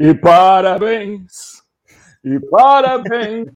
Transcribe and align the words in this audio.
E 0.00 0.14
parabéns, 0.14 1.62
e 2.24 2.40
parabéns. 2.40 3.48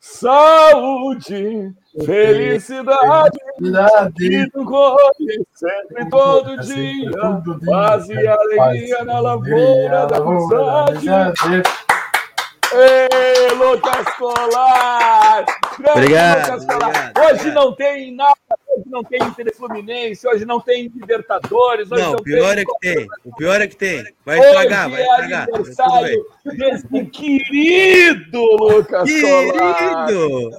Saúde, 0.00 1.72
felicidade, 2.04 3.38
Felicidade. 3.56 4.34
e 4.34 4.50
tu 4.50 4.64
colhe 4.64 5.46
sempre 5.54 6.10
todo 6.10 6.56
dia. 6.62 7.10
Paz 7.64 8.08
e 8.08 8.26
alegria 8.26 9.04
na 9.04 9.20
lavoura 9.20 10.06
da 10.08 10.16
amizade. 10.88 11.62
Ei, 12.74 13.54
Lucas 13.54 14.16
Colar! 14.16 15.44
Grande 15.78 15.98
Obrigado, 16.00 16.38
Lucas 16.50 16.64
Colar. 16.64 16.88
obrigado, 16.88 17.18
Hoje 17.18 17.32
obrigado. 17.34 17.54
não 17.54 17.74
tem 17.76 18.16
nada, 18.16 18.36
hoje 18.76 18.84
não 18.88 19.04
tem 19.04 19.22
Inter 19.22 19.46
e 19.48 19.54
Fluminense, 19.54 20.26
hoje 20.26 20.44
não 20.44 20.60
tem 20.60 20.88
Libertadores, 20.94 21.90
hoje 21.90 22.02
Não, 22.02 22.12
não, 22.12 22.18
o 22.18 22.22
pior 22.22 22.54
tem... 22.54 22.62
é 22.62 22.64
que 22.64 22.78
tem. 22.80 23.06
O 23.24 23.36
pior 23.36 23.60
é 23.60 23.66
que 23.66 23.76
tem. 23.76 24.04
Vai 24.24 24.38
estragar, 24.38 24.86
Hoje 24.86 24.96
vai 24.96 25.02
é 25.02 25.10
estragar. 25.10 25.46
Bem. 25.46 25.54
aniversário 25.54 26.26
desse 26.44 27.04
querido 27.06 28.42
Lucas! 28.56 29.04
Querido! 29.04 30.50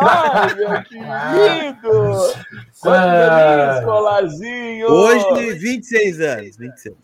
Ai, 0.00 0.54
meu 0.54 0.82
querido! 0.84 2.46
Quantos 2.80 2.86
Ah. 2.86 3.82
Colarzinho! 3.84 4.86
Hoje, 4.88 5.54
26 5.54 6.20
anos. 6.20 6.56
26. 6.56 6.94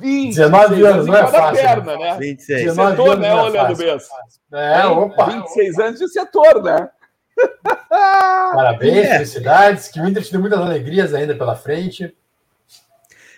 26 0.00 0.36
19 0.36 0.86
anos, 0.86 1.06
não 1.06 1.16
é 1.16 1.26
fácil, 1.26 1.62
perna, 1.62 1.96
né? 1.96 2.16
26. 2.18 2.60
19 2.64 2.90
Setor, 2.96 3.08
anos 3.08 3.20
né, 3.22 3.28
não 3.30 3.38
é 3.38 3.42
olhando 3.42 3.78
mesmo. 3.78 4.08
É, 4.52 4.86
opa. 4.86 5.24
26 5.26 5.78
anos 5.78 5.98
de 6.00 6.08
setor, 6.08 6.62
né? 6.62 6.88
Parabéns, 7.88 8.96
É. 9.06 9.12
felicidades. 9.14 9.88
Que 9.88 10.00
o 10.00 10.06
Inter 10.08 10.22
te 10.22 10.32
dê 10.32 10.38
muitas 10.38 10.58
alegrias 10.60 11.14
ainda 11.14 11.34
pela 11.36 11.56
frente. 11.56 12.14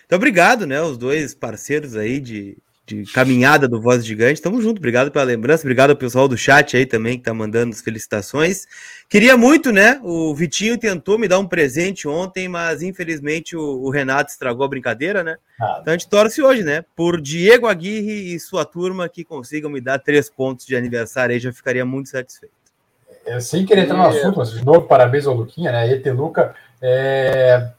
Então, 0.05 0.17
obrigado, 0.17 0.65
né? 0.67 0.81
Os 0.81 0.97
dois 0.97 1.33
parceiros 1.33 1.95
aí 1.95 2.19
de, 2.19 2.57
de 2.85 3.03
caminhada 3.11 3.67
do 3.67 3.81
Voz 3.81 4.05
Gigante. 4.05 4.41
Tamo 4.41 4.61
junto. 4.61 4.77
Obrigado 4.77 5.09
pela 5.11 5.25
lembrança. 5.25 5.63
Obrigado 5.63 5.89
ao 5.89 5.95
pessoal 5.95 6.27
do 6.27 6.37
chat 6.37 6.77
aí 6.77 6.85
também 6.85 7.17
que 7.17 7.23
tá 7.23 7.33
mandando 7.33 7.73
as 7.73 7.81
felicitações. 7.81 8.67
Queria 9.09 9.35
muito, 9.35 9.71
né? 9.71 9.99
O 10.03 10.33
Vitinho 10.35 10.77
tentou 10.77 11.17
me 11.17 11.27
dar 11.27 11.39
um 11.39 11.47
presente 11.47 12.07
ontem, 12.07 12.47
mas 12.47 12.83
infelizmente 12.83 13.55
o, 13.55 13.61
o 13.61 13.89
Renato 13.89 14.31
estragou 14.31 14.63
a 14.65 14.69
brincadeira, 14.69 15.23
né? 15.23 15.37
Ah, 15.59 15.79
Então 15.81 15.93
a 15.93 15.97
gente 15.97 16.09
torce 16.09 16.41
hoje, 16.41 16.63
né? 16.63 16.83
Por 16.95 17.19
Diego 17.19 17.65
Aguirre 17.67 18.35
e 18.35 18.39
sua 18.39 18.63
turma 18.63 19.09
que 19.09 19.23
consigam 19.23 19.71
me 19.71 19.81
dar 19.81 19.97
três 19.99 20.29
pontos 20.29 20.65
de 20.67 20.75
aniversário 20.75 21.33
aí, 21.33 21.39
já 21.39 21.51
ficaria 21.51 21.83
muito 21.85 22.09
satisfeito. 22.09 22.54
Eu 23.25 23.41
sem 23.41 23.65
querer 23.65 23.81
entrar 23.81 23.97
no 23.97 24.07
assunto, 24.07 24.37
mas 24.37 24.51
de 24.51 24.63
novo, 24.63 24.83
parabéns 24.83 25.25
ao 25.25 25.33
Luquinha, 25.33 25.71
né? 25.71 25.91
ET 25.91 26.05
Luca, 26.07 26.53
é, 26.81 27.69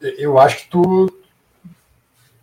eu 0.00 0.38
acho 0.38 0.58
que 0.58 0.68
tu 0.70 1.12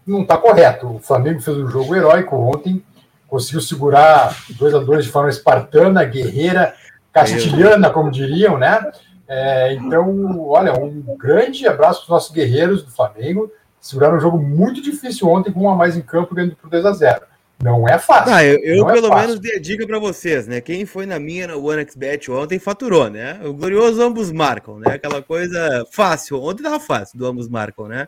não 0.06 0.26
tá 0.26 0.38
correto. 0.38 0.96
O 0.96 1.00
Flamengo 1.00 1.42
fez 1.42 1.58
um 1.58 1.68
jogo 1.68 1.96
heróico 1.96 2.36
ontem, 2.36 2.84
conseguiu 3.28 3.62
segurar 3.62 4.36
2 4.58 4.76
a 4.76 4.80
2 4.80 5.06
de 5.06 5.12
forma 5.12 5.30
espartana, 5.30 6.04
guerreira, 6.04 6.76
castilhana, 7.12 7.90
como 7.90 8.12
diriam, 8.12 8.58
né? 8.58 8.92
É, 9.28 9.74
então, 9.74 10.40
olha, 10.48 10.74
um 10.74 11.16
grande 11.18 11.66
abraço 11.68 12.00
para 12.00 12.04
os 12.04 12.10
nossos 12.10 12.32
guerreiros 12.32 12.84
do 12.84 12.92
Flamengo. 12.92 13.52
Seguraram 13.80 14.18
um 14.18 14.22
jogo 14.22 14.38
muito 14.38 14.82
difícil 14.82 15.28
ontem, 15.28 15.52
com 15.52 15.62
um 15.62 15.70
a 15.70 15.76
mais 15.76 15.98
em 15.98 16.02
campo, 16.02 16.36
ganhando 16.36 16.56
por 16.56 16.70
2 16.70 16.86
a 16.86 16.92
0 16.92 17.31
Não 17.64 17.88
é 17.88 17.98
fácil. 18.00 18.34
Ah, 18.34 18.44
eu, 18.44 18.60
eu 18.60 18.90
é 18.90 18.94
pelo 18.94 19.08
fácil. 19.08 19.28
menos 19.28 19.40
dei 19.40 19.56
a 19.56 19.60
dica 19.60 19.86
para 19.86 20.00
vocês, 20.00 20.48
né? 20.48 20.62
Quem 20.62 20.86
foi 20.86 21.06
na 21.06 21.20
minha 21.20 21.48
no 21.48 21.64
OneXBet 21.64 22.32
ontem 22.32 22.60
faturou, 22.60 23.10
né? 23.10 23.40
O 23.44 23.54
glorioso 23.54 24.02
ambos 24.02 24.32
marcam, 24.32 24.80
né? 24.80 24.96
Aquela 24.96 25.22
coisa 25.22 25.86
fácil. 25.92 26.42
Ontem 26.42 26.64
tava 26.64 26.80
fácil 26.80 27.18
do 27.18 27.26
ambos 27.26 27.48
marcam, 27.48 27.88
né? 27.88 28.08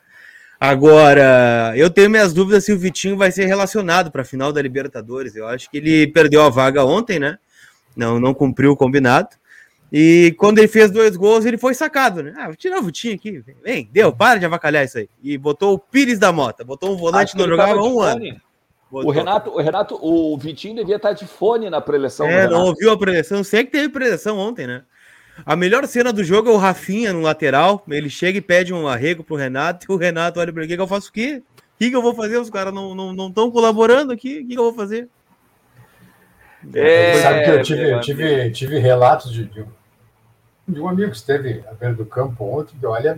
Agora, 0.60 1.74
eu 1.76 1.90
tenho 1.90 2.10
minhas 2.10 2.34
dúvidas 2.34 2.64
se 2.64 2.72
o 2.72 2.78
Vitinho 2.78 3.18
vai 3.18 3.32
ser 3.32 3.46
relacionado 3.46 4.10
para 4.12 4.22
a 4.22 4.26
final 4.26 4.54
da 4.54 4.62
Libertadores. 4.62 5.36
Eu 5.36 5.48
acho 5.48 5.70
que 5.70 5.78
ele 5.78 6.08
perdeu 6.08 6.42
a 6.42 6.50
vaga 6.50 6.86
ontem, 6.86 7.20
né? 7.20 7.38
Não, 7.96 8.20
não 8.20 8.34
cumpriu 8.34 8.72
o 8.72 8.78
combinado. 8.78 9.30
E 9.92 10.34
quando 10.40 10.58
ele 10.58 10.68
fez 10.68 10.90
dois 10.90 11.16
gols, 11.16 11.46
ele 11.46 11.58
foi 11.58 11.76
sacado, 11.76 12.24
né? 12.24 12.34
Ah, 12.38 12.48
vou 12.48 12.56
tirar 12.56 12.80
o 12.80 12.84
Vitinho 12.84 13.14
aqui. 13.14 13.44
Vem, 13.64 13.88
deu, 13.92 14.12
para 14.12 14.40
de 14.40 14.46
avacalhar 14.46 14.84
isso 14.84 14.98
aí. 14.98 15.08
E 15.22 15.38
botou 15.38 15.74
o 15.74 15.78
Pires 15.78 16.18
da 16.18 16.32
Mota, 16.32 16.64
botou 16.64 16.92
um 16.94 16.98
volante 16.98 17.38
não 17.38 17.48
jogava 17.48 17.76
um 17.76 18.02
ano. 18.02 18.20
fone. 18.20 18.32
Botou. 18.32 18.53
O 18.94 19.10
Renato, 19.10 19.50
o 19.50 19.60
Renato, 19.60 20.00
o 20.00 20.38
Vitinho 20.38 20.76
devia 20.76 20.98
estar 20.98 21.14
de 21.14 21.26
fone 21.26 21.68
na 21.68 21.82
preleção. 21.82 22.28
É, 22.28 22.44
não 22.44 22.58
Renato. 22.58 22.68
ouviu 22.68 22.92
a 22.92 22.98
preleção. 22.98 23.44
Sei 23.44 23.64
que 23.64 23.72
teve 23.72 23.90
preleção 23.90 24.38
ontem, 24.38 24.68
né? 24.68 24.84
A 25.44 25.56
melhor 25.56 25.88
cena 25.88 26.14
do 26.14 26.24
jogo 26.24 26.50
é 26.50 26.54
o 26.54 26.58
Rafinha 26.58 27.12
no 27.12 27.22
lateral. 27.22 27.84
Ele 27.90 28.08
chega 28.08 28.38
e 28.38 28.42
pede 28.42 28.72
um 28.72 28.88
arrego 28.88 29.24
pro 29.24 29.36
Renato. 29.36 29.88
E 29.90 29.92
o 29.92 29.98
Renato 29.98 30.40
olha 30.40 30.54
pra 30.54 30.64
ele: 30.64 30.74
o 30.74 30.78
que, 30.78 30.82
eu 30.82 30.88
faço 30.88 31.10
o 31.10 31.12
quê? 31.12 31.42
O 31.58 31.78
que, 31.80 31.90
que 31.90 31.96
eu 31.96 32.04
vou 32.04 32.14
fazer? 32.14 32.38
Os 32.38 32.52
caras 32.52 32.72
não 32.72 32.92
estão 32.92 33.14
não, 33.14 33.30
não 33.36 33.52
colaborando 33.52 34.14
aqui. 34.14 34.40
O 34.40 34.42
que, 34.42 34.54
que 34.54 34.60
eu 34.60 34.64
vou 34.64 34.74
fazer? 34.74 35.10
É, 36.74 37.22
sabe 37.22 37.44
que 37.44 37.50
eu 37.50 37.64
tive, 37.64 37.82
meu 37.82 37.92
eu 37.92 38.02
tive, 38.02 38.52
tive 38.52 38.80
relatos 38.80 39.34
de, 39.34 39.46
de, 39.46 39.62
um, 39.62 39.68
de 40.68 40.80
um 40.80 40.88
amigo 40.88 41.12
que 41.12 41.18
esteve 41.18 41.64
à 41.68 41.74
beira 41.74 41.94
do 41.94 42.06
campo 42.06 42.46
ontem, 42.46 42.78
que 42.80 42.86
olha, 42.86 43.18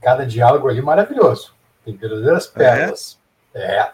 cada 0.00 0.24
diálogo 0.24 0.68
ali 0.68 0.82
maravilhoso. 0.82 1.54
Tem 1.84 1.96
verdadeiras 1.96 2.46
pérolas. 2.46 3.18
É. 3.54 3.90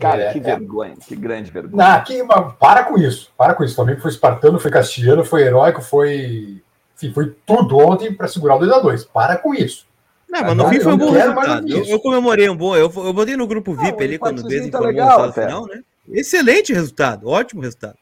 Cara, 0.00 0.22
É, 0.22 0.32
que 0.32 0.38
é. 0.38 0.42
vergonha, 0.42 0.94
que 1.06 1.14
grande 1.14 1.50
vergonha. 1.50 1.84
Não, 1.84 1.94
aqui, 1.96 2.22
mas 2.22 2.54
para 2.58 2.84
com 2.84 2.96
isso. 2.98 3.30
Para 3.36 3.54
com 3.54 3.62
isso. 3.62 3.74
O 3.74 3.76
Flamengo 3.76 4.00
foi 4.00 4.10
espartano, 4.10 4.58
foi 4.58 4.70
castilhano, 4.70 5.24
foi 5.24 5.42
heróico, 5.42 5.82
foi. 5.82 6.62
Enfim, 6.96 7.12
foi 7.12 7.34
tudo 7.46 7.78
ontem 7.78 8.12
para 8.14 8.26
segurar 8.28 8.56
o 8.56 8.60
2x2. 8.60 9.06
Para 9.12 9.36
com 9.36 9.54
isso. 9.54 9.86
Não, 10.28 10.40
mas 10.42 10.56
no 10.56 10.62
Não, 10.62 10.70
fim 10.70 10.80
foi 10.80 10.92
um 10.92 10.98
eu 11.00 11.06
bom 11.06 11.10
resultado. 11.12 11.60
do 11.60 11.66
que 11.66 11.72
Eu, 11.72 11.84
eu 11.86 12.00
comemorei 12.00 12.48
um 12.48 12.56
bom. 12.56 12.76
Eu, 12.76 12.92
eu 12.96 13.12
botei 13.12 13.36
no 13.36 13.46
grupo 13.46 13.74
Não, 13.74 13.82
VIP 13.82 13.98
o 14.00 14.04
ali 14.04 14.18
quando 14.18 14.42
Bez 14.44 14.60
tá 14.62 14.66
informou 14.68 14.86
legal, 14.88 15.28
o 15.28 15.32
final, 15.32 15.66
né? 15.66 15.82
Excelente 16.08 16.72
resultado, 16.72 17.28
ótimo 17.28 17.62
resultado. 17.62 17.96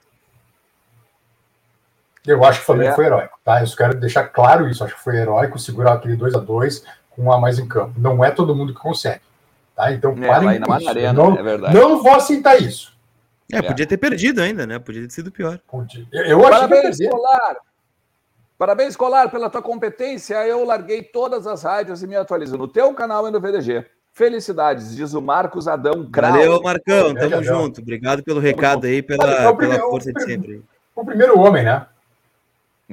Eu 2.27 2.45
acho 2.45 2.59
que 2.59 2.63
o 2.65 2.67
Flamengo 2.67 2.91
É. 2.91 2.95
foi 2.95 3.07
heróico, 3.07 3.39
tá? 3.43 3.61
Eu 3.61 3.67
só 3.67 3.77
quero 3.77 3.99
deixar 3.99 4.25
claro 4.25 4.69
isso. 4.69 4.85
Acho 4.85 4.95
que 4.95 5.01
foi 5.03 5.17
heróico 5.17 5.59
segurar 5.59 5.95
aquele 5.95 6.17
2 6.17 6.35
a 6.35 6.39
2 6.39 6.85
com 7.11 7.23
um 7.25 7.33
a 7.33 7.41
mais 7.41 7.59
em 7.59 7.67
campo. 7.67 7.95
Não 7.99 8.23
é 8.23 8.31
todo 8.31 8.55
mundo 8.55 8.75
que 8.75 8.81
consegue. 8.81 9.21
Tá? 9.79 9.93
Então, 9.93 10.11
É, 10.21 10.27
parem 10.27 10.49
lá 10.49 10.59
na 10.59 10.67
com 10.67 10.77
isso. 10.77 10.89
Arena, 10.89 11.13
não, 11.13 11.39
é 11.39 11.43
verdade. 11.43 11.73
não 11.75 12.03
vou 12.03 12.13
aceitar 12.15 12.61
isso. 12.61 12.93
É, 13.53 13.59
É. 13.59 13.63
podia 13.63 13.87
ter 13.87 13.97
perdido 13.97 14.43
ainda, 14.43 14.67
né? 14.67 14.77
Podia 14.81 15.03
ter 15.03 15.11
sido 15.13 15.31
pior. 15.31 15.61
Eu, 16.13 16.25
eu 16.25 16.47
achei 16.49 16.67
que 16.67 16.75
ia 16.75 16.81
Parabéns. 16.83 16.99
Colar! 17.09 17.57
Parabéns, 18.59 18.97
Colar, 18.97 19.31
pela 19.31 19.49
tua 19.49 19.63
competência. 19.63 20.35
Eu 20.45 20.65
larguei 20.65 21.01
todas 21.03 21.47
as 21.47 21.63
rádios 21.63 22.03
e 22.03 22.09
me 22.09 22.17
atualizo 22.17 22.59
no 22.59 22.67
teu 22.67 22.93
canal 22.93 23.29
e 23.29 23.31
no 23.31 23.41
VDG. 23.41 23.87
Felicidades, 24.13 24.97
diz 24.97 25.15
o 25.15 25.23
Marcos 25.23 25.69
Adão 25.69 26.11
Krau. 26.11 26.33
Valeu, 26.33 26.61
Marcão. 26.61 27.15
Tamo 27.15 27.27
Adão. 27.37 27.45
junto. 27.45 27.81
Obrigado 27.81 28.25
pelo 28.25 28.41
recado 28.41 28.85
aí, 28.89 28.99
É 28.99 29.03
pela, 29.03 29.25
pela 29.37 29.57
primeiro- 29.57 29.89
força 29.91 30.13
de 30.13 30.21
sempre. 30.25 30.65
O 30.97 31.05
primeiro 31.05 31.39
homem, 31.39 31.63
né? 31.63 31.87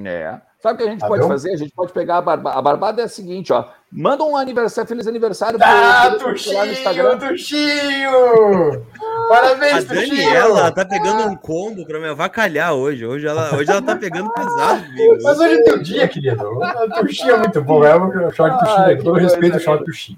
É. 0.06 0.40
Sabe 0.66 0.74
o 0.74 0.78
que 0.78 0.84
a 0.90 0.92
gente 0.94 1.04
Adão? 1.06 1.16
pode 1.16 1.28
fazer? 1.28 1.54
A 1.54 1.58
gente 1.58 1.72
pode 1.76 1.94
pegar 1.94 2.18
a 2.18 2.22
barbada. 2.22 2.58
A 2.58 2.62
barbada 2.62 3.02
é 3.04 3.06
a 3.06 3.08
seguinte, 3.08 3.54
ó. 3.54 3.66
Manda 3.92 4.24
um 4.24 4.36
aniversário, 4.36 4.88
feliz 4.88 5.06
aniversário 5.06 5.60
Ah, 5.62 6.16
pro- 6.18 6.32
Tuxinho, 6.32 6.66
Instagram. 6.66 7.20
Tuxinho! 7.20 8.84
A 9.26 9.28
Parabéns, 9.28 9.86
Daniela 9.86 10.72
tá 10.72 10.84
pegando 10.86 11.30
um 11.30 11.36
combo 11.36 11.86
pra 11.86 12.00
me 12.00 12.08
avacalhar 12.10 12.74
hoje. 12.74 13.06
Hoje 13.06 13.28
ela, 13.28 13.56
hoje 13.56 13.70
ela 13.70 13.82
tá 13.82 13.96
pegando 13.98 14.32
pesado. 14.34 14.84
Mas 15.24 15.40
hoje 15.40 15.54
é 15.54 15.64
teu 15.64 15.80
dia, 15.84 16.08
querido. 16.08 16.44
O 16.48 16.90
Tuxinho 17.00 17.36
é 17.36 17.38
muito 17.38 17.62
bom. 17.62 17.86
Eu 17.86 18.32
chamo 18.32 18.58
de 18.58 18.60
Tuxinho. 18.66 18.98
Com 18.98 19.04
todo 19.04 19.20
respeito, 19.20 19.60
de 19.60 19.84
Tuxinho. 19.86 20.18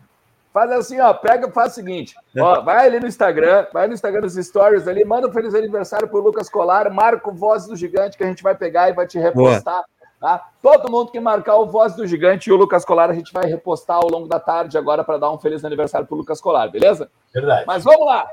Faz 0.53 0.71
assim, 0.71 0.99
ó, 1.01 1.13
pega, 1.13 1.51
faz 1.51 1.73
o 1.73 1.75
seguinte, 1.75 2.15
ó, 2.39 2.61
vai 2.61 2.87
ali 2.87 2.99
no 2.99 3.05
Instagram, 3.05 3.67
vai 3.71 3.85
no 3.87 3.93
Instagram 3.93 4.21
dos 4.21 4.33
stories 4.33 4.87
ali, 4.87 5.05
manda 5.05 5.27
um 5.27 5.31
feliz 5.31 5.53
aniversário 5.53 6.07
pro 6.07 6.19
Lucas 6.19 6.49
Colar, 6.49 6.89
marca 6.89 7.29
o 7.29 7.33
Voz 7.33 7.67
do 7.67 7.75
Gigante 7.75 8.17
que 8.17 8.23
a 8.23 8.27
gente 8.27 8.41
vai 8.41 8.55
pegar 8.55 8.89
e 8.89 8.93
vai 8.93 9.05
te 9.05 9.19
repostar, 9.19 9.83
tá? 10.19 10.45
Todo 10.61 10.89
mundo 10.91 11.11
que 11.11 11.19
marcar 11.19 11.55
o 11.57 11.65
Voz 11.65 11.95
do 11.95 12.05
Gigante 12.07 12.49
e 12.49 12.53
o 12.53 12.55
Lucas 12.55 12.83
Colar, 12.85 13.09
a 13.09 13.13
gente 13.13 13.31
vai 13.33 13.45
repostar 13.45 13.97
ao 13.97 14.09
longo 14.09 14.27
da 14.27 14.39
tarde 14.39 14.77
agora 14.77 15.03
para 15.03 15.17
dar 15.17 15.31
um 15.31 15.37
feliz 15.37 15.63
aniversário 15.63 16.07
pro 16.07 16.17
Lucas 16.17 16.41
Colar, 16.41 16.69
beleza? 16.69 17.09
Verdade. 17.33 17.65
Mas 17.67 17.83
vamos 17.83 18.05
lá. 18.05 18.27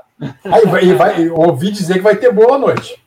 Aí 0.45 0.65
vai, 0.65 0.93
vai, 0.93 1.29
ouvi 1.29 1.71
dizer 1.71 1.95
que 1.95 1.99
vai 2.01 2.15
ter 2.15 2.31
boa 2.31 2.57
noite. 2.57 3.03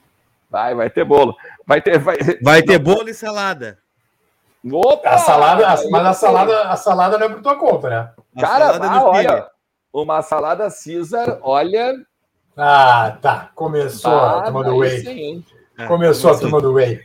Vai, 0.50 0.74
vai 0.74 0.88
ter 0.88 1.04
bolo. 1.04 1.36
Vai 1.66 1.80
ter 1.82 1.98
vai 1.98 2.16
Vai 2.42 2.62
ter 2.62 2.78
bolo 2.78 3.08
e 3.08 3.14
salada. 3.14 3.78
Opa! 4.72 5.10
A 5.10 5.18
salada, 5.18 5.66
a- 5.68 5.90
mas 5.90 6.06
a 6.06 6.12
salada, 6.12 6.62
a 6.62 6.76
salada 6.76 7.18
não 7.18 7.26
é 7.26 7.28
por 7.28 7.42
tua 7.42 7.56
conta, 7.56 7.88
né? 7.88 8.10
A 8.36 8.40
Cara, 8.40 8.78
ah, 8.82 9.04
olha, 9.04 9.46
uma 9.92 10.20
salada 10.22 10.68
Caesar, 10.68 11.38
olha, 11.42 11.94
Ah, 12.56 13.16
tá. 13.22 13.50
Começou 13.54 14.12
a 14.18 14.32
tá, 14.38 14.42
turma 14.46 14.64
do 14.64 14.72
aí 14.72 14.78
Whey. 14.78 15.00
sim, 15.00 15.44
É, 15.78 15.86
Começou 15.86 16.32
a 16.32 16.38
turma 16.38 16.60
do 16.60 16.72
Whey. 16.74 17.00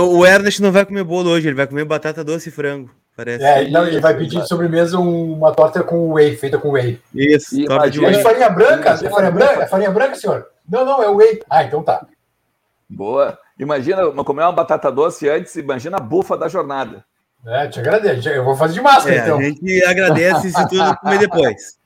O 0.00 0.24
Ernest 0.24 0.62
não 0.62 0.72
vai 0.72 0.86
comer 0.86 1.04
bolo 1.04 1.30
hoje, 1.30 1.46
ele 1.48 1.54
vai 1.54 1.66
comer 1.66 1.84
batata 1.84 2.24
doce 2.24 2.48
e 2.48 2.52
frango. 2.52 2.90
Parece. 3.14 3.44
É, 3.44 3.68
não, 3.70 3.86
ele 3.86 4.00
vai 4.00 4.14
pedir 4.16 4.40
de 4.40 4.48
sobremesa 4.48 4.98
um- 4.98 5.34
uma 5.34 5.52
torta 5.52 5.82
com 5.82 6.12
whey, 6.12 6.36
feita 6.36 6.58
com 6.58 6.70
whey. 6.72 7.00
Isso, 7.14 7.58
E 7.58 7.64
torta 7.66 7.90
de 7.90 7.98
imagina- 7.98 8.12
É 8.12 8.14
whey. 8.16 8.22
farinha 8.22 8.50
branca? 8.50 8.90
É 8.90 9.10
farinha 9.10 9.30
branca? 9.30 9.62
É 9.62 9.66
farinha 9.66 9.90
branca, 9.90 10.14
senhor? 10.16 10.46
Não, 10.68 10.84
não, 10.84 11.02
é 11.02 11.08
whey. 11.10 11.40
Ah, 11.48 11.62
então 11.64 11.82
tá. 11.82 12.06
Boa. 12.88 13.38
Imagina 13.58 14.06
comer 14.22 14.42
uma 14.42 14.52
batata 14.52 14.90
doce 14.92 15.28
antes, 15.28 15.54
imagina 15.56 15.96
a 15.96 16.00
bufa 16.00 16.36
da 16.36 16.46
jornada. 16.48 17.04
É, 17.46 17.66
te 17.68 17.80
agradeço. 17.80 18.28
Eu 18.28 18.44
vou 18.44 18.54
fazer 18.56 18.74
de 18.74 18.80
máscara, 18.82 19.14
É, 19.14 19.18
então. 19.20 19.38
a 19.38 19.42
gente 19.42 19.84
agradece 19.84 20.50
se 20.50 20.68
tudo 20.68 20.96
comer 20.98 21.18
depois. 21.18 21.76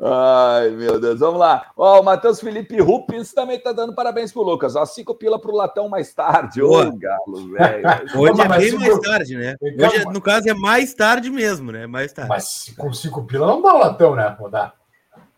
Ai, 0.00 0.70
meu 0.70 1.00
Deus, 1.00 1.20
vamos 1.20 1.40
lá. 1.40 1.70
Ó, 1.76 2.00
o 2.00 2.04
Matheus 2.04 2.40
Felipe 2.40 2.80
Rupins 2.80 3.32
também 3.32 3.58
tá 3.58 3.72
dando 3.72 3.94
parabéns 3.94 4.32
pro 4.32 4.42
Lucas. 4.42 4.76
Ó, 4.76 4.84
cinco 4.84 5.14
pila 5.14 5.40
pro 5.40 5.54
Latão 5.54 5.88
mais 5.88 6.12
tarde. 6.12 6.62
Ô, 6.62 6.92
Galo, 6.96 7.52
velho. 7.52 7.82
Hoje 8.16 8.40
é 8.40 8.48
bem 8.48 8.72
mais 8.78 9.00
tarde, 9.00 9.36
né? 9.36 9.56
Hoje, 9.62 10.04
no 10.06 10.20
caso, 10.20 10.48
é 10.48 10.54
mais 10.54 10.94
tarde 10.94 11.30
mesmo, 11.30 11.72
né? 11.72 11.86
Mais 11.86 12.12
tarde. 12.12 12.28
Mas 12.28 12.74
com 12.76 12.92
cinco 12.92 13.24
pila 13.24 13.46
não 13.46 13.62
dá 13.62 13.74
o 13.74 13.78
Latão, 13.78 14.14
né? 14.14 14.36
Vou 14.38 14.50
dar. 14.50 14.74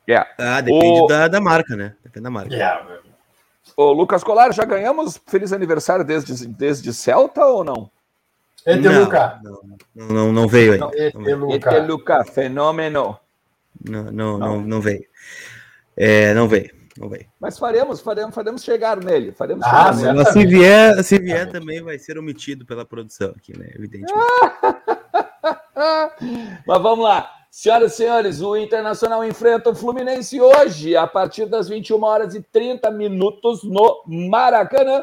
Yeah. 0.08 0.28
Ah, 0.38 0.60
depende 0.60 1.00
o... 1.02 1.06
da, 1.06 1.28
da 1.28 1.40
marca, 1.40 1.76
né? 1.76 1.94
Depende 2.02 2.24
da 2.24 2.30
marca. 2.30 2.52
Yeah. 2.52 2.84
Ô, 3.76 3.92
Lucas 3.92 4.24
Colar, 4.24 4.52
já 4.52 4.64
ganhamos 4.64 5.20
feliz 5.26 5.52
aniversário 5.52 6.04
desde, 6.04 6.46
desde 6.46 6.92
Celta 6.92 7.44
ou 7.46 7.62
não? 7.62 7.90
Eteluca. 8.66 9.40
Não, 9.42 9.60
não, 9.94 10.06
não, 10.08 10.32
não 10.32 10.48
veio 10.48 10.72
aí. 10.74 10.80
Eteluca. 11.06 11.54
Eteluca, 11.54 12.24
fenômeno. 12.24 13.18
Não, 13.88 14.04
não, 14.04 14.38
não, 14.38 14.60
não 14.60 14.80
veio. 14.80 15.04
É, 15.96 16.34
não 16.34 16.48
veio. 16.48 16.70
Não 16.98 17.08
veio. 17.08 17.26
Mas 17.40 17.58
faremos, 17.58 18.00
faremos, 18.00 18.34
faremos 18.34 18.62
chegar 18.62 19.02
nele. 19.02 19.32
Faremos 19.32 19.64
ah, 19.64 19.92
chegar 19.92 20.14
nele. 20.14 20.26
Se 20.26 20.46
vier, 20.46 21.04
se 21.04 21.18
vier 21.18 21.50
também 21.50 21.82
vai 21.82 21.98
ser 21.98 22.18
omitido 22.18 22.66
pela 22.66 22.84
produção 22.84 23.32
aqui, 23.36 23.58
né? 23.58 23.70
Evidentemente. 23.74 24.12
Mas 26.66 26.82
vamos 26.82 27.04
lá. 27.04 27.30
Senhoras 27.50 27.94
e 27.94 27.96
senhores, 27.96 28.40
o 28.40 28.56
Internacional 28.56 29.24
enfrenta 29.24 29.70
o 29.70 29.74
Fluminense 29.74 30.40
hoje, 30.40 30.96
a 30.96 31.06
partir 31.06 31.46
das 31.46 31.68
21 31.68 32.04
horas 32.04 32.34
e 32.34 32.42
30 32.42 32.90
minutos, 32.92 33.64
no 33.64 34.04
Maracanã. 34.06 35.02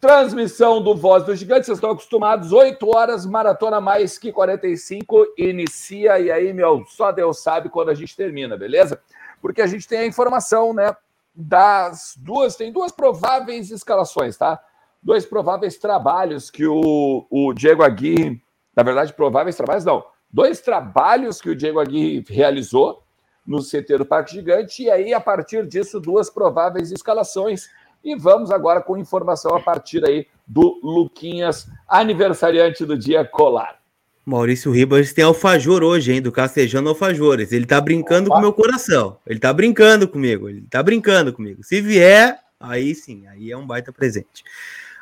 Transmissão 0.00 0.82
do 0.82 0.94
Voz 0.94 1.24
do 1.24 1.36
Gigante, 1.36 1.66
vocês 1.66 1.76
estão 1.76 1.90
acostumados, 1.90 2.52
8 2.52 2.96
horas, 2.96 3.26
maratona 3.26 3.82
mais 3.82 4.16
que 4.16 4.32
45, 4.32 5.34
inicia, 5.36 6.18
e 6.18 6.32
aí, 6.32 6.54
meu, 6.54 6.86
só 6.86 7.12
Deus 7.12 7.42
sabe 7.42 7.68
quando 7.68 7.90
a 7.90 7.94
gente 7.94 8.16
termina, 8.16 8.56
beleza? 8.56 8.98
Porque 9.42 9.60
a 9.60 9.66
gente 9.66 9.86
tem 9.86 9.98
a 9.98 10.06
informação, 10.06 10.72
né, 10.72 10.96
das 11.34 12.14
duas, 12.16 12.56
tem 12.56 12.72
duas 12.72 12.90
prováveis 12.90 13.70
escalações, 13.70 14.38
tá? 14.38 14.58
Dois 15.02 15.26
prováveis 15.26 15.76
trabalhos 15.76 16.50
que 16.50 16.66
o, 16.66 17.26
o 17.30 17.52
Diego 17.52 17.82
Aguirre, 17.82 18.42
na 18.74 18.82
verdade, 18.82 19.12
prováveis 19.12 19.54
trabalhos 19.54 19.84
não, 19.84 20.02
dois 20.32 20.62
trabalhos 20.62 21.42
que 21.42 21.50
o 21.50 21.56
Diego 21.56 21.78
Aguirre 21.78 22.24
realizou 22.26 23.02
no 23.46 23.58
CT 23.62 23.98
do 23.98 24.06
Parque 24.06 24.32
Gigante, 24.32 24.84
e 24.84 24.90
aí, 24.90 25.12
a 25.12 25.20
partir 25.20 25.66
disso, 25.66 26.00
duas 26.00 26.30
prováveis 26.30 26.90
escalações 26.90 27.68
e 28.04 28.16
vamos 28.16 28.50
agora 28.50 28.80
com 28.80 28.96
informação 28.96 29.54
a 29.54 29.60
partir 29.60 30.04
aí 30.04 30.26
do 30.46 30.80
Luquinhas, 30.82 31.68
aniversariante 31.88 32.84
do 32.84 32.96
dia 32.96 33.24
colar. 33.24 33.80
Maurício 34.24 34.70
Ribas 34.70 35.12
tem 35.12 35.24
alfajor 35.24 35.82
hoje, 35.82 36.12
hein? 36.12 36.22
Do 36.22 36.30
Castejano 36.30 36.90
Alfajores. 36.90 37.52
Ele 37.52 37.66
tá 37.66 37.80
brincando 37.80 38.28
Opa. 38.28 38.34
com 38.34 38.38
o 38.38 38.42
meu 38.42 38.52
coração. 38.52 39.18
Ele 39.26 39.40
tá 39.40 39.52
brincando 39.52 40.06
comigo. 40.06 40.48
Ele 40.48 40.62
tá 40.68 40.82
brincando 40.82 41.32
comigo. 41.32 41.64
Se 41.64 41.80
vier, 41.80 42.38
aí 42.58 42.94
sim, 42.94 43.26
aí 43.26 43.50
é 43.50 43.56
um 43.56 43.66
baita 43.66 43.92
presente. 43.92 44.44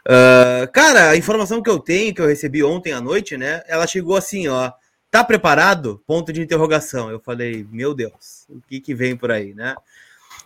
Uh, 0.07 0.71
cara, 0.73 1.11
a 1.11 1.17
informação 1.17 1.63
que 1.63 1.69
eu 1.69 1.79
tenho, 1.79 2.15
que 2.15 2.21
eu 2.21 2.27
recebi 2.27 2.63
ontem 2.63 2.93
à 2.93 3.01
noite, 3.01 3.37
né? 3.37 3.63
Ela 3.67 3.87
chegou 3.87 4.17
assim, 4.17 4.49
ó. 4.49 4.73
Tá 5.11 5.25
preparado? 5.25 6.03
Ponto 6.07 6.33
de 6.33 6.41
interrogação. 6.41 7.11
Eu 7.11 7.19
falei, 7.19 7.67
meu 7.71 7.95
Deus, 7.95 8.47
o 8.49 8.61
que 8.67 8.81
que 8.81 8.95
vem 8.95 9.17
por 9.17 9.31
aí, 9.31 9.55
né? 9.55 9.75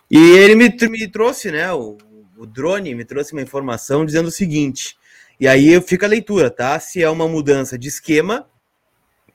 E 0.09 0.17
ele 0.17 0.55
me, 0.55 0.69
me 0.89 1.07
trouxe, 1.07 1.51
né? 1.51 1.71
O, 1.71 1.97
o 2.43 2.45
drone 2.45 2.93
me 2.93 3.05
trouxe 3.05 3.31
uma 3.31 3.41
informação 3.41 4.05
dizendo 4.05 4.27
o 4.27 4.31
seguinte, 4.31 4.97
e 5.39 5.47
aí 5.47 5.79
fica 5.81 6.05
a 6.05 6.09
leitura, 6.09 6.49
tá? 6.49 6.77
Se 6.79 7.01
é 7.01 7.09
uma 7.09 7.27
mudança 7.27 7.77
de 7.77 7.87
esquema 7.87 8.47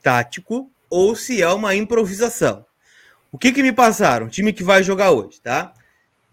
tático 0.01 0.71
ou 0.89 1.15
se 1.15 1.41
é 1.41 1.49
uma 1.49 1.75
improvisação. 1.75 2.65
O 3.31 3.37
que 3.37 3.51
que 3.51 3.63
me 3.63 3.71
passaram? 3.71 4.27
O 4.27 4.29
time 4.29 4.53
que 4.53 4.63
vai 4.63 4.83
jogar 4.83 5.11
hoje, 5.11 5.41
tá? 5.41 5.73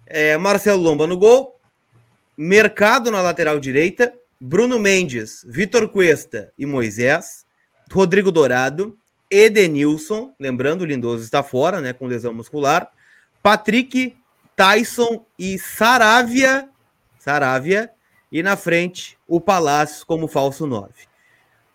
É 0.07 0.37
Marcelo 0.37 0.83
Lomba 0.83 1.07
no 1.07 1.17
gol, 1.17 1.59
Mercado 2.37 3.11
na 3.11 3.23
lateral 3.23 3.59
direita, 3.59 4.13
Bruno 4.39 4.79
Mendes, 4.79 5.45
Vitor 5.49 5.89
Cuesta 5.89 6.53
e 6.59 6.67
Moisés, 6.67 7.47
Rodrigo 7.91 8.31
Dourado, 8.31 8.97
Edenilson, 9.31 10.35
lembrando 10.39 10.83
o 10.83 10.85
Lindoso 10.85 11.25
está 11.25 11.43
fora, 11.43 11.81
né, 11.81 11.93
com 11.95 12.07
lesão 12.07 12.35
muscular, 12.35 12.91
Patrick, 13.43 14.15
Tyson 14.57 15.23
e 15.39 15.59
Saravia, 15.59 16.69
Saravia, 17.19 17.91
e 18.33 18.43
na 18.43 18.57
frente 18.57 19.19
o 19.29 19.39
Palácio 19.39 20.07
como 20.07 20.27
falso 20.27 20.67
9. 20.67 20.91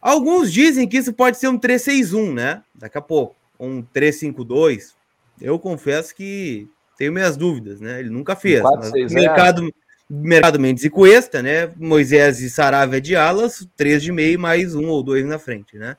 Alguns 0.01 0.51
dizem 0.51 0.87
que 0.87 0.97
isso 0.97 1.13
pode 1.13 1.37
ser 1.37 1.47
um 1.47 1.59
361, 1.59 2.33
né? 2.33 2.63
Daqui 2.73 2.97
a 2.97 3.01
pouco, 3.01 3.35
um 3.59 3.83
352. 3.83 4.95
Eu 5.39 5.59
confesso 5.59 6.15
que 6.15 6.67
tenho 6.97 7.13
minhas 7.13 7.37
dúvidas, 7.37 7.79
né? 7.79 7.99
Ele 7.99 8.09
nunca 8.09 8.35
fez. 8.35 8.61
4, 8.61 8.89
6, 8.89 9.13
mercado, 9.13 9.73
mercado 10.09 10.59
Mendes 10.59 10.83
e 10.83 10.89
Cuesta, 10.89 11.43
né? 11.43 11.71
Moisés 11.77 12.41
e 12.41 12.49
Saravia 12.49 12.99
de 12.99 13.15
alas, 13.15 13.67
três 13.77 14.01
de 14.01 14.11
meio 14.11 14.39
mais 14.39 14.73
um 14.73 14.87
ou 14.87 15.03
dois 15.03 15.23
na 15.23 15.37
frente, 15.37 15.77
né? 15.77 15.95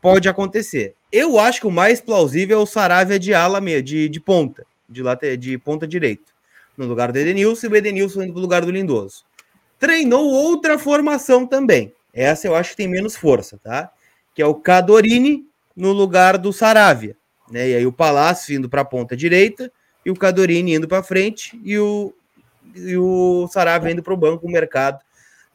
Pode 0.00 0.26
acontecer. 0.26 0.94
Eu 1.12 1.38
acho 1.38 1.60
que 1.60 1.66
o 1.66 1.70
mais 1.70 2.00
plausível 2.00 2.58
é 2.60 2.62
o 2.62 2.66
Saravia 2.66 3.18
de 3.18 3.34
ala 3.34 3.60
de, 3.60 4.08
de 4.08 4.20
ponta 4.20 4.64
de, 4.88 5.02
late, 5.02 5.36
de 5.36 5.58
ponta 5.58 5.86
direito, 5.86 6.32
no 6.76 6.86
lugar 6.86 7.12
do 7.12 7.18
Edenilson, 7.18 7.66
e 7.66 7.70
o 7.70 7.76
Edenilson 7.76 8.22
indo 8.22 8.32
para 8.32 8.42
lugar 8.42 8.64
do 8.64 8.70
Lindoso. 8.70 9.24
Treinou 9.78 10.26
outra 10.26 10.78
formação 10.78 11.46
também. 11.46 11.92
Essa 12.12 12.46
eu 12.46 12.54
acho 12.54 12.70
que 12.70 12.76
tem 12.76 12.88
menos 12.88 13.16
força, 13.16 13.58
tá? 13.62 13.90
Que 14.34 14.42
é 14.42 14.46
o 14.46 14.54
Cadorini 14.54 15.46
no 15.76 15.92
lugar 15.92 16.38
do 16.38 16.52
Saravia. 16.52 17.16
Né? 17.50 17.70
E 17.70 17.74
aí 17.76 17.86
o 17.86 17.92
Palácio 17.92 18.54
indo 18.54 18.68
para 18.68 18.82
a 18.82 18.84
ponta 18.84 19.16
direita, 19.16 19.70
e 20.04 20.10
o 20.10 20.14
Cadorini 20.14 20.74
indo 20.74 20.86
para 20.86 21.02
frente, 21.02 21.58
e 21.64 21.78
o, 21.78 22.14
e 22.74 22.96
o 22.96 23.48
Saravia 23.52 23.90
indo 23.90 24.02
para 24.02 24.14
o 24.14 24.16
banco, 24.16 24.46
o 24.46 24.50
mercado 24.50 25.00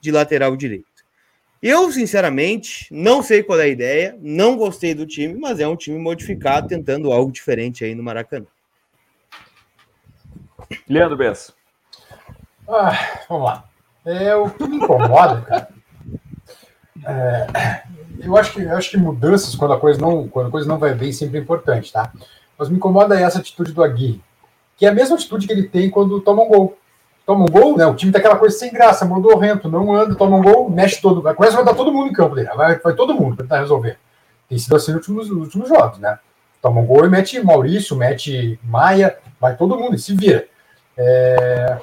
de 0.02 0.12
lateral 0.12 0.56
direito. 0.56 0.88
Eu, 1.62 1.92
sinceramente, 1.92 2.88
não 2.90 3.22
sei 3.22 3.44
qual 3.44 3.60
é 3.60 3.64
a 3.64 3.68
ideia, 3.68 4.18
não 4.22 4.56
gostei 4.56 4.94
do 4.94 5.06
time, 5.06 5.36
mas 5.38 5.60
é 5.60 5.68
um 5.68 5.76
time 5.76 6.00
modificado, 6.00 6.70
tentando 6.70 7.12
algo 7.12 7.32
diferente 7.32 7.84
aí 7.84 7.94
no 7.94 8.02
Maracanã. 8.02 8.48
Leandro 10.88 11.18
Bessa. 11.18 11.54
Ah, 12.68 13.24
vamos 13.28 13.46
lá. 13.46 13.64
É, 14.06 14.36
o 14.36 14.50
que 14.50 14.68
me 14.68 14.78
incomoda, 14.78 15.42
cara. 15.42 15.70
É, 17.06 17.84
eu 18.22 18.36
acho 18.36 18.54
que 18.54 18.62
eu 18.62 18.76
acho 18.76 18.92
que 18.92 18.98
mudanças 18.98 19.56
quando 19.56 19.74
a 19.74 19.80
coisa 19.80 20.00
não 20.00 20.28
quando 20.28 20.48
a 20.48 20.52
coisa 20.52 20.68
não 20.68 20.78
vai 20.78 20.94
bem 20.94 21.12
sempre 21.12 21.38
é 21.38 21.42
importante, 21.42 21.92
tá? 21.92 22.12
Mas 22.58 22.70
me 22.70 22.76
incomoda 22.76 23.20
essa 23.20 23.40
atitude 23.40 23.72
do 23.72 23.84
Aguirre, 23.84 24.22
que 24.78 24.86
é 24.86 24.90
a 24.90 24.94
mesma 24.94 25.16
atitude 25.16 25.48
que 25.48 25.54
ele 25.54 25.68
tem 25.68 25.90
quando 25.90 26.20
toma 26.22 26.44
um 26.44 26.48
gol. 26.48 26.78
Toma 27.26 27.44
um 27.44 27.48
gol, 27.48 27.78
né? 27.78 27.86
O 27.86 27.96
time 27.96 28.12
tá 28.12 28.18
aquela 28.18 28.36
coisa 28.36 28.58
sem 28.58 28.72
graça, 28.74 29.08
rento, 29.40 29.70
não 29.70 29.94
anda, 29.96 30.16
toma 30.16 30.38
um 30.38 30.42
gol, 30.42 30.70
mexe 30.70 31.00
todo, 31.00 31.22
começa 31.22 31.56
a 31.56 31.60
mandar 31.60 31.76
todo 31.76 31.92
mundo 31.92 32.10
em 32.10 32.14
campo 32.14 32.36
dele, 32.36 32.50
vai, 32.56 32.80
vai 32.80 32.94
todo 32.94 33.14
mundo 33.14 33.38
tentar 33.38 33.60
resolver. 33.60 33.98
Tem 34.50 34.58
sido 34.58 34.76
assim 34.76 34.92
nos 34.92 35.08
últimos, 35.08 35.30
nos 35.30 35.46
últimos 35.46 35.70
jogos, 35.70 36.00
né? 36.00 36.18
Toma 36.62 36.82
um 36.82 36.86
gol 36.86 37.06
e 37.06 37.10
mete 37.10 37.40
Maurício, 37.40 37.96
mete 37.96 38.60
Maia, 38.64 39.16
vai 39.40 39.56
todo 39.56 39.78
mundo 39.78 39.96
e 39.96 40.00
se 40.00 40.14
vira. 40.16 40.49
É... 41.00 41.78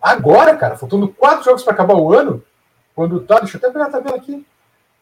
Agora, 0.00 0.56
cara, 0.56 0.76
faltando 0.76 1.08
quatro 1.08 1.44
jogos 1.44 1.62
para 1.62 1.74
acabar 1.74 1.94
o 1.94 2.12
ano, 2.12 2.42
quando 2.94 3.20
tá, 3.20 3.38
deixa 3.40 3.56
eu 3.56 3.58
até 3.58 3.70
pegar 3.70 3.86
a 3.86 3.90
tabela 3.90 4.16
aqui, 4.16 4.46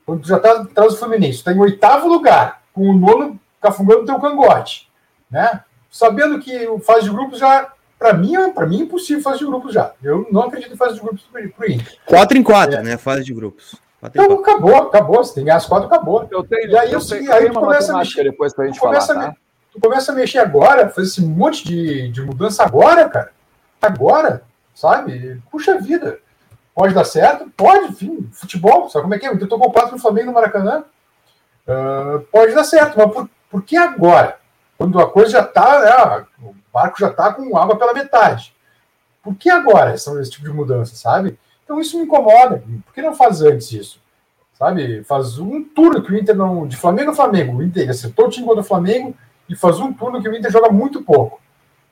quando 0.05 0.27
já 0.27 0.39
tá 0.39 0.53
atrás 0.53 0.93
do 0.93 0.99
Fluminense, 0.99 1.39
está 1.39 1.53
em 1.53 1.59
oitavo 1.59 2.09
lugar, 2.09 2.63
com 2.73 2.89
o 2.89 2.93
nono 2.93 3.39
cafungando 3.61 4.01
no 4.01 4.07
teu 4.07 4.19
cangote, 4.19 4.91
né? 5.31 5.63
Sabendo 5.91 6.41
que 6.41 6.67
o 6.67 6.81
fase 6.81 7.05
de 7.05 7.11
grupos 7.11 7.39
já, 7.39 7.73
para 7.99 8.13
mim, 8.13 8.35
para 8.53 8.67
mim 8.67 8.81
é 8.81 8.83
impossível 8.85 9.23
fase 9.23 9.39
de 9.39 9.47
grupos 9.47 9.73
já. 9.73 9.93
Eu 10.03 10.27
não 10.33 10.43
acredito 10.43 10.73
em 10.73 10.77
fase 10.77 10.95
de 10.95 11.01
grupos 11.01 11.23
pro 11.23 11.71
Inter. 11.71 11.99
Quatro 12.07 12.37
em 12.37 12.43
quatro, 12.43 12.77
é. 12.77 12.83
né? 12.83 12.97
Fase 12.97 13.23
de 13.23 13.33
grupos. 13.33 13.77
Então, 14.03 14.33
acabou, 14.33 14.77
acabou. 14.77 15.23
Você 15.23 15.35
tem 15.35 15.43
que 15.43 15.47
ganhar 15.47 15.59
as 15.59 15.67
quatro, 15.67 15.87
acabou. 15.87 16.27
Eu 16.31 16.43
tenho, 16.43 16.71
e 16.71 16.77
aí, 16.77 16.93
eu, 16.93 16.99
eu 16.99 17.33
aí 17.33 17.51
tu 17.51 17.61
começa 17.61 17.95
a 17.95 17.99
mexer 17.99 18.25
depois 18.25 18.53
pra 18.53 18.67
gente 18.67 18.81
falar, 18.81 19.07
tá? 19.07 19.37
Tu 19.73 19.81
começa 19.81 20.13
a 20.13 20.15
mexer 20.15 20.39
agora, 20.39 20.91
fazer 20.91 21.09
esse 21.09 21.23
monte 21.23 21.65
de, 21.65 22.09
de 22.09 22.21
mudança 22.21 22.63
agora, 22.63 23.09
cara. 23.09 23.33
Agora, 23.81 24.43
sabe? 24.75 25.41
Puxa 25.51 25.81
vida. 25.81 26.19
Pode 26.75 26.95
dar 26.95 27.05
certo? 27.05 27.51
Pode, 27.57 27.93
enfim. 27.93 28.29
Futebol, 28.33 28.89
sabe 28.89 29.03
como 29.03 29.15
é 29.15 29.19
que 29.19 29.27
é? 29.27 29.31
Eu 29.31 29.49
tocou 29.49 29.73
quatro 29.73 29.93
no 29.93 29.99
Flamengo 30.01 30.27
no 30.27 30.35
Maracanã. 30.35 30.85
Uh, 31.67 32.21
pode 32.31 32.55
dar 32.55 32.65
certo, 32.65 32.97
mas 32.97 33.13
por, 33.13 33.31
por 33.51 33.63
que 33.63 33.77
agora? 33.77 34.39
Quando 34.77 34.99
a 35.01 35.11
coisa 35.11 35.31
já 35.31 35.45
tá, 35.45 35.81
né, 35.81 36.27
o 36.43 36.55
barco 36.73 36.99
já 36.99 37.11
tá 37.11 37.33
com 37.33 37.57
água 37.57 37.79
pela 37.79 37.95
metade. 37.95 38.55
Por 39.23 39.35
que 39.37 39.49
agora 39.49 39.95
esse 39.95 40.31
tipo 40.31 40.45
de 40.45 40.53
mudança, 40.53 40.97
sabe? 40.97 41.39
Então 41.65 41.81
isso 41.81 41.97
me 41.97 42.05
incomoda. 42.05 42.63
Por 42.85 42.93
que 42.93 43.01
não 43.01 43.15
faz 43.15 43.41
antes 43.41 43.71
isso? 43.73 44.01
Sabe? 44.55 45.05
Faz 45.05 45.39
um 45.39 45.63
turno 45.63 46.03
que 46.03 46.13
o 46.13 46.19
Inter 46.19 46.35
não. 46.35 46.67
De 46.67 46.77
Flamengo 46.77 47.13
a 47.13 47.15
Flamengo. 47.15 47.57
O 47.57 47.63
Inter 47.63 47.89
acertou 47.89 48.27
o 48.27 48.31
time 48.31 48.47
contra 48.47 48.63
o 48.63 48.65
Flamengo 48.65 49.15
e 49.53 49.57
faz 49.57 49.79
um 49.79 49.93
turno 49.93 50.23
que 50.23 50.29
o 50.29 50.35
Inter 50.35 50.51
joga 50.51 50.71
muito 50.71 51.03
pouco. 51.03 51.41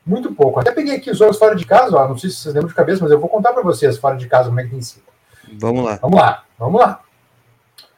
Muito 0.05 0.35
pouco. 0.35 0.61
Até 0.61 0.73
peguei 0.73 0.97
aqui 0.97 1.11
os 1.11 1.19
jogos 1.19 1.39
fora 1.39 1.55
de 1.55 1.67
casa, 1.67 1.95
ó, 1.97 2.09
não 2.09 2.17
sei 2.17 2.31
se 2.31 2.37
vocês 2.37 2.55
lembram 2.55 2.69
de 2.69 2.75
cabeça, 2.75 3.03
mas 3.03 3.13
eu 3.13 3.21
vou 3.21 3.29
contar 3.29 3.53
para 3.53 3.63
vocês 3.63 3.99
fora 3.99 4.17
de 4.17 4.27
casa 4.27 4.49
como 4.49 4.61
é 4.61 4.65
que 4.65 4.71
tem 4.71 4.81
sido. 4.81 5.05
Vamos 5.59 5.85
lá. 5.85 5.97
Vamos 6.01 6.19
lá, 6.19 6.45
vamos 6.59 6.81
lá. 6.81 7.03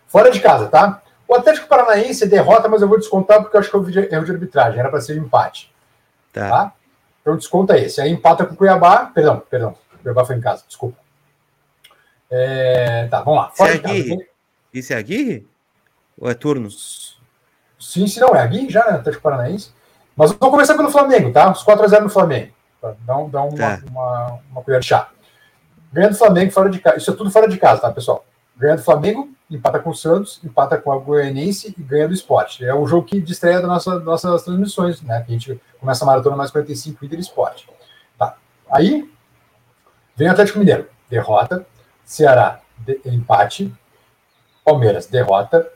Fora 0.08 0.30
de 0.30 0.40
casa, 0.40 0.66
tá? 0.66 1.00
O 1.28 1.34
Atlético 1.34 1.68
Paranaense 1.68 2.26
derrota, 2.26 2.68
mas 2.68 2.82
eu 2.82 2.88
vou 2.88 2.98
descontar 2.98 3.40
porque 3.40 3.56
eu 3.56 3.60
acho 3.60 3.70
que 3.70 3.78
vi 3.78 3.98
erro 3.98 4.24
de 4.24 4.32
arbitragem, 4.32 4.80
era 4.80 4.90
para 4.90 5.00
ser 5.00 5.16
empate. 5.16 5.72
Tá. 6.32 6.48
tá? 6.48 6.72
Então 7.20 7.36
desconta 7.36 7.78
esse. 7.78 8.00
Aí 8.00 8.10
empata 8.10 8.44
com 8.44 8.54
o 8.54 8.56
Cuiabá, 8.56 9.06
perdão, 9.06 9.40
perdão, 9.48 9.76
o 9.94 9.98
Cuiabá 9.98 10.24
foi 10.24 10.36
em 10.36 10.40
casa, 10.40 10.64
desculpa. 10.66 10.98
É, 12.28 13.06
tá, 13.06 13.22
vamos 13.22 13.40
lá. 13.40 13.50
Fora 13.50 13.74
Isso 13.74 13.86
é 13.86 13.90
Aguirre? 13.90 14.28
Isso 14.74 14.92
é 14.92 14.96
Aguirre? 14.96 15.46
Ou 16.18 16.28
é 16.28 16.34
turno? 16.34 16.68
Sim, 17.82 18.06
sim, 18.06 18.20
não, 18.20 18.34
é 18.34 18.40
Aguirre 18.40 18.70
já, 18.70 18.84
né, 18.84 18.98
Atlético 18.98 19.24
Paranaense. 19.24 19.72
Mas 20.16 20.30
vamos 20.30 20.54
começar 20.54 20.76
pelo 20.76 20.88
Flamengo, 20.88 21.32
tá? 21.32 21.50
Os 21.50 21.64
4x0 21.64 22.02
no 22.02 22.08
Flamengo. 22.08 22.52
Dá, 23.04 23.16
um, 23.16 23.28
dá 23.28 23.42
uma, 23.42 23.56
tá. 23.56 23.80
uma, 23.90 24.38
uma 24.52 24.62
colher 24.62 24.80
de 24.80 24.86
chá. 24.86 25.08
Ganha 25.92 26.08
do 26.08 26.14
Flamengo 26.14 26.52
fora 26.52 26.70
de 26.70 26.78
casa. 26.78 26.98
Isso 26.98 27.10
é 27.10 27.14
tudo 27.14 27.30
fora 27.30 27.48
de 27.48 27.58
casa, 27.58 27.80
tá, 27.80 27.90
pessoal? 27.90 28.24
Ganha 28.56 28.76
do 28.76 28.82
Flamengo, 28.82 29.28
empata 29.50 29.80
com 29.80 29.90
o 29.90 29.94
Santos, 29.94 30.40
empata 30.44 30.78
com 30.78 30.92
a 30.92 30.98
Goianense 30.98 31.74
e 31.76 31.82
ganha 31.82 32.06
do 32.06 32.14
esporte. 32.14 32.64
É 32.64 32.72
o 32.72 32.86
jogo 32.86 33.04
que 33.04 33.20
distrai 33.20 33.54
das 33.54 33.64
nossa, 33.64 33.98
nossas 33.98 34.44
transmissões, 34.44 35.02
né? 35.02 35.20
Que 35.22 35.32
a 35.32 35.34
gente 35.34 35.60
começa 35.80 36.04
a 36.04 36.06
maratona 36.06 36.36
mais 36.36 36.52
45 36.52 37.04
Inter 37.04 37.18
Esporte. 37.18 37.68
Tá. 38.16 38.36
Aí 38.70 39.10
vem 40.14 40.28
o 40.28 40.30
Atlético 40.30 40.60
Mineiro, 40.60 40.88
derrota. 41.10 41.66
Ceará, 42.04 42.60
de, 42.78 43.00
empate. 43.06 43.74
Palmeiras, 44.64 45.06
derrota. 45.06 45.68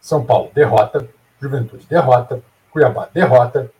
São 0.00 0.24
Paulo, 0.24 0.50
derrota. 0.54 1.08
Juventude, 1.44 1.86
derrota. 1.88 2.42
Cuiabá, 2.70 3.08
derrota. 3.12 3.70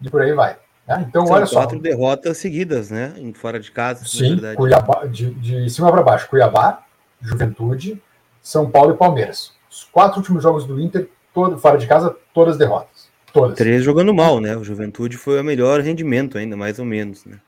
E 0.00 0.08
por 0.08 0.22
aí 0.22 0.32
vai. 0.32 0.56
Né? 0.86 1.04
Então, 1.06 1.26
São 1.26 1.36
olha 1.36 1.46
só. 1.46 1.56
quatro 1.60 1.78
derrotas 1.78 2.38
seguidas, 2.38 2.90
né? 2.90 3.12
Em 3.18 3.32
fora 3.34 3.60
de 3.60 3.70
casa. 3.70 4.04
Sim, 4.06 4.40
Cuiabá, 4.56 5.06
de, 5.06 5.34
de 5.34 5.68
cima 5.68 5.90
para 5.92 6.02
baixo. 6.02 6.28
Cuiabá, 6.28 6.82
Juventude, 7.20 8.02
São 8.40 8.70
Paulo 8.70 8.94
e 8.94 8.96
Palmeiras. 8.96 9.52
Os 9.70 9.84
quatro 9.84 10.18
últimos 10.18 10.42
jogos 10.42 10.64
do 10.64 10.80
Inter, 10.80 11.08
todo, 11.34 11.58
fora 11.58 11.76
de 11.76 11.86
casa, 11.86 12.16
todas 12.32 12.56
derrotas. 12.56 13.08
Todas. 13.32 13.58
Três 13.58 13.84
jogando 13.84 14.14
mal, 14.14 14.40
né? 14.40 14.56
O 14.56 14.64
Juventude 14.64 15.18
foi 15.18 15.38
o 15.38 15.44
melhor 15.44 15.80
rendimento 15.80 16.38
ainda, 16.38 16.56
mais 16.56 16.78
ou 16.78 16.86
menos, 16.86 17.26
né? 17.26 17.38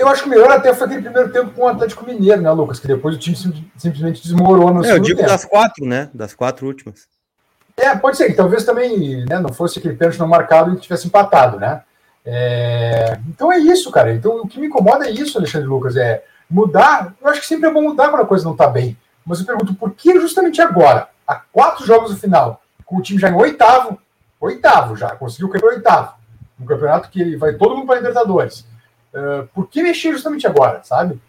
Eu 0.00 0.08
acho 0.08 0.22
que 0.22 0.28
o 0.28 0.30
melhor 0.30 0.50
até 0.50 0.72
foi 0.72 0.86
aquele 0.86 1.02
primeiro 1.02 1.30
tempo 1.30 1.50
com 1.50 1.62
o 1.62 1.68
Atlético 1.68 2.06
Mineiro, 2.06 2.40
né, 2.40 2.50
Lucas? 2.50 2.80
Que 2.80 2.86
depois 2.86 3.16
o 3.16 3.18
time 3.18 3.36
simplesmente 3.76 4.22
desmorou 4.22 4.72
no 4.72 4.84
é, 4.84 4.92
eu 4.92 4.98
digo 4.98 5.18
tempo. 5.18 5.28
das 5.28 5.44
quatro, 5.44 5.84
né? 5.84 6.08
Das 6.14 6.34
quatro 6.34 6.66
últimas. 6.66 7.06
É, 7.78 7.94
pode 7.96 8.16
ser 8.16 8.26
que 8.26 8.34
talvez 8.34 8.64
também 8.64 9.24
né, 9.24 9.38
não 9.38 9.52
fosse 9.52 9.78
aquele 9.78 9.94
pênalti 9.94 10.18
não 10.18 10.26
marcado 10.26 10.74
e 10.74 10.80
tivesse 10.80 11.06
empatado, 11.06 11.60
né? 11.60 11.82
É... 12.26 13.18
Então 13.28 13.52
é 13.52 13.58
isso, 13.58 13.90
cara. 13.92 14.12
Então 14.12 14.40
o 14.40 14.48
que 14.48 14.58
me 14.58 14.66
incomoda 14.66 15.06
é 15.06 15.10
isso, 15.12 15.38
Alexandre 15.38 15.68
Lucas, 15.68 15.96
é 15.96 16.24
mudar. 16.50 17.14
Eu 17.22 17.28
acho 17.28 17.40
que 17.40 17.46
sempre 17.46 17.68
é 17.68 17.72
bom 17.72 17.82
mudar 17.82 18.08
quando 18.08 18.22
a 18.22 18.26
coisa 18.26 18.44
não 18.44 18.52
está 18.52 18.66
bem. 18.66 18.98
Mas 19.24 19.38
eu 19.38 19.46
pergunto, 19.46 19.74
por 19.74 19.92
que 19.92 20.18
justamente 20.20 20.60
agora, 20.60 21.08
há 21.26 21.36
quatro 21.36 21.86
jogos 21.86 22.10
no 22.10 22.16
final, 22.16 22.60
com 22.84 22.96
o 22.96 23.02
time 23.02 23.20
já 23.20 23.28
em 23.28 23.34
oitavo, 23.34 23.98
oitavo 24.40 24.96
já, 24.96 25.14
conseguiu 25.14 25.48
cair 25.48 25.64
oitavo, 25.64 26.14
um 26.60 26.66
campeonato 26.66 27.10
que 27.10 27.36
vai 27.36 27.54
todo 27.54 27.76
mundo 27.76 27.86
para 27.86 27.96
Libertadores. 27.96 28.66
Uh, 29.14 29.46
por 29.54 29.68
que 29.68 29.82
mexer 29.82 30.12
justamente 30.12 30.46
agora, 30.46 30.80
sabe? 30.82 31.20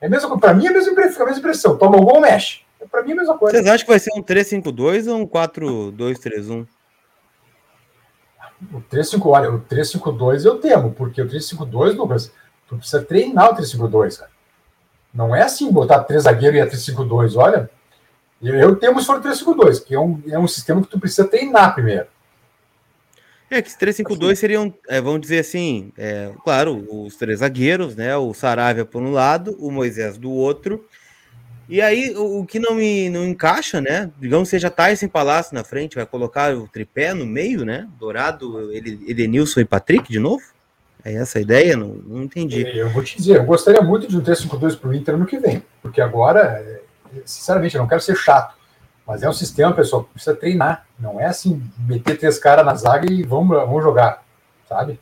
É 0.00 0.08
mesmo 0.08 0.38
para 0.40 0.54
mim 0.54 0.66
é 0.66 0.70
a 0.70 0.72
mesma 0.72 0.92
impressão. 1.36 1.76
Toma 1.76 1.98
o 1.98 2.02
gol, 2.02 2.20
mexe. 2.20 2.60
Para 2.88 3.02
mim 3.02 3.10
é 3.10 3.12
a 3.14 3.16
mesma 3.16 3.38
coisa. 3.38 3.56
Vocês 3.56 3.66
acham 3.66 3.84
que 3.84 3.90
vai 3.90 3.98
ser 3.98 4.12
um 4.16 4.22
3-5-2 4.22 5.10
ou 5.10 5.18
um 5.18 5.26
4-2-3-1? 5.26 6.66
O 8.72 8.80
3-5, 8.80 9.26
olha, 9.26 9.50
o 9.50 9.60
3-5-2 9.60 10.44
eu 10.44 10.58
temo, 10.58 10.92
porque 10.92 11.20
o 11.22 11.26
3-5-2, 11.26 11.96
Lucas, 11.96 12.32
tu 12.68 12.76
precisa 12.76 13.02
treinar 13.02 13.52
o 13.52 13.56
3-5-2, 13.56 14.18
cara. 14.18 14.30
Não 15.12 15.34
é 15.34 15.42
assim 15.42 15.72
botar 15.72 16.04
três 16.04 16.22
zagueiros 16.22 16.58
e 16.58 16.60
a 16.60 16.66
3-5-2. 16.66 17.36
Olha, 17.36 17.70
eu 18.42 18.76
temo 18.76 19.00
se 19.00 19.06
for 19.06 19.20
3-5-2, 19.20 19.84
que 19.84 19.94
é 19.94 20.00
um, 20.00 20.22
é 20.28 20.38
um 20.38 20.46
sistema 20.46 20.80
que 20.82 20.88
tu 20.88 21.00
precisa 21.00 21.26
treinar 21.26 21.74
primeiro. 21.74 22.06
É 23.50 23.60
que 23.60 23.70
3-5-2 23.70 24.36
seriam, 24.36 24.72
é, 24.88 25.00
vamos 25.00 25.22
dizer 25.22 25.40
assim, 25.40 25.92
é, 25.98 26.32
claro, 26.44 26.86
os 26.88 27.16
três 27.16 27.40
zagueiros, 27.40 27.96
né? 27.96 28.16
O 28.16 28.32
Saravia 28.32 28.84
por 28.84 29.02
um 29.02 29.10
lado, 29.10 29.56
o 29.58 29.72
Moisés 29.72 30.16
do 30.16 30.30
outro. 30.30 30.86
E 31.70 31.80
aí, 31.80 32.12
o, 32.16 32.40
o 32.40 32.46
que 32.46 32.58
não 32.58 32.74
me 32.74 33.08
não 33.08 33.24
encaixa, 33.24 33.80
né? 33.80 34.10
Digamos 34.18 34.48
seja 34.48 34.68
Tyson 34.68 35.06
Palácio 35.06 35.54
na 35.54 35.62
frente, 35.62 35.94
vai 35.94 36.04
colocar 36.04 36.52
o 36.52 36.66
tripé 36.66 37.14
no 37.14 37.24
meio, 37.24 37.64
né? 37.64 37.88
Dourado, 37.96 38.72
ele, 38.72 39.00
Edenilson 39.06 39.60
e 39.60 39.64
Patrick 39.64 40.10
de 40.10 40.18
novo? 40.18 40.42
É 41.04 41.14
essa 41.14 41.38
a 41.38 41.40
ideia? 41.40 41.76
Não, 41.76 41.88
não 41.88 42.24
entendi. 42.24 42.66
Eu 42.76 42.90
vou 42.90 43.04
te 43.04 43.16
dizer, 43.16 43.36
eu 43.36 43.44
gostaria 43.44 43.80
muito 43.80 44.08
de 44.08 44.16
um 44.16 44.20
3-5-2 44.20 44.80
para 44.80 44.90
o 44.90 44.94
Inter 44.94 45.16
no 45.16 45.26
que 45.26 45.38
vem, 45.38 45.62
porque 45.80 46.00
agora, 46.00 46.40
é, 46.40 46.80
sinceramente, 47.24 47.76
eu 47.76 47.80
não 47.80 47.88
quero 47.88 48.00
ser 48.00 48.16
chato, 48.16 48.56
mas 49.06 49.22
é 49.22 49.28
um 49.28 49.32
sistema, 49.32 49.72
pessoal, 49.72 50.02
que 50.02 50.14
precisa 50.14 50.34
treinar. 50.34 50.84
Não 50.98 51.20
é 51.20 51.26
assim, 51.26 51.62
meter 51.78 52.18
três 52.18 52.36
caras 52.36 52.66
na 52.66 52.74
zaga 52.74 53.10
e 53.10 53.22
vamos, 53.22 53.56
vamos 53.56 53.82
jogar, 53.82 54.24
sabe? 54.68 54.98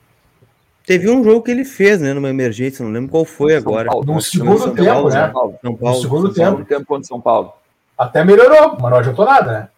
Teve 0.88 1.10
um 1.10 1.22
jogo 1.22 1.42
que 1.42 1.50
ele 1.50 1.66
fez, 1.66 2.00
né, 2.00 2.14
numa 2.14 2.30
emergência, 2.30 2.82
não 2.82 2.90
lembro 2.90 3.10
qual 3.10 3.22
foi 3.22 3.50
São 3.50 3.60
agora. 3.60 3.90
Paulo, 3.90 4.06
no 4.06 4.22
segundo 4.22 4.74
tempo, 4.74 4.86
Paulo, 4.86 5.08
né? 5.10 5.20
São 5.20 5.32
Paulo. 5.32 5.58
No 5.62 5.94
segundo 6.00 6.32
tempo. 6.32 6.64
tempo 6.64 6.86
contra 6.86 7.06
São 7.06 7.20
Paulo. 7.20 7.52
Até 7.98 8.24
melhorou, 8.24 8.78
mas 8.80 8.90
não 8.90 8.96
adiantou 8.96 9.26
nada, 9.26 9.52
né? 9.52 9.68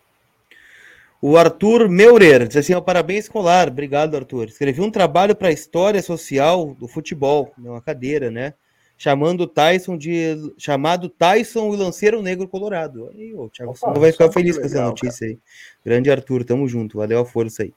O 1.21 1.37
Arthur 1.37 1.88
Meurer 1.88 2.47
diz 2.47 2.59
assim: 2.59 2.75
ó, 2.75 2.81
parabéns 2.81 3.25
escolar. 3.25 3.67
Obrigado, 3.67 4.17
Arthur. 4.17 4.47
Escrevi 4.47 4.81
um 4.81 4.90
trabalho 4.90 5.35
para 5.35 5.49
a 5.49 5.52
história 5.52 6.00
social 6.00 6.76
do 6.79 6.87
futebol, 6.87 7.52
uma 7.59 7.83
cadeira, 7.83 8.31
né? 8.31 8.55
Chamando 8.97 9.49
Tyson 9.49 9.99
de. 9.99 10.52
chamado 10.57 11.09
Tyson 11.09 11.71
o 11.71 11.75
Lanceiro 11.75 12.23
Negro 12.23 12.47
Colorado. 12.47 13.11
Aí, 13.12 13.35
o 13.35 13.49
Thiago 13.49 13.75
Opa, 13.83 13.99
vai 13.99 14.12
ficar 14.12 14.31
feliz 14.31 14.57
com 14.57 14.64
essa 14.64 14.81
notícia 14.85 15.26
cara. 15.26 15.33
aí. 15.33 15.38
Grande 15.85 16.09
Arthur, 16.09 16.45
tamo 16.45 16.69
junto. 16.69 16.99
Valeu 16.99 17.19
a 17.19 17.25
força 17.25 17.64
aí. 17.64 17.73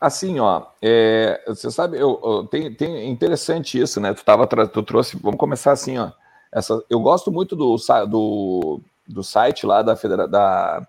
Assim, 0.00 0.38
ó, 0.40 0.62
é, 0.82 1.42
você 1.46 1.70
sabe, 1.70 1.96
eu, 1.96 2.20
eu, 2.22 2.44
tem, 2.46 2.72
tem 2.74 3.10
interessante 3.10 3.80
isso, 3.80 3.98
né? 3.98 4.12
Tu, 4.12 4.24
tava, 4.24 4.46
tu 4.46 4.82
trouxe, 4.82 5.16
vamos 5.16 5.38
começar 5.38 5.72
assim, 5.72 5.96
ó. 5.98 6.10
Essa, 6.52 6.82
eu 6.88 7.00
gosto 7.00 7.32
muito 7.32 7.56
do, 7.56 7.76
do, 8.06 8.80
do 9.06 9.22
site 9.22 9.66
lá 9.66 9.82
da, 9.82 9.96
Federa, 9.96 10.28
da 10.28 10.86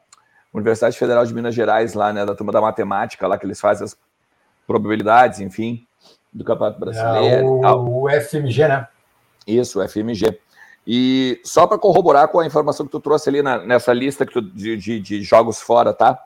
Universidade 0.54 0.98
Federal 0.98 1.26
de 1.26 1.34
Minas 1.34 1.56
Gerais, 1.56 1.94
lá, 1.94 2.12
né, 2.12 2.26
da 2.26 2.36
turma 2.36 2.52
da 2.52 2.62
matemática, 2.62 3.28
lá 3.28 3.38
que 3.38 3.46
eles 3.46 3.60
fazem 3.60 3.86
as 3.86 3.98
probabilidades, 4.66 5.40
enfim, 5.40 5.86
do 6.32 6.44
Campeonato 6.44 6.80
Brasileiro. 6.80 7.64
É, 7.64 7.72
o, 7.72 8.04
o 8.04 8.10
FMG, 8.10 8.68
né? 8.68 8.88
Isso, 9.46 9.82
o 9.82 9.88
FMG. 9.88 10.38
E 10.86 11.42
só 11.44 11.68
para 11.68 11.78
corroborar 11.78 12.28
com 12.30 12.40
a 12.40 12.46
informação 12.46 12.86
que 12.86 12.92
tu 12.92 13.00
trouxe 13.00 13.30
ali 13.30 13.42
na, 13.42 13.60
nessa 13.60 13.94
lista 13.94 14.26
que 14.26 14.34
tu, 14.34 14.42
de, 14.42 14.78
de, 14.78 15.00
de 15.00 15.22
jogos 15.22 15.62
fora, 15.62 15.94
tá? 15.94 16.18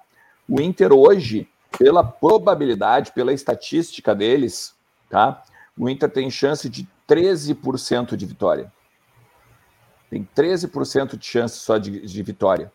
O 0.47 0.59
Inter 0.61 0.93
hoje, 0.93 1.47
pela 1.77 2.03
probabilidade, 2.03 3.11
pela 3.11 3.33
estatística 3.33 4.13
deles, 4.13 4.75
tá? 5.09 5.43
O 5.77 5.89
Inter 5.89 6.09
tem 6.09 6.29
chance 6.29 6.69
de 6.69 6.87
13% 7.07 8.15
de 8.15 8.25
vitória. 8.25 8.71
Tem 10.09 10.27
13% 10.35 11.17
de 11.17 11.25
chance 11.25 11.57
só 11.57 11.77
de, 11.77 12.01
de 12.01 12.23
vitória 12.23 12.71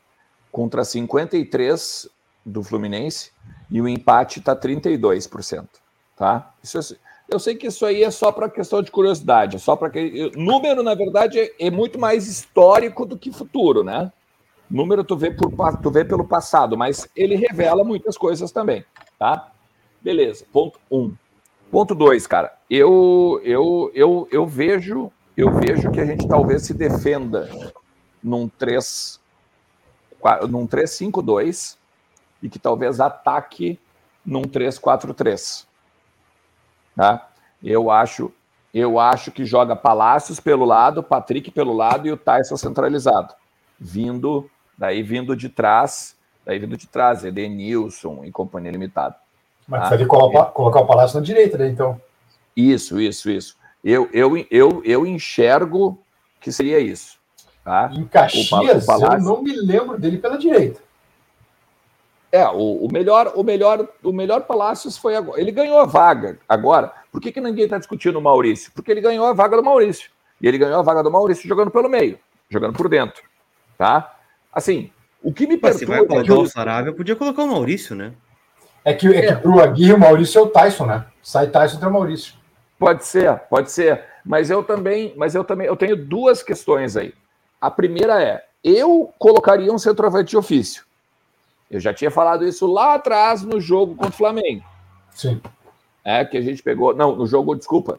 contra 0.51 0.85
53 0.85 2.09
do 2.45 2.63
Fluminense 2.63 3.31
e 3.71 3.81
o 3.81 3.87
empate 3.87 4.39
está 4.39 4.57
32%, 4.57 5.67
tá? 6.17 6.55
Isso 6.63 6.79
é, 6.79 6.97
eu 7.29 7.39
sei 7.39 7.57
que 7.57 7.67
isso 7.67 7.85
aí 7.85 8.03
é 8.03 8.11
só 8.11 8.31
para 8.31 8.49
questão 8.49 8.81
de 8.81 8.91
curiosidade, 8.91 9.57
é 9.57 9.59
só 9.59 9.77
para 9.77 9.91
que 9.91 10.31
número 10.37 10.83
na 10.83 10.95
verdade 10.95 11.39
é, 11.39 11.53
é, 11.59 11.71
muito 11.71 11.99
mais 11.99 12.27
histórico 12.27 13.05
do 13.05 13.19
que 13.19 13.33
futuro, 13.33 13.83
né? 13.83 14.11
Número 14.69 15.05
tu 15.05 15.17
vê 15.17 15.31
por 15.31 15.53
tu 15.79 15.91
vê 15.91 16.05
pelo 16.05 16.27
passado, 16.27 16.77
mas 16.77 17.09
ele 17.15 17.37
revela 17.37 17.85
muitas 17.85 18.19
coisas 18.19 18.51
também, 18.51 18.85
tá? 19.19 19.53
Beleza. 20.03 20.45
Ponto 20.53 20.79
um. 20.91 21.15
Ponto 21.71 21.95
dois, 21.95 22.27
cara. 22.27 22.53
Eu 22.69 23.41
eu 23.45 23.91
eu 23.95 24.29
eu 24.31 24.47
vejo 24.47 25.13
eu 25.37 25.53
vejo 25.53 25.91
que 25.91 26.01
a 26.01 26.05
gente 26.05 26.27
talvez 26.27 26.63
se 26.63 26.75
defenda 26.75 27.49
num 28.23 28.49
3 28.49 29.21
num 30.49 30.67
3-5-2 30.67 31.77
e 32.43 32.49
que 32.49 32.59
talvez 32.59 33.01
ataque 33.01 33.79
num 34.25 34.43
3-4-3. 34.43 35.67
Tá? 36.95 37.29
Eu 37.63 37.91
acho, 37.91 38.33
eu 38.73 38.99
acho 38.99 39.31
que 39.31 39.45
joga 39.45 39.77
Palácios 39.77 40.41
pelo 40.41 40.65
lado, 40.65 41.03
Patrick 41.03 41.51
pelo 41.51 41.73
lado 41.73 42.09
e 42.09 42.13
o 42.13 42.17
Tyson 42.17 42.57
centralizado. 42.57 43.35
Vindo, 43.79 44.51
daí 44.77 45.03
vindo 45.03 45.37
de 45.37 45.49
trás, 45.49 46.17
daí 46.45 46.59
vindo 46.59 46.77
de 46.77 46.87
trás, 46.87 47.25
Edenilson 47.25 48.25
e 48.25 48.31
companhia 48.31 48.71
limitada. 48.71 49.17
Mas 49.67 49.83
tá? 49.83 49.89
precisa 49.89 50.09
colocar, 50.09 50.45
colocar 50.47 50.81
o 50.81 50.87
Palácio 50.87 51.19
na 51.19 51.25
direita, 51.25 51.59
né, 51.59 51.69
então? 51.69 52.01
Isso, 52.57 53.01
isso, 53.01 53.31
isso. 53.31 53.57
Eu, 53.85 54.09
eu, 54.13 54.47
eu, 54.51 54.83
eu 54.85 55.07
enxergo 55.07 55.99
que 56.41 56.51
seria 56.51 56.79
isso. 56.79 57.19
Tá? 57.65 57.91
Em 57.93 58.05
Caxias, 58.05 58.87
o, 58.87 58.93
o 58.93 59.05
eu 59.05 59.21
não 59.21 59.43
me 59.43 59.53
lembro 59.57 59.99
dele 59.99 60.19
pela 60.19 60.39
direita. 60.39 60.81
É, 62.31 62.47
o, 62.49 62.85
o, 62.85 62.93
melhor, 62.93 63.33
o 63.35 63.43
melhor, 63.43 63.89
o 64.03 64.13
melhor 64.13 64.43
Palácios 64.43 64.97
foi 64.99 65.17
agora. 65.17 65.41
Ele 65.41 65.51
ganhou 65.51 65.79
a 65.79 65.85
vaga 65.85 66.39
agora. 66.49 66.93
Por 67.11 67.21
que, 67.21 67.33
que 67.33 67.41
ninguém 67.41 67.65
está 67.65 67.79
discutindo 67.79 68.19
o 68.19 68.23
Maurício? 68.23 68.71
Porque 68.75 68.91
ele 68.91 69.01
ganhou 69.01 69.27
a 69.27 69.33
vaga 69.33 69.57
do 69.57 69.63
Maurício. 69.63 70.11
E 70.41 70.47
ele 70.47 70.59
ganhou 70.59 70.79
a 70.79 70.83
vaga 70.83 71.03
do 71.03 71.11
Maurício 71.11 71.49
jogando 71.49 71.71
pelo 71.71 71.89
meio, 71.89 72.19
jogando 72.51 72.77
por 72.77 72.89
dentro. 72.89 73.23
Tá? 73.79 74.16
Assim, 74.57 74.91
O 75.23 75.35
que 75.35 75.47
me 75.47 75.59
perturba... 75.59 75.79
Se 75.79 75.85
vai 75.85 76.07
colocar 76.07 76.35
o 76.35 76.49
Saravia, 76.49 76.93
podia 76.95 77.15
colocar 77.15 77.45
o 77.45 77.49
Maurício, 77.49 77.95
né? 77.95 78.15
É 78.83 78.95
que, 78.95 79.07
é, 79.07 79.27
é. 79.27 79.35
que 79.35 79.43
pro 79.43 79.61
Aguirre 79.61 79.93
o 79.93 79.99
Maurício 79.99 80.39
é 80.39 80.43
o 80.43 80.47
Tyson, 80.47 80.87
né? 80.87 81.05
Sai 81.23 81.49
Tyson 81.49 81.79
o 81.87 81.93
Maurício. 81.93 82.35
Pode 82.79 83.05
ser, 83.05 83.37
pode 83.51 83.71
ser. 83.71 84.03
Mas 84.25 84.49
eu 84.49 84.65
também, 84.65 85.13
mas 85.15 85.35
eu 85.35 85.45
também, 85.45 85.67
eu 85.67 85.77
tenho 85.77 85.95
duas 85.95 86.43
questões 86.43 86.97
aí. 86.97 87.13
A 87.61 87.71
primeira 87.71 88.23
é, 88.23 88.45
eu 88.65 89.13
colocaria 89.19 89.71
um 89.71 89.79
centroavante 89.79 90.31
de 90.31 90.39
ofício. 90.39 90.85
Eu 91.71 91.81
já 91.81 91.93
tinha 91.93 92.11
falado 92.11 92.47
isso 92.47 92.67
lá 92.67 92.95
atrás 92.95 93.43
no 93.43 93.61
jogo 93.61 93.95
contra 93.95 94.15
o 94.15 94.17
Flamengo. 94.17 94.65
Sim. 95.11 95.39
É, 96.03 96.25
que 96.25 96.39
a 96.39 96.41
gente 96.41 96.63
pegou. 96.63 96.95
Não, 96.95 97.15
no 97.15 97.27
jogo, 97.27 97.55
desculpa. 97.55 97.99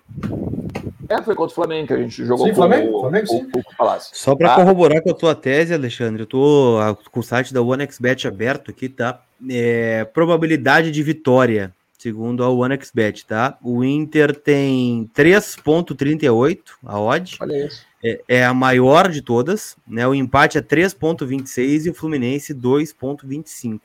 É, 1.10 1.22
foi 1.22 1.36
contra 1.36 1.52
o 1.52 1.56
Flamengo 1.56 1.88
que 1.88 1.94
a 1.94 1.98
gente 1.98 2.26
jogou 2.26 2.46
sim, 2.46 2.52
com 2.52 2.56
Flamengo, 2.58 2.98
o, 2.98 3.02
Flamengo, 3.02 3.28
sim. 3.28 3.50
o, 3.56 3.60
o 3.60 3.78
Palácio. 3.78 4.16
Só 4.16 4.36
para 4.36 4.50
tá? 4.50 4.56
corroborar 4.56 5.02
com 5.02 5.12
a 5.12 5.14
tua 5.14 5.36
tese, 5.36 5.74
Alexandre, 5.74 6.24
eu 6.24 6.28
tô 6.28 6.80
com 7.12 7.20
o 7.20 7.24
site 7.24 7.54
da 7.54 7.62
OneXBet 7.62 8.28
aberto 8.28 8.72
aqui, 8.72 8.90
tá? 8.90 9.22
É, 9.50 10.06
probabilidade 10.06 10.92
de 10.92 11.04
vitória, 11.04 11.74
segundo 11.98 12.44
a 12.44 12.50
OneXBet, 12.50 13.26
tá? 13.26 13.58
O 13.62 13.84
Inter 13.84 14.36
tem 14.36 15.10
3,38 15.16 16.60
a 16.86 17.00
odd. 17.00 17.38
Olha 17.40 17.66
isso. 17.66 17.86
É, 18.04 18.22
é, 18.28 18.46
a 18.46 18.54
maior 18.54 19.10
de 19.10 19.22
todas, 19.22 19.76
né? 19.88 20.08
O 20.08 20.14
empate 20.14 20.58
é 20.58 20.62
3,26 20.62 21.86
e 21.86 21.90
o 21.90 21.94
Fluminense 21.94 22.54
2,25. 22.54 23.80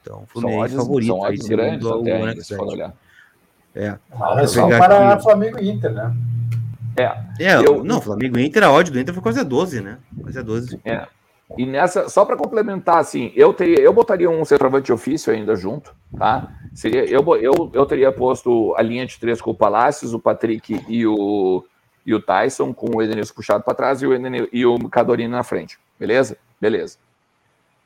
Então, 0.00 0.24
o 0.24 0.26
Fluminense 0.26 0.74
são 0.74 0.80
odds, 0.80 0.86
favorito. 0.86 1.08
São 1.08 1.20
odds 1.20 1.46
grandes 1.46 1.86
até, 1.86 2.34
se 2.40 2.56
for 2.56 2.66
olhar. 2.66 2.94
É. 3.74 3.96
Ah, 4.12 4.36
é 4.38 4.46
só 4.46 4.68
para 4.68 5.12
aqui. 5.12 5.22
Flamengo 5.22 5.58
e 5.58 5.70
Inter, 5.70 5.92
né? 5.92 6.14
É. 6.96 7.04
é 7.40 7.56
eu, 7.56 7.82
não, 7.82 8.00
Flamengo 8.00 8.38
e 8.38 8.46
Inter, 8.46 8.64
a 8.64 8.72
odd 8.72 8.90
do 8.90 9.00
Inter 9.00 9.14
foi 9.14 9.22
quase 9.22 9.42
12, 9.42 9.80
né? 9.80 9.98
Quase 10.22 10.42
12. 10.42 10.80
É. 10.84 11.06
E 11.56 11.66
nessa, 11.66 12.08
só 12.08 12.24
para 12.24 12.36
complementar, 12.36 12.98
assim, 12.98 13.32
eu 13.34 13.52
teria, 13.52 13.80
eu 13.80 13.92
botaria 13.92 14.30
um 14.30 14.44
centroavante 14.44 14.86
de 14.86 14.92
ofício 14.92 15.32
ainda 15.32 15.54
junto, 15.54 15.94
tá? 16.16 16.50
Seria, 16.74 17.04
eu, 17.04 17.22
eu, 17.36 17.70
eu 17.72 17.86
teria 17.86 18.10
posto 18.10 18.74
a 18.76 18.82
linha 18.82 19.06
de 19.06 19.18
três 19.18 19.40
com 19.40 19.50
o 19.50 19.54
Palácios, 19.54 20.14
o 20.14 20.18
Patrick 20.18 20.82
e 20.88 21.06
o, 21.06 21.64
e 22.06 22.14
o 22.14 22.20
Tyson, 22.20 22.72
com 22.72 22.96
o 22.96 23.02
Edenilson 23.02 23.34
puxado 23.34 23.64
para 23.64 23.74
trás 23.74 24.00
e 24.00 24.06
o, 24.06 24.12
e 24.52 24.64
o 24.64 24.88
Cadorini 24.88 25.30
na 25.30 25.42
frente, 25.42 25.78
beleza? 25.98 26.38
Beleza. 26.60 26.96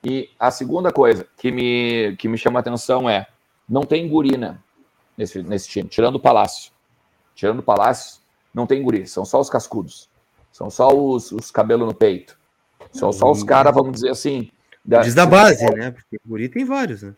E 0.05 0.31
a 0.39 0.51
segunda 0.51 0.93
coisa 0.93 1.27
que 1.37 1.51
me, 1.51 2.15
que 2.17 2.29
me 2.29 2.39
chama 2.39 2.59
a 2.59 2.61
atenção 2.61 3.11
é, 3.11 3.27
não 3.69 3.83
tem 3.83 4.09
gurina 4.09 4.63
nesse, 5.17 5.43
nesse 5.43 5.69
time, 5.69 5.89
tirando 5.89 6.17
o 6.17 6.21
Palácio. 6.21 6.73
Tirando 7.35 7.61
o 7.61 7.63
Palácio, 7.63 8.21
não 8.55 8.67
tem 8.67 8.83
guri, 8.83 9.07
são 9.07 9.25
só 9.25 9.41
os 9.41 9.51
cascudos. 9.51 10.09
São 10.51 10.71
só 10.71 10.89
os, 10.89 11.33
os 11.33 11.51
cabelos 11.51 11.87
no 11.87 11.95
peito. 11.95 12.39
São 12.91 13.13
só 13.13 13.31
os 13.31 13.43
caras, 13.43 13.75
vamos 13.75 13.93
dizer 13.93 14.11
assim. 14.11 14.51
Da, 14.83 15.01
Diz 15.01 15.15
da 15.15 15.27
base, 15.27 15.65
né? 15.75 15.91
Porque 15.91 16.17
guri 16.25 16.49
tem 16.49 16.65
vários, 16.65 17.03
né? 17.03 17.15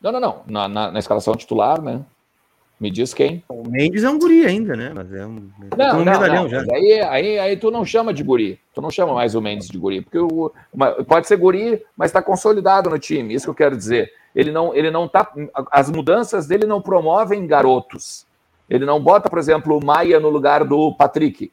Não, 0.00 0.12
não, 0.12 0.20
não. 0.20 0.42
Na, 0.46 0.68
na, 0.68 0.92
na, 0.92 0.98
escalação 0.98 1.34
titular, 1.34 1.80
né? 1.80 2.04
Me 2.78 2.90
diz 2.90 3.14
quem. 3.14 3.42
O 3.48 3.66
Mendes 3.66 4.04
é 4.04 4.10
um 4.10 4.18
guri 4.18 4.44
ainda, 4.44 4.76
né? 4.76 4.92
Mas 4.94 5.12
é 5.12 5.26
um. 5.26 5.50
Não, 5.76 6.00
um 6.00 6.04
não, 6.04 6.20
não. 6.20 6.48
Já. 6.48 6.60
Aí, 6.72 7.00
aí, 7.00 7.38
aí 7.38 7.56
tu 7.56 7.70
não 7.70 7.84
chama 7.84 8.12
de 8.12 8.22
guri. 8.22 8.60
Tu 8.74 8.82
não 8.82 8.90
chama 8.90 9.14
mais 9.14 9.34
o 9.34 9.40
Mendes 9.40 9.68
de 9.68 9.78
guri. 9.78 10.02
Porque 10.02 10.18
o, 10.18 10.52
pode 11.08 11.26
ser 11.26 11.38
guri, 11.38 11.82
mas 11.96 12.10
está 12.10 12.20
consolidado 12.20 12.90
no 12.90 12.98
time. 12.98 13.32
Isso 13.32 13.46
que 13.46 13.50
eu 13.50 13.54
quero 13.54 13.76
dizer. 13.76 14.12
Ele 14.34 14.50
não, 14.50 14.74
ele 14.74 14.90
não 14.90 15.06
tá. 15.06 15.30
As 15.70 15.90
mudanças 15.90 16.46
dele 16.46 16.66
não 16.66 16.82
promovem 16.82 17.46
garotos. 17.46 18.26
Ele 18.68 18.84
não 18.84 19.00
bota, 19.00 19.28
por 19.30 19.38
exemplo, 19.38 19.78
o 19.78 19.84
Maia 19.84 20.18
no 20.18 20.28
lugar 20.28 20.64
do 20.64 20.94
Patrick. 20.94 21.52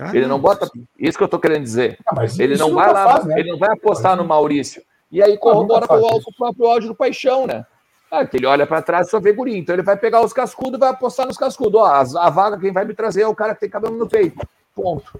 Ah, 0.00 0.10
ele 0.14 0.26
não 0.26 0.38
bota. 0.38 0.70
Isso 0.98 1.16
que 1.16 1.22
eu 1.22 1.26
estou 1.26 1.40
querendo 1.40 1.62
dizer. 1.62 1.98
Ah, 2.06 2.24
ele 2.38 2.56
não 2.56 2.74
vai 2.74 2.92
lá, 2.92 3.12
faz, 3.12 3.24
né? 3.24 3.40
ele 3.40 3.50
não 3.52 3.58
vai 3.58 3.70
apostar 3.70 4.16
no 4.16 4.24
Maurício. 4.24 4.82
E 5.10 5.22
aí 5.22 5.36
corrobora 5.36 5.86
com 5.86 5.94
o 5.94 6.34
próprio 6.36 6.66
áudio 6.66 6.88
do 6.88 6.94
Paixão, 6.94 7.46
né? 7.46 7.66
Ah, 8.10 8.26
que 8.26 8.36
ele 8.36 8.46
olha 8.46 8.66
para 8.66 8.82
trás 8.82 9.06
e 9.06 9.10
só 9.10 9.20
vê 9.20 9.32
guri. 9.32 9.56
Então 9.56 9.74
ele 9.74 9.82
vai 9.82 9.96
pegar 9.96 10.22
os 10.22 10.32
cascudos 10.32 10.74
e 10.74 10.80
vai 10.80 10.90
apostar 10.90 11.26
nos 11.26 11.36
cascudos. 11.36 11.80
Ó, 11.80 11.84
a, 11.84 12.00
a, 12.00 12.30
vaga 12.30 12.58
quem 12.58 12.72
vai 12.72 12.84
me 12.84 12.94
trazer 12.94 13.22
é 13.22 13.26
o 13.26 13.34
cara 13.34 13.54
que 13.54 13.60
tem 13.60 13.70
cabelo 13.70 13.96
no 13.96 14.08
peito. 14.08 14.46
Ponto. 14.74 15.18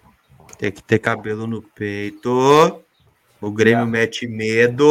Tem 0.59 0.71
que 0.71 0.83
ter 0.83 0.99
cabelo 0.99 1.47
no 1.47 1.63
peito. 1.63 2.83
O 3.41 3.51
Grêmio 3.51 3.83
é. 3.83 3.87
mete 3.87 4.27
medo. 4.27 4.87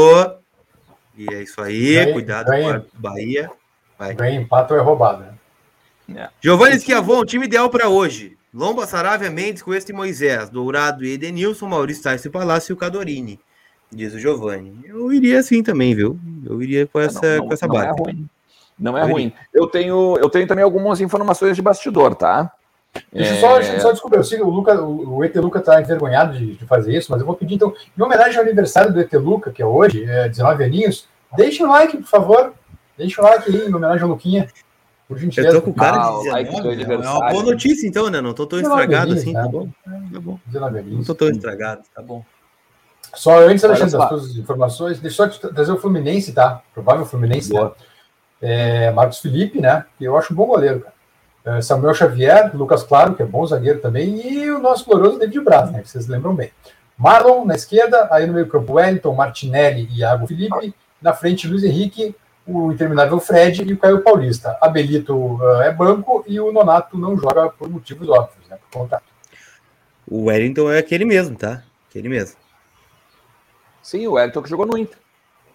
E 1.18 1.34
é 1.34 1.44
isso 1.44 1.62
aí. 1.62 1.96
Ganha, 1.96 2.14
Cuidado 2.14 2.48
ganha, 2.48 2.80
com 2.80 2.86
a 2.98 3.12
Bahia. 3.12 3.52
Vai. 3.98 4.14
Ganha 4.14 4.40
empate 4.40 4.74
ou 4.74 4.80
é 4.80 4.82
roubado, 4.82 5.24
né? 5.24 6.24
É. 6.24 6.30
Giovanni 6.42 6.80
Schiavon, 6.80 7.24
time 7.26 7.46
ideal 7.46 7.70
para 7.70 7.88
hoje. 7.88 8.38
Lomba, 8.54 8.86
Saravia, 8.86 9.30
Mendes, 9.30 9.62
Cuesta 9.62 9.92
e 9.92 9.96
Moisés. 9.96 10.50
Dourado 10.50 11.06
e 11.06 11.14
Edenilson, 11.14 11.68
Maurício 11.68 12.04
Tais 12.04 12.26
e 12.26 12.30
Palácio 12.30 12.74
e 12.74 12.74
o 12.74 12.78
Cadorini. 12.78 13.40
Diz 13.92 14.14
o 14.14 14.20
Giovanni. 14.20 14.74
Eu 14.86 15.12
iria 15.12 15.40
assim 15.40 15.62
também, 15.64 15.94
viu? 15.94 16.20
Eu 16.46 16.62
iria 16.62 16.88
com 16.88 17.00
essa, 17.00 17.22
não, 17.22 17.38
não, 17.38 17.48
com 17.48 17.54
essa 17.54 17.68
não 17.68 17.76
base. 17.76 17.88
É 17.88 18.04
ruim. 18.04 18.30
Não 18.80 18.98
é 18.98 19.04
eu 19.04 19.08
ruim. 19.08 19.34
Eu 19.54 19.68
tenho, 19.68 20.18
eu 20.18 20.30
tenho 20.30 20.48
também 20.48 20.64
algumas 20.64 21.02
informações 21.02 21.56
de 21.56 21.62
bastidor, 21.62 22.16
tá? 22.16 22.52
Deixa 23.12 23.36
eu 23.36 23.40
só, 23.40 23.60
é... 23.60 23.80
só 23.80 23.92
descobrir, 23.92 24.20
eu 24.20 24.24
sei 24.24 24.42
o, 24.42 24.50
Luca, 24.50 24.82
o 24.82 25.24
ET 25.24 25.36
Luca 25.36 25.60
está 25.60 25.82
envergonhado 25.82 26.38
de, 26.38 26.56
de, 26.56 26.66
fazer 26.66 26.96
isso, 26.96 27.12
mas 27.12 27.22
eu 27.22 27.26
vou 27.26 27.36
pedir 27.36 27.56
então, 27.56 27.74
em 27.98 28.02
homenagem 28.02 28.38
ao 28.38 28.44
aniversário 28.44 28.92
do 28.92 29.00
ET 29.00 29.12
Luca, 29.14 29.52
que 29.52 29.62
é 29.62 29.66
hoje, 29.66 30.04
é 30.04 30.28
19 30.28 30.64
aninhos, 30.64 31.08
deixe 31.36 31.64
um 31.64 31.70
like, 31.70 31.98
por 31.98 32.08
favor. 32.08 32.54
Deixe 32.98 33.20
um 33.20 33.24
like 33.24 33.50
aí, 33.50 33.68
em 33.68 33.74
homenagem 33.74 34.04
ao 34.04 34.10
Luquinha. 34.10 34.48
Por 35.08 35.18
gentileza. 35.18 35.58
Eu 35.58 35.62
tô 35.62 35.68
com 35.68 35.74
cara 35.74 35.98
ah, 35.98 36.42
de 36.42 36.46
19, 36.46 36.82
é 36.82 36.98
uma 36.98 37.32
boa 37.32 37.44
notícia 37.44 37.88
então, 37.88 38.10
né? 38.10 38.22
Não 38.22 38.34
tô 38.34 38.46
tão 38.46 38.60
estragado 38.60 39.14
assim, 39.14 39.34
tá 39.34 39.44
né? 39.44 39.50
bom? 39.50 39.68
Tá 39.84 40.20
bom. 40.22 40.40
Não 40.86 41.04
tô 41.04 41.16
tão 41.16 41.30
estragado, 41.30 41.82
tá 41.94 42.02
bom. 42.02 42.24
Só 43.14 43.40
antes, 43.40 43.64
Alexandre, 43.64 43.98
das 43.98 44.10
suas 44.10 44.38
informações, 44.38 45.00
deixa 45.00 45.24
eu 45.24 45.32
só 45.32 45.50
trazer 45.50 45.72
o 45.72 45.78
Fluminense, 45.78 46.32
tá? 46.32 46.62
Provável 46.74 47.06
Fluminense, 47.06 47.54
né? 47.54 47.72
É, 48.42 48.92
Marcos 48.92 49.20
Felipe, 49.20 49.60
né? 49.60 49.86
Que 49.98 50.06
eu 50.06 50.18
acho 50.18 50.32
um 50.32 50.36
bom 50.36 50.46
goleiro, 50.46 50.80
cara. 50.80 50.94
É, 51.44 51.62
Samuel 51.62 51.94
Xavier, 51.94 52.56
Lucas 52.56 52.84
Claro, 52.84 53.16
que 53.16 53.24
é 53.24 53.26
bom 53.26 53.46
zagueiro 53.46 53.80
também, 53.80 54.26
e 54.26 54.52
o 54.52 54.60
nosso 54.60 54.86
glorioso 54.86 55.18
David 55.18 55.40
Braz, 55.42 55.72
né? 55.72 55.82
Que 55.82 55.90
vocês 55.90 56.08
lembram 56.08 56.36
bem. 56.36 56.52
Marlon 56.98 57.46
na 57.46 57.56
esquerda, 57.56 58.08
aí 58.12 58.28
no 58.28 58.34
meio 58.34 58.48
campo 58.48 58.74
Wellington, 58.74 59.16
Martinelli 59.16 59.88
e 59.92 60.00
Iago 60.00 60.28
Felipe. 60.28 60.74
Na 61.02 61.14
frente, 61.14 61.48
Luiz 61.48 61.64
Henrique, 61.64 62.16
o 62.46 62.72
interminável 62.72 63.20
Fred 63.20 63.64
e 63.64 63.74
o 63.74 63.78
Caio 63.78 64.04
Paulista. 64.04 64.56
Abelito 64.62 65.16
uh, 65.16 65.62
é 65.62 65.72
banco 65.72 66.24
e 66.28 66.40
o 66.40 66.52
Nonato 66.52 66.98
não 66.98 67.18
joga 67.18 67.50
por 67.50 67.68
motivos 67.70 68.08
óbvios, 68.08 68.48
né? 68.48 68.58
Por 68.58 68.80
contrato. 68.80 69.04
O 70.08 70.26
Wellington 70.26 70.72
é 70.72 70.78
aquele 70.78 71.06
mesmo, 71.06 71.36
tá? 71.36 71.64
Aquele 71.90 72.08
mesmo. 72.08 72.38
Sim, 73.82 74.06
o 74.06 74.14
Wellington 74.14 74.42
que 74.44 74.50
jogou 74.50 74.68
no 74.68 74.78
Inter. 74.78 74.98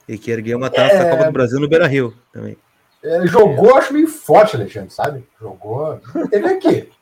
E 0.08 0.18
que 0.18 0.30
ergueu 0.30 0.58
uma 0.58 0.70
taça 0.70 0.94
é... 0.94 1.04
da 1.04 1.10
Copa 1.10 1.24
do 1.24 1.32
Brasil 1.32 1.60
no 1.60 1.68
Beira 1.68 1.86
Rio 1.86 2.12
também. 2.32 2.56
É, 3.06 3.26
jogou, 3.26 3.76
acho 3.76 3.92
meio 3.92 4.08
forte, 4.08 4.56
Alexandre, 4.56 4.92
sabe? 4.92 5.24
Jogou. 5.40 6.00
Teve 6.30 6.48
aqui. 6.48 6.88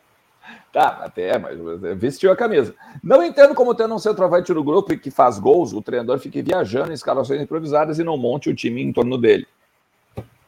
Tá, 0.71 1.03
até, 1.05 1.39
mas 1.39 1.57
vestiu 1.97 2.33
a 2.33 2.37
camisa. 2.37 2.75
Não 3.01 3.23
entendo 3.23 3.55
como 3.55 3.77
tendo 3.77 3.95
um 3.95 3.99
centroavante 3.99 4.53
no 4.53 4.65
grupo 4.65 4.93
e 4.93 4.99
que 4.99 5.09
faz 5.09 5.39
gols, 5.39 5.73
o 5.73 5.81
treinador 5.81 6.19
fique 6.19 6.43
viajando 6.43 6.91
em 6.91 6.95
escalações 6.95 7.41
improvisadas 7.41 8.01
e 8.01 8.05
não 8.05 8.17
monte 8.17 8.51
o 8.51 8.55
time 8.57 8.83
em 8.83 8.93
torno 8.93 9.17
dele. 9.17 9.47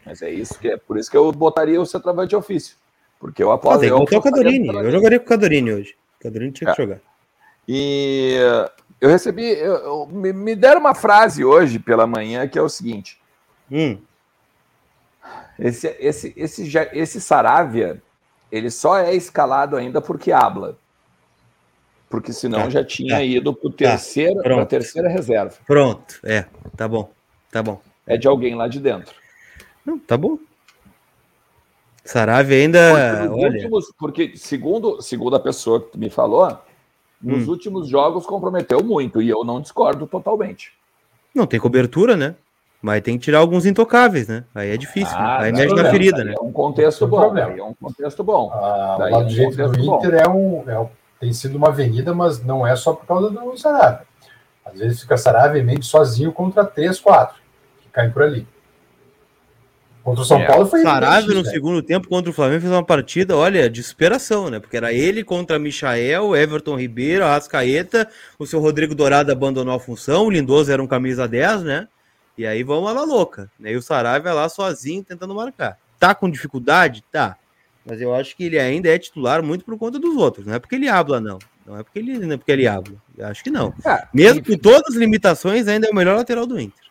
Mas 0.04 0.22
é 0.22 0.30
isso 0.30 0.58
que 0.58 0.66
é 0.66 0.76
por 0.76 0.98
isso 0.98 1.08
que 1.08 1.16
eu 1.16 1.30
botaria 1.30 1.80
o 1.80 1.86
centroavante 1.86 2.30
de 2.30 2.36
ofício. 2.36 2.76
Porque 3.20 3.40
eu 3.40 3.52
aposto. 3.52 3.84
Ah, 3.84 3.98
botar 3.98 4.18
o 4.18 4.22
Cadorini. 4.22 4.66
Eu 4.66 4.90
jogaria 4.90 5.20
com 5.20 5.26
o 5.26 5.28
Cadorini 5.28 5.72
hoje. 5.72 5.96
O 6.18 6.22
Cadorini 6.24 6.50
tinha 6.50 6.74
que 6.74 6.82
é. 6.82 6.84
jogar. 6.84 7.00
E 7.68 8.36
eu 9.00 9.08
recebi, 9.08 9.44
eu, 9.44 9.74
eu, 9.74 10.06
me, 10.10 10.32
me 10.32 10.56
deram 10.56 10.80
uma 10.80 10.94
frase 10.94 11.44
hoje 11.44 11.78
pela 11.78 12.04
manhã 12.04 12.48
que 12.48 12.58
é 12.58 12.62
o 12.62 12.68
seguinte: 12.68 13.20
hum. 13.70 13.98
Esse, 15.58 15.96
esse, 15.98 16.32
esse, 16.36 16.78
esse 16.92 17.20
Saravia, 17.20 18.02
ele 18.50 18.70
só 18.70 18.98
é 18.98 19.14
escalado 19.14 19.76
ainda 19.76 20.00
porque 20.00 20.32
habla. 20.32 20.76
Porque 22.08 22.32
senão 22.32 22.62
tá, 22.62 22.70
já 22.70 22.84
tinha 22.84 23.16
tá, 23.16 23.22
ido 23.22 23.52
para 23.52 23.70
tá, 23.70 23.76
terceira, 23.76 24.62
a 24.62 24.66
terceira 24.66 25.08
reserva. 25.08 25.54
Pronto, 25.66 26.20
é, 26.22 26.46
tá 26.76 26.86
bom, 26.86 27.10
tá 27.50 27.62
bom. 27.62 27.80
É 28.06 28.16
de 28.16 28.28
alguém 28.28 28.54
lá 28.54 28.68
de 28.68 28.78
dentro. 28.78 29.14
Não, 29.84 29.98
tá 29.98 30.16
bom. 30.16 30.38
Saravia 32.04 32.58
ainda. 32.58 33.28
Porque, 33.28 33.44
últimos, 33.44 33.92
porque 33.98 34.36
segundo, 34.36 35.02
segundo 35.02 35.34
a 35.34 35.40
pessoa 35.40 35.80
que 35.80 35.98
me 35.98 36.08
falou, 36.08 36.56
nos 37.20 37.48
hum. 37.48 37.50
últimos 37.50 37.88
jogos 37.88 38.24
comprometeu 38.24 38.82
muito 38.84 39.20
e 39.20 39.28
eu 39.28 39.42
não 39.42 39.60
discordo 39.60 40.06
totalmente. 40.06 40.72
Não 41.34 41.46
tem 41.46 41.58
cobertura, 41.58 42.16
né? 42.16 42.36
Mas 42.80 43.02
tem 43.02 43.18
que 43.18 43.24
tirar 43.24 43.38
alguns 43.38 43.66
intocáveis, 43.66 44.28
né? 44.28 44.44
Aí 44.54 44.70
é 44.70 44.76
difícil, 44.76 45.16
ah, 45.16 45.40
né? 45.40 45.46
aí 45.46 45.52
mexe 45.52 45.74
na 45.74 45.90
ferida, 45.90 46.22
né? 46.22 46.34
É 46.38 46.42
um 46.42 46.52
contexto 46.52 47.06
bom, 47.06 47.36
é 47.36 47.62
um 47.62 47.74
contexto 47.74 48.22
bom. 48.22 48.50
Ah, 48.52 48.96
o 48.98 49.10
lado 49.10 49.26
direito 49.26 49.60
é 49.60 49.66
um 49.66 49.72
do 49.72 49.80
Inter 49.80 50.14
é 50.14 50.28
um, 50.28 50.64
é 50.68 50.78
um, 50.78 50.88
tem 51.18 51.32
sido 51.32 51.56
uma 51.56 51.68
avenida, 51.68 52.14
mas 52.14 52.42
não 52.44 52.66
é 52.66 52.76
só 52.76 52.92
por 52.92 53.06
causa 53.06 53.30
do 53.30 53.56
Sarabia. 53.56 54.06
Às 54.64 54.78
vezes 54.78 55.00
fica 55.00 55.16
Sarabia 55.16 55.60
e 55.60 55.64
Mendes 55.64 55.88
sozinho 55.88 56.32
contra 56.32 56.64
3, 56.64 56.98
4, 57.00 57.36
que 57.82 57.88
caem 57.90 58.10
por 58.10 58.22
ali. 58.22 58.46
Contra 60.02 60.22
o 60.22 60.24
São 60.24 60.38
é. 60.38 60.46
Paulo 60.46 60.66
foi 60.66 60.82
Sarabia 60.82 61.34
no 61.34 61.42
né? 61.42 61.50
segundo 61.50 61.82
tempo 61.82 62.08
contra 62.08 62.30
o 62.30 62.32
Flamengo 62.32 62.60
fez 62.60 62.72
uma 62.72 62.84
partida, 62.84 63.36
olha, 63.36 63.68
de 63.68 63.82
superação, 63.82 64.48
né? 64.50 64.60
Porque 64.60 64.76
era 64.76 64.92
ele 64.92 65.24
contra 65.24 65.58
Michael, 65.58 66.36
Everton 66.36 66.76
Ribeiro, 66.76 67.24
Ascaeta, 67.24 68.08
o 68.38 68.46
seu 68.46 68.60
Rodrigo 68.60 68.94
Dourado 68.94 69.32
abandonou 69.32 69.74
a 69.74 69.80
função, 69.80 70.26
o 70.26 70.30
Lindoso 70.30 70.70
era 70.70 70.80
um 70.80 70.86
camisa 70.86 71.26
10, 71.26 71.62
né? 71.62 71.88
E 72.36 72.46
aí 72.46 72.62
vamos 72.62 72.92
lá 72.92 73.02
louca. 73.02 73.50
Né? 73.58 73.72
E 73.72 73.76
o 73.76 73.82
Saravia 73.82 74.32
lá 74.32 74.48
sozinho 74.48 75.02
tentando 75.02 75.34
marcar. 75.34 75.78
Tá 75.98 76.14
com 76.14 76.30
dificuldade? 76.30 77.02
Tá. 77.10 77.36
Mas 77.84 78.00
eu 78.00 78.14
acho 78.14 78.36
que 78.36 78.44
ele 78.44 78.58
ainda 78.58 78.88
é 78.88 78.98
titular 78.98 79.42
muito 79.42 79.64
por 79.64 79.78
conta 79.78 79.98
dos 79.98 80.16
outros. 80.16 80.44
Não 80.44 80.54
é 80.54 80.58
porque 80.58 80.74
ele 80.74 80.88
habla, 80.88 81.20
não. 81.20 81.38
Não 81.64 81.78
é 81.78 81.82
porque 81.82 81.98
ele, 81.98 82.18
não 82.18 82.34
é 82.34 82.36
porque 82.36 82.52
ele 82.52 82.66
habla. 82.66 82.94
Eu 83.16 83.26
acho 83.26 83.42
que 83.42 83.50
não. 83.50 83.72
É, 83.84 84.06
Mesmo 84.12 84.40
enfim. 84.40 84.52
com 84.52 84.58
todas 84.58 84.94
as 84.94 84.94
limitações, 84.94 85.66
ainda 85.66 85.86
é 85.86 85.90
o 85.90 85.94
melhor 85.94 86.16
lateral 86.16 86.46
do 86.46 86.60
Inter. 86.60 86.84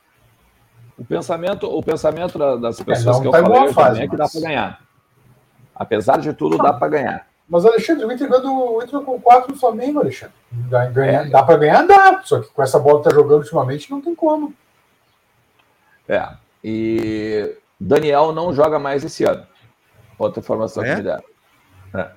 O 0.98 1.04
pensamento, 1.04 1.68
o 1.68 1.84
pensamento 1.84 2.38
das 2.58 2.82
pessoas 2.82 3.18
é, 3.18 3.22
que 3.22 3.28
eu 3.28 3.32
tá 3.32 3.42
falei 3.42 3.74
fase, 3.74 4.02
é 4.02 4.08
que 4.08 4.16
dá 4.16 4.28
para 4.28 4.42
ganhar. 4.42 4.82
Apesar 5.76 6.18
de 6.18 6.34
tudo, 6.34 6.58
dá 6.58 6.72
para 6.72 6.88
ganhar. 6.88 7.28
Mas, 7.48 7.66
Alexandre, 7.66 8.06
o 8.06 8.12
Inter, 8.12 8.32
o 8.32 8.82
Inter 8.82 9.02
com 9.02 9.20
4 9.20 9.54
do 9.54 9.60
Flamengo, 9.60 10.00
Alexandre. 10.00 10.34
Ganha, 10.70 11.22
é. 11.22 11.26
Dá 11.26 11.44
para 11.44 11.58
ganhar? 11.58 11.86
Dá. 11.86 12.22
Só 12.24 12.40
que 12.40 12.48
com 12.48 12.64
essa 12.64 12.80
bola 12.80 13.00
que 13.00 13.10
tá 13.10 13.16
jogando 13.16 13.40
ultimamente, 13.40 13.92
não 13.92 14.02
tem 14.02 14.16
como. 14.16 14.54
É. 16.08 16.28
E 16.64 17.56
Daniel 17.80 18.32
não 18.32 18.54
joga 18.54 18.80
mais 18.80 19.04
esse 19.04 19.24
ano. 19.24 19.46
Outra 20.18 20.40
informação 20.40 20.84
é? 20.84 20.90
que 20.90 20.96
me 20.96 21.04
deram. 21.04 21.24
É. 21.94 22.10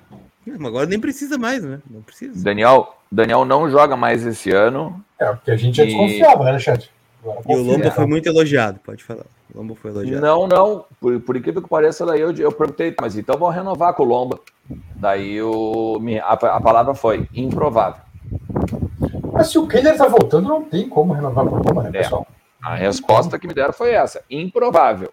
Agora 0.65 0.85
nem 0.85 0.99
precisa 0.99 1.37
mais, 1.37 1.63
né? 1.63 1.79
Não 1.89 2.01
precisa. 2.01 2.43
Daniel, 2.43 2.95
Daniel 3.11 3.45
não 3.45 3.69
joga 3.69 3.95
mais 3.95 4.25
esse 4.25 4.51
ano. 4.51 5.03
É, 5.19 5.25
porque 5.25 5.51
a 5.51 5.55
gente 5.55 5.77
já 5.77 5.85
desconfiava, 5.85 6.43
né, 6.45 6.59
Chat? 6.59 6.91
E 7.47 7.55
o 7.55 7.61
Lomba 7.61 7.91
foi 7.91 8.05
muito 8.05 8.27
elogiado, 8.27 8.79
pode 8.79 9.03
falar. 9.03 9.25
O 9.53 9.57
Lomba 9.57 9.75
foi 9.75 9.91
elogiado. 9.91 10.21
Não, 10.21 10.47
não. 10.47 10.85
Por, 10.99 11.19
por 11.19 11.35
incrível 11.35 11.61
que 11.61 11.67
pareça, 11.67 12.05
daí 12.05 12.21
eu, 12.21 12.31
eu 12.31 12.51
perguntei, 12.51 12.95
mas 12.99 13.17
então 13.17 13.37
vão 13.37 13.49
renovar 13.49 13.93
com 13.93 14.03
o 14.03 14.05
Lomba. 14.05 14.39
Daí 14.95 15.41
o, 15.41 15.99
a, 16.23 16.33
a 16.33 16.61
palavra 16.61 16.95
foi 16.95 17.27
improvável. 17.33 18.01
Mas 19.33 19.49
se 19.49 19.57
o 19.57 19.67
Keller 19.67 19.97
tá 19.97 20.07
voltando, 20.07 20.47
não 20.47 20.63
tem 20.63 20.87
como 20.87 21.13
renovar 21.13 21.45
com 21.45 21.55
o 21.55 21.63
Lomba, 21.63 21.83
né, 21.83 21.89
é, 21.89 22.03
pessoal? 22.03 22.25
A 22.61 22.75
resposta 22.75 23.39
que 23.39 23.47
me 23.47 23.53
deram 23.53 23.73
foi 23.73 23.91
essa: 23.91 24.23
improvável. 24.29 25.11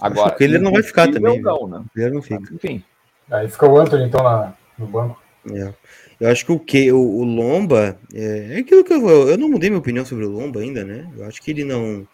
Agora, 0.00 0.28
Acho 0.28 0.36
que 0.36 0.44
ele 0.44 0.58
não 0.58 0.72
vai 0.72 0.82
ficar 0.82 1.10
também. 1.10 1.40
Não, 1.40 1.66
né? 1.66 1.82
Ele 1.96 2.10
não 2.10 2.22
fica. 2.22 2.52
Enfim. 2.52 2.84
Aí 3.30 3.48
fica 3.48 3.66
o 3.66 3.78
Anthony, 3.78 4.04
então, 4.04 4.22
na, 4.22 4.54
no 4.78 4.86
banco. 4.86 5.20
É. 5.52 5.72
Eu 6.18 6.30
acho 6.30 6.46
que 6.46 6.52
o 6.52 6.58
que 6.58 6.92
o, 6.92 6.98
o, 6.98 7.24
Lomba 7.24 7.98
é, 8.14 8.54
é, 8.54 8.58
aquilo 8.58 8.82
que 8.82 8.92
eu, 8.92 9.28
eu 9.28 9.36
não 9.36 9.50
mudei 9.50 9.68
minha 9.68 9.78
opinião 9.78 10.04
sobre 10.04 10.24
o 10.24 10.30
Lomba 10.30 10.60
ainda, 10.60 10.84
né? 10.84 11.10
Eu 11.16 11.24
acho 11.26 11.42
que 11.42 11.50
ele 11.50 11.64
não 11.64 12.06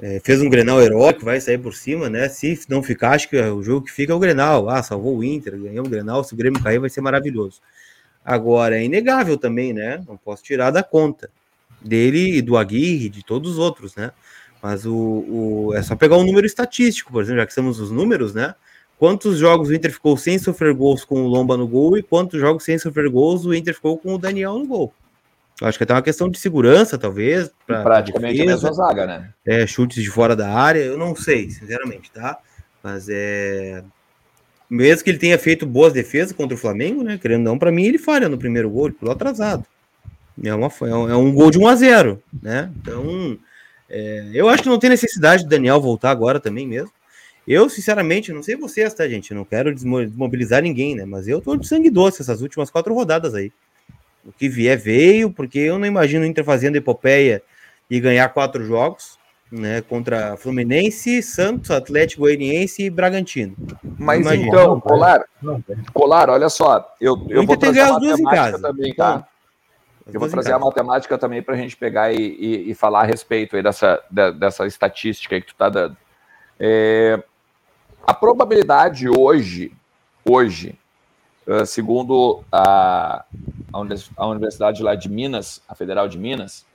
é, 0.00 0.20
fez 0.20 0.42
um 0.42 0.50
Grenal 0.50 0.80
heróico, 0.80 1.24
vai 1.24 1.40
sair 1.40 1.58
por 1.58 1.74
cima, 1.74 2.10
né? 2.10 2.28
Se 2.28 2.58
não 2.68 2.82
ficar, 2.82 3.12
acho 3.12 3.28
que 3.28 3.40
o 3.40 3.62
jogo 3.62 3.86
que 3.86 3.92
fica 3.92 4.12
é 4.12 4.16
o 4.16 4.18
Grenal. 4.18 4.68
Ah, 4.68 4.82
salvou 4.82 5.16
o 5.16 5.24
Inter, 5.24 5.58
ganhou 5.58 5.86
o 5.86 5.88
Grenal, 5.88 6.22
se 6.24 6.34
o 6.34 6.36
Grêmio 6.36 6.62
cair 6.62 6.78
vai 6.78 6.90
ser 6.90 7.00
maravilhoso. 7.00 7.60
Agora 8.24 8.76
é 8.76 8.84
inegável 8.84 9.38
também, 9.38 9.72
né? 9.72 10.02
Não 10.06 10.16
posso 10.16 10.42
tirar 10.42 10.70
da 10.70 10.82
conta 10.82 11.30
dele 11.80 12.36
e 12.36 12.42
do 12.42 12.56
Aguirre, 12.56 13.08
de 13.08 13.24
todos 13.24 13.52
os 13.52 13.58
outros, 13.58 13.94
né? 13.94 14.12
Mas 14.62 14.84
o, 14.84 14.94
o 14.94 15.74
é 15.74 15.82
só 15.82 15.96
pegar 15.96 16.16
um 16.16 16.24
número 16.24 16.46
estatístico, 16.46 17.12
por 17.12 17.22
exemplo, 17.22 17.40
já 17.40 17.46
que 17.46 17.52
estamos 17.52 17.80
os 17.80 17.90
números, 17.90 18.34
né? 18.34 18.54
quantos 19.00 19.38
jogos 19.38 19.70
o 19.70 19.74
Inter 19.74 19.90
ficou 19.90 20.14
sem 20.18 20.38
sofrer 20.38 20.74
gols 20.74 21.06
com 21.06 21.22
o 21.22 21.26
Lomba 21.26 21.56
no 21.56 21.66
gol 21.66 21.96
e 21.96 22.02
quantos 22.02 22.38
jogos 22.38 22.64
sem 22.64 22.78
sofrer 22.78 23.08
gols 23.08 23.46
o 23.46 23.54
Inter 23.54 23.74
ficou 23.74 23.96
com 23.96 24.14
o 24.14 24.18
Daniel 24.18 24.58
no 24.58 24.66
gol. 24.66 24.92
Eu 25.58 25.66
acho 25.66 25.78
que 25.78 25.82
é 25.82 25.86
até 25.86 25.94
uma 25.94 26.02
questão 26.02 26.28
de 26.28 26.38
segurança, 26.38 26.98
talvez. 26.98 27.50
Pra, 27.66 27.82
praticamente 27.82 28.36
defesa. 28.36 28.52
a 28.52 28.70
mesma 28.70 28.72
zaga, 28.72 29.06
né? 29.06 29.30
É, 29.46 29.66
chutes 29.66 30.02
de 30.02 30.10
fora 30.10 30.36
da 30.36 30.50
área, 30.50 30.80
eu 30.80 30.98
não 30.98 31.16
sei, 31.16 31.50
sinceramente, 31.50 32.10
tá? 32.10 32.38
Mas 32.82 33.08
é. 33.10 33.82
Mesmo 34.68 35.02
que 35.02 35.10
ele 35.10 35.18
tenha 35.18 35.38
feito 35.38 35.66
boas 35.66 35.92
defesas 35.92 36.32
contra 36.32 36.54
o 36.54 36.58
Flamengo, 36.58 37.02
né? 37.02 37.18
Querendo 37.20 37.42
não, 37.42 37.58
para 37.58 37.72
mim 37.72 37.84
ele 37.84 37.98
falha 37.98 38.28
no 38.28 38.38
primeiro 38.38 38.70
gol, 38.70 38.86
ele 38.86 38.96
pulou 38.96 39.12
atrasado. 39.14 39.64
É, 40.42 40.54
uma, 40.54 40.70
é 41.10 41.16
um 41.16 41.32
gol 41.32 41.50
de 41.50 41.58
1 41.58 41.68
a 41.68 41.74
0 41.74 42.22
né? 42.42 42.70
Então, 42.80 43.38
é, 43.88 44.30
eu 44.32 44.48
acho 44.48 44.62
que 44.62 44.68
não 44.68 44.78
tem 44.78 44.88
necessidade 44.88 45.44
do 45.44 45.48
Daniel 45.50 45.80
voltar 45.80 46.10
agora 46.10 46.40
também 46.40 46.66
mesmo. 46.66 46.92
Eu, 47.46 47.68
sinceramente, 47.68 48.32
não 48.32 48.42
sei 48.42 48.54
vocês, 48.56 48.94
tá, 48.94 49.08
gente? 49.08 49.34
não 49.34 49.44
quero 49.44 49.74
desmobilizar 49.74 50.62
ninguém, 50.62 50.94
né? 50.94 51.04
Mas 51.04 51.26
eu 51.26 51.40
tô 51.40 51.56
de 51.56 51.66
sangue 51.66 51.90
doce 51.90 52.22
essas 52.22 52.42
últimas 52.42 52.70
quatro 52.70 52.94
rodadas 52.94 53.34
aí. 53.34 53.52
O 54.24 54.32
que 54.32 54.48
vier 54.48 54.78
veio, 54.78 55.30
porque 55.30 55.58
eu 55.58 55.78
não 55.78 55.86
imagino 55.86 56.24
o 56.24 56.26
Inter 56.26 56.44
fazendo 56.44 56.76
epopeia 56.76 57.42
e 57.90 57.98
ganhar 57.98 58.28
quatro 58.28 58.64
jogos, 58.64 59.18
né? 59.50 59.80
Contra 59.80 60.36
Fluminense, 60.36 61.22
Santos, 61.22 61.70
Atlético 61.70 62.22
Goianiense 62.22 62.84
e 62.84 62.90
Bragantino. 62.90 63.56
Mas 63.98 64.24
então, 64.26 64.78
Colar, 64.78 65.24
Colar, 65.92 66.30
olha 66.30 66.48
só, 66.48 66.94
eu, 67.00 67.26
eu 67.28 67.44
vou 67.44 67.56
trazer 67.56 67.80
a 67.80 67.98
matemática 67.98 68.58
também, 68.60 68.94
tá? 68.94 69.26
Eu 70.06 70.18
vou 70.18 70.28
trazer 70.28 70.52
a 70.52 70.58
matemática 70.58 71.16
também 71.18 71.42
para 71.42 71.54
a 71.54 71.56
gente 71.56 71.76
pegar 71.76 72.12
e, 72.12 72.16
e, 72.16 72.70
e, 72.70 72.74
falar 72.74 73.00
a 73.00 73.04
respeito 73.04 73.56
aí 73.56 73.62
dessa, 73.62 74.02
dessa 74.10 74.66
estatística 74.66 75.34
aí 75.34 75.40
que 75.40 75.48
tu 75.48 75.54
tá 75.54 75.68
dando. 75.68 75.96
É, 76.58 77.22
a 78.06 78.14
probabilidade 78.14 79.08
hoje, 79.08 79.72
hoje, 80.24 80.78
segundo 81.66 82.42
a, 82.50 83.24
a 84.16 84.26
Universidade 84.26 84.82
lá 84.82 84.94
de 84.94 85.08
Minas, 85.08 85.62
a 85.68 85.74
Federal 85.74 86.08
de 86.08 86.18
Minas, 86.18 86.66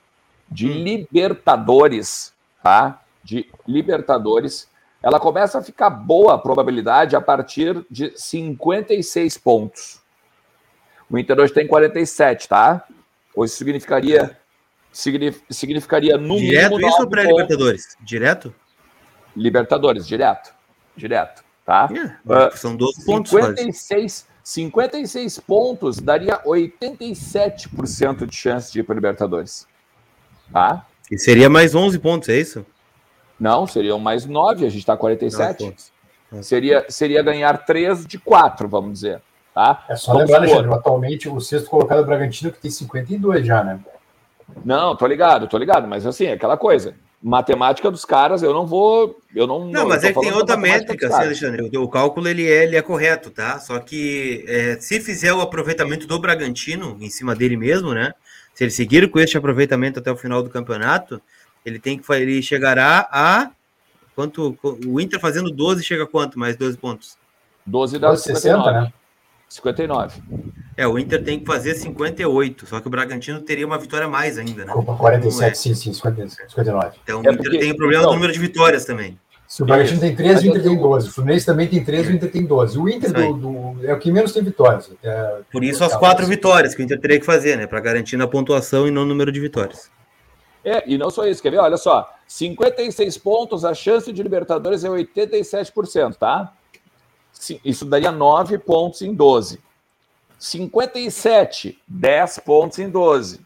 de 0.48 0.68
hum. 0.68 0.72
Libertadores, 0.72 2.32
tá? 2.62 3.02
De 3.22 3.50
Libertadores, 3.66 4.68
ela 5.02 5.20
começa 5.20 5.58
a 5.58 5.62
ficar 5.62 5.90
boa 5.90 6.34
a 6.34 6.38
probabilidade 6.38 7.16
a 7.16 7.20
partir 7.20 7.84
de 7.90 8.12
56 8.16 9.38
pontos. 9.38 10.00
O 11.08 11.18
Inter 11.18 11.38
hoje 11.38 11.52
tem 11.52 11.66
47, 11.66 12.48
tá? 12.48 12.84
Hoje 13.36 13.52
significaria 13.52 14.36
significaria 14.92 16.16
no 16.16 16.38
Direto 16.38 16.70
mínimo 16.76 16.88
isso 16.88 17.02
ou 17.02 17.08
pré-Libertadores? 17.08 17.96
Direto? 18.02 18.54
Libertadores, 19.36 20.08
direto 20.08 20.56
direto, 20.96 21.44
tá? 21.64 21.88
É, 21.92 22.48
uh, 22.48 22.56
são 22.56 22.74
12 22.74 23.04
pontos. 23.04 23.30
56, 23.30 24.26
56 24.42 25.38
pontos 25.40 25.98
daria 25.98 26.42
87% 26.42 28.26
de 28.26 28.34
chance 28.34 28.72
de 28.72 28.80
ir 28.80 28.82
para 28.84 28.94
Libertadores. 28.94 29.68
Tá? 30.52 30.86
E 31.10 31.18
seria 31.18 31.50
mais 31.50 31.74
11 31.74 31.98
pontos, 31.98 32.28
é 32.28 32.38
isso? 32.38 32.64
Não, 33.38 33.66
seriam 33.66 33.98
mais 33.98 34.24
9, 34.24 34.64
a 34.64 34.68
gente 34.70 34.80
está 34.80 34.96
47. 34.96 35.74
Seria, 36.42 36.86
seria 36.88 37.22
ganhar 37.22 37.64
3 37.64 38.06
de 38.06 38.18
4, 38.18 38.66
vamos 38.68 38.94
dizer. 38.94 39.20
Tá? 39.56 39.86
É 39.88 39.96
só 39.96 40.12
vamos 40.12 40.28
lembrar, 40.28 40.46
Alexandre, 40.46 40.74
atualmente 40.74 41.28
o 41.30 41.40
sexto 41.40 41.70
colocado 41.70 42.00
é 42.00 42.02
o 42.02 42.04
Bragantino, 42.04 42.52
que 42.52 42.58
tem 42.58 42.70
52 42.70 43.46
já, 43.46 43.64
né? 43.64 43.80
Não, 44.62 44.94
tô 44.94 45.06
ligado, 45.06 45.48
tô 45.48 45.56
ligado, 45.56 45.88
mas 45.88 46.04
assim, 46.04 46.26
é 46.26 46.32
aquela 46.32 46.58
coisa 46.58 46.94
matemática 47.22 47.90
dos 47.90 48.04
caras, 48.04 48.42
eu 48.42 48.52
não 48.52 48.66
vou. 48.66 49.18
Eu 49.34 49.46
não, 49.46 49.64
não, 49.64 49.88
mas 49.88 50.04
é 50.04 50.12
que 50.12 50.20
tem 50.20 50.30
outra 50.30 50.58
métrica, 50.58 51.06
assim, 51.08 51.22
Alexandre. 51.22 51.74
O 51.78 51.88
cálculo 51.88 52.28
ele 52.28 52.46
é, 52.46 52.64
ele 52.64 52.76
é 52.76 52.82
correto, 52.82 53.30
tá? 53.30 53.58
Só 53.58 53.78
que 53.78 54.44
é, 54.46 54.76
se 54.78 55.00
fizer 55.00 55.32
o 55.32 55.40
aproveitamento 55.40 56.06
do 56.06 56.18
Bragantino 56.18 56.98
em 57.00 57.08
cima 57.08 57.34
dele 57.34 57.56
mesmo, 57.56 57.94
né? 57.94 58.12
Se 58.52 58.62
ele 58.62 58.70
seguir 58.70 59.10
com 59.10 59.18
este 59.18 59.38
aproveitamento 59.38 60.00
até 60.00 60.12
o 60.12 60.16
final 60.18 60.42
do 60.42 60.50
campeonato, 60.50 61.18
ele 61.64 61.78
tem 61.78 61.98
que 61.98 62.12
ele 62.12 62.42
chegará 62.42 63.08
a 63.10 63.50
quanto 64.14 64.54
o 64.62 65.00
Inter 65.00 65.18
fazendo 65.18 65.50
12 65.50 65.82
chega 65.82 66.04
a 66.04 66.06
quanto 66.06 66.38
mais 66.38 66.56
12 66.56 66.76
pontos? 66.76 67.16
12 67.64 67.98
dá 67.98 68.14
60, 68.14 68.70
né? 68.70 68.92
59. 69.48 70.22
É, 70.76 70.86
o 70.86 70.98
Inter 70.98 71.22
tem 71.24 71.38
que 71.38 71.46
fazer 71.46 71.74
58, 71.74 72.66
só 72.66 72.80
que 72.80 72.86
o 72.86 72.90
Bragantino 72.90 73.40
teria 73.40 73.66
uma 73.66 73.78
vitória 73.78 74.06
a 74.06 74.10
mais 74.10 74.36
ainda, 74.38 74.64
né? 74.64 74.74
Opa, 74.74 74.94
47, 74.94 75.50
é. 75.50 75.54
sim, 75.54 75.74
sim, 75.74 75.92
59. 75.92 76.96
Então 77.02 77.22
o 77.22 77.28
é 77.28 77.32
Inter 77.32 77.58
tem 77.58 77.72
o 77.72 77.76
problema 77.76 78.02
então, 78.02 78.12
do 78.12 78.16
número 78.16 78.32
de 78.32 78.38
vitórias 78.38 78.84
também. 78.84 79.18
Se 79.48 79.62
o 79.62 79.66
Bragantino 79.66 80.00
tem 80.00 80.14
13, 80.14 80.48
o 80.48 80.50
Inter 80.50 80.62
tem 80.62 80.76
12. 80.76 81.08
O 81.08 81.12
Fluminense 81.12 81.46
também 81.46 81.68
tem 81.68 81.84
13, 81.84 82.12
o 82.12 82.16
Inter 82.16 82.30
tem 82.30 82.44
12. 82.44 82.78
O 82.78 82.88
Inter 82.88 83.12
do, 83.12 83.32
do, 83.34 83.86
é 83.86 83.94
o 83.94 83.98
que 83.98 84.10
menos 84.10 84.32
tem 84.32 84.42
vitórias. 84.42 84.90
É, 85.02 85.38
Por 85.52 85.62
isso 85.62 85.84
as 85.84 85.94
quatro 85.94 86.26
vitórias 86.26 86.74
que 86.74 86.82
o 86.82 86.84
Inter 86.84 87.00
teria 87.00 87.20
que 87.20 87.24
fazer, 87.24 87.56
né? 87.56 87.66
Para 87.66 87.80
garantir 87.80 88.16
na 88.16 88.26
pontuação 88.26 88.86
e 88.88 88.90
não 88.90 89.02
no 89.02 89.08
número 89.08 89.30
de 89.30 89.38
vitórias. 89.38 89.88
É, 90.64 90.82
e 90.84 90.98
não 90.98 91.10
só 91.10 91.24
isso, 91.26 91.40
quer 91.40 91.50
ver? 91.50 91.58
Olha 91.58 91.76
só, 91.76 92.12
56 92.26 93.16
pontos, 93.18 93.64
a 93.64 93.72
chance 93.72 94.12
de 94.12 94.20
Libertadores 94.20 94.82
é 94.82 94.88
87%, 94.88 96.16
tá? 96.16 96.52
Isso 97.64 97.84
daria 97.84 98.10
9 98.10 98.58
pontos 98.58 99.02
em 99.02 99.14
12. 99.14 99.60
57, 100.38 101.78
10 101.86 102.38
pontos 102.40 102.78
em 102.78 102.88
12. 102.88 103.40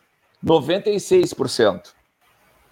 96%. 0.44 1.90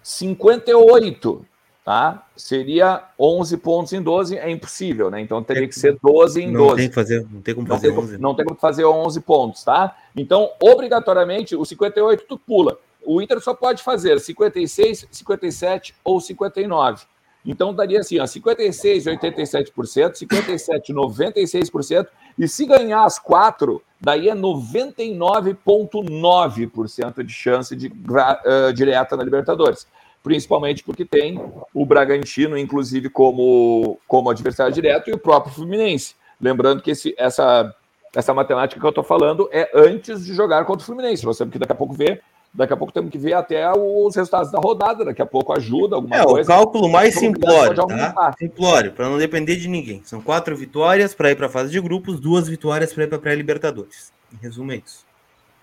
58, 0.01 1.45
tá? 1.85 2.25
Seria 2.35 3.03
11 3.17 3.57
pontos 3.57 3.93
em 3.93 4.01
12, 4.01 4.37
é 4.37 4.49
impossível, 4.49 5.09
né? 5.11 5.21
Então 5.21 5.43
teria 5.43 5.67
que 5.67 5.75
ser 5.75 5.97
12 6.01 6.41
em 6.41 6.51
12. 6.51 6.69
Não 6.69 6.75
tem 6.75 6.89
que 6.89 6.95
fazer, 6.95 7.27
não 7.31 7.41
tem 7.41 7.55
como 7.55 7.67
fazer 7.67 7.89
não 7.89 7.99
11. 7.99 8.17
Não 8.17 8.35
tem 8.35 8.45
como 8.45 8.59
fazer 8.59 8.85
11 8.85 9.19
pontos, 9.21 9.63
tá? 9.63 9.95
Então, 10.15 10.51
obrigatoriamente, 10.61 11.55
o 11.55 11.65
58 11.65 12.25
tu 12.27 12.37
pula. 12.37 12.77
O 13.05 13.21
Inter 13.21 13.39
só 13.39 13.53
pode 13.53 13.81
fazer 13.81 14.19
56, 14.19 15.07
57 15.09 15.95
ou 16.03 16.19
59. 16.19 17.05
Então 17.45 17.73
daria 17.73 17.99
assim, 17.99 18.19
ó, 18.19 18.27
56, 18.27 19.05
87%, 19.05 20.15
57, 20.15 20.93
96%, 20.93 22.07
e 22.37 22.45
se 22.47 22.65
ganhar 22.65 23.05
as 23.05 23.17
quatro, 23.17 23.81
daí 23.99 24.29
é 24.29 24.35
99,9% 24.35 27.23
de 27.23 27.33
chance 27.33 27.75
de 27.75 27.87
uh, 27.87 28.71
direta 28.73 29.17
na 29.17 29.23
Libertadores. 29.23 29.87
Principalmente 30.21 30.83
porque 30.83 31.05
tem 31.05 31.41
o 31.73 31.85
Bragantino, 31.85 32.57
inclusive, 32.57 33.09
como, 33.09 33.97
como 34.05 34.29
adversário 34.29 34.73
direto, 34.73 35.09
e 35.09 35.13
o 35.13 35.17
próprio 35.17 35.53
Fluminense. 35.53 36.13
Lembrando 36.41 36.81
que 36.81 36.91
esse, 36.91 37.15
essa, 37.17 37.73
essa 38.13 38.33
matemática 38.33 38.77
que 38.79 38.85
eu 38.85 38.89
estou 38.89 39.03
falando 39.03 39.49
é 39.51 39.69
antes 39.73 40.25
de 40.25 40.33
jogar 40.33 40.65
contra 40.65 40.83
o 40.83 40.85
Fluminense. 40.85 41.25
Você 41.25 41.45
que 41.45 41.57
daqui 41.57 41.71
a 41.71 41.75
pouco 41.75 41.93
vê 41.93 42.19
Daqui 42.51 42.73
a 42.73 42.77
pouco 42.77 42.91
temos 42.91 43.11
que 43.11 43.17
ver 43.17 43.33
até 43.33 43.71
os 43.71 44.15
resultados 44.15 44.51
da 44.51 44.57
rodada, 44.57 45.05
daqui 45.05 45.21
a 45.21 45.25
pouco 45.25 45.53
ajuda 45.53 45.95
alguma 45.95 46.15
é, 46.15 46.23
coisa. 46.23 46.51
É, 46.51 46.55
o 46.55 46.57
cálculo 46.57 46.89
mais 46.89 47.13
simplório, 47.13 47.85
tá? 47.85 48.33
Simplório, 48.37 48.91
para 48.91 49.07
não 49.07 49.19
depender 49.19 49.55
de 49.55 49.67
ninguém. 49.67 50.01
São 50.03 50.19
quatro 50.19 50.55
vitórias 50.57 51.13
para 51.13 51.29
ir 51.29 51.35
para 51.35 51.45
a 51.45 51.49
fase 51.49 51.71
de 51.71 51.79
grupos, 51.79 52.19
duas 52.19 52.47
vitórias 52.47 52.91
para 52.91 53.03
ir 53.03 53.07
para 53.07 53.17
a 53.17 53.21
pré-libertadores. 53.21 54.11
Em 54.33 54.37
resumo, 54.37 54.71
é 54.71 54.77
isso. 54.77 55.05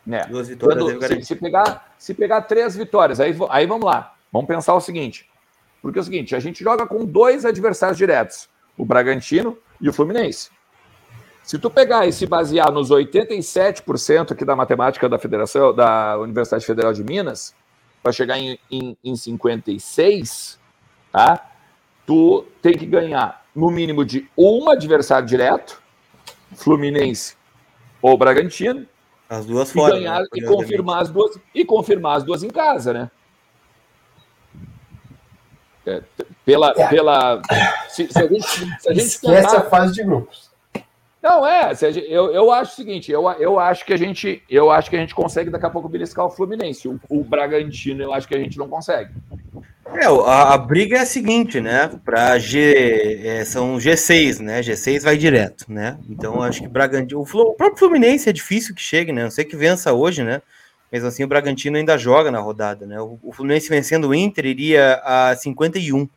É. 0.08 0.26
Duas 0.26 0.48
vitórias. 0.48 0.84
Quando, 0.84 1.06
se, 1.06 1.22
se, 1.22 1.36
pegar, 1.36 1.92
se 1.98 2.14
pegar 2.14 2.42
três 2.42 2.76
vitórias, 2.76 3.18
aí, 3.18 3.36
aí 3.50 3.66
vamos 3.66 3.84
lá. 3.84 4.14
Vamos 4.32 4.46
pensar 4.46 4.74
o 4.74 4.80
seguinte. 4.80 5.28
Porque 5.82 5.98
é 5.98 6.02
o 6.02 6.04
seguinte, 6.04 6.34
a 6.34 6.40
gente 6.40 6.62
joga 6.62 6.86
com 6.86 7.04
dois 7.04 7.44
adversários 7.44 7.98
diretos, 7.98 8.48
o 8.76 8.84
Bragantino 8.84 9.58
e 9.80 9.88
o 9.88 9.92
Fluminense. 9.92 10.50
Se 11.46 11.60
tu 11.60 11.70
pegar 11.70 12.08
e 12.08 12.12
se 12.12 12.26
basear 12.26 12.72
nos 12.72 12.90
87% 12.90 14.32
aqui 14.32 14.44
da 14.44 14.56
matemática 14.56 15.08
da 15.08 15.16
Federação, 15.16 15.72
da 15.72 16.18
Universidade 16.18 16.66
Federal 16.66 16.92
de 16.92 17.04
Minas, 17.04 17.54
para 18.02 18.10
chegar 18.10 18.36
em, 18.36 18.58
em, 18.68 18.98
em 19.04 19.14
56, 19.14 20.58
tá? 21.12 21.48
Tu 22.04 22.44
tem 22.60 22.76
que 22.76 22.84
ganhar 22.84 23.46
no 23.54 23.70
mínimo 23.70 24.04
de 24.04 24.28
um 24.36 24.68
adversário 24.68 25.26
direto, 25.26 25.80
Fluminense 26.56 27.36
ou 28.02 28.18
Bragantino, 28.18 28.84
as 29.28 29.46
duas 29.46 29.70
fora, 29.70 29.96
e, 29.96 30.00
ganhar, 30.00 30.20
né? 30.22 30.26
e 30.34 30.42
confirmar 30.42 31.02
as 31.02 31.10
duas 31.10 31.38
e 31.54 31.64
confirmar 31.64 32.16
as 32.16 32.24
duas 32.24 32.42
em 32.42 32.50
casa, 32.50 32.92
né? 32.92 33.10
É, 35.86 36.02
pela, 36.44 36.74
é. 36.76 36.88
pela 36.88 37.40
se, 37.88 38.08
se, 38.08 38.18
a 38.18 38.26
gente, 38.26 38.48
se 38.48 38.88
a 38.88 38.94
gente 38.94 39.06
esquece 39.06 39.46
tentar, 39.46 39.58
a 39.58 39.70
fase 39.70 39.94
de 39.94 40.02
grupos. 40.02 40.55
Não, 41.26 41.44
é, 41.44 41.72
eu, 42.08 42.32
eu 42.32 42.52
acho 42.52 42.70
o 42.70 42.76
seguinte, 42.76 43.10
eu, 43.10 43.28
eu 43.40 43.58
acho 43.58 43.84
que 43.84 43.92
a 43.92 43.96
gente 43.96 44.44
eu 44.48 44.70
acho 44.70 44.88
que 44.88 44.94
a 44.94 45.00
gente 45.00 45.12
consegue 45.12 45.50
daqui 45.50 45.66
a 45.66 45.70
pouco 45.70 45.88
beliscar 45.88 46.24
o 46.24 46.30
Fluminense. 46.30 46.86
O, 46.86 47.00
o 47.08 47.24
Bragantino 47.24 48.00
eu 48.00 48.12
acho 48.12 48.28
que 48.28 48.34
a 48.36 48.38
gente 48.38 48.56
não 48.56 48.68
consegue. 48.68 49.10
É, 49.92 50.04
a, 50.04 50.54
a 50.54 50.58
briga 50.58 50.98
é 50.98 51.00
a 51.00 51.06
seguinte, 51.06 51.60
né? 51.60 51.90
Para 52.04 52.38
G 52.38 53.20
é, 53.24 53.44
são 53.44 53.76
G6, 53.76 54.38
né? 54.38 54.60
G6 54.60 55.02
vai 55.02 55.16
direto, 55.16 55.64
né? 55.68 55.98
Então 56.08 56.40
acho 56.40 56.62
que 56.62 56.68
Bragantino, 56.68 57.18
o, 57.18 57.22
o, 57.24 57.54
próprio 57.54 57.76
Fluminense 57.76 58.28
é 58.28 58.32
difícil 58.32 58.72
que 58.72 58.80
chegue, 58.80 59.10
né? 59.10 59.24
Não 59.24 59.30
sei 59.32 59.44
que 59.44 59.56
vença 59.56 59.92
hoje, 59.92 60.22
né? 60.22 60.40
Mas 60.92 61.02
assim 61.02 61.24
o 61.24 61.28
Bragantino 61.28 61.76
ainda 61.76 61.98
joga 61.98 62.30
na 62.30 62.38
rodada, 62.38 62.86
né? 62.86 63.00
O, 63.00 63.18
o 63.20 63.32
Fluminense 63.32 63.68
vencendo 63.68 64.06
o 64.06 64.14
Inter 64.14 64.46
iria 64.46 65.02
a 65.02 65.34
51 65.34 66.08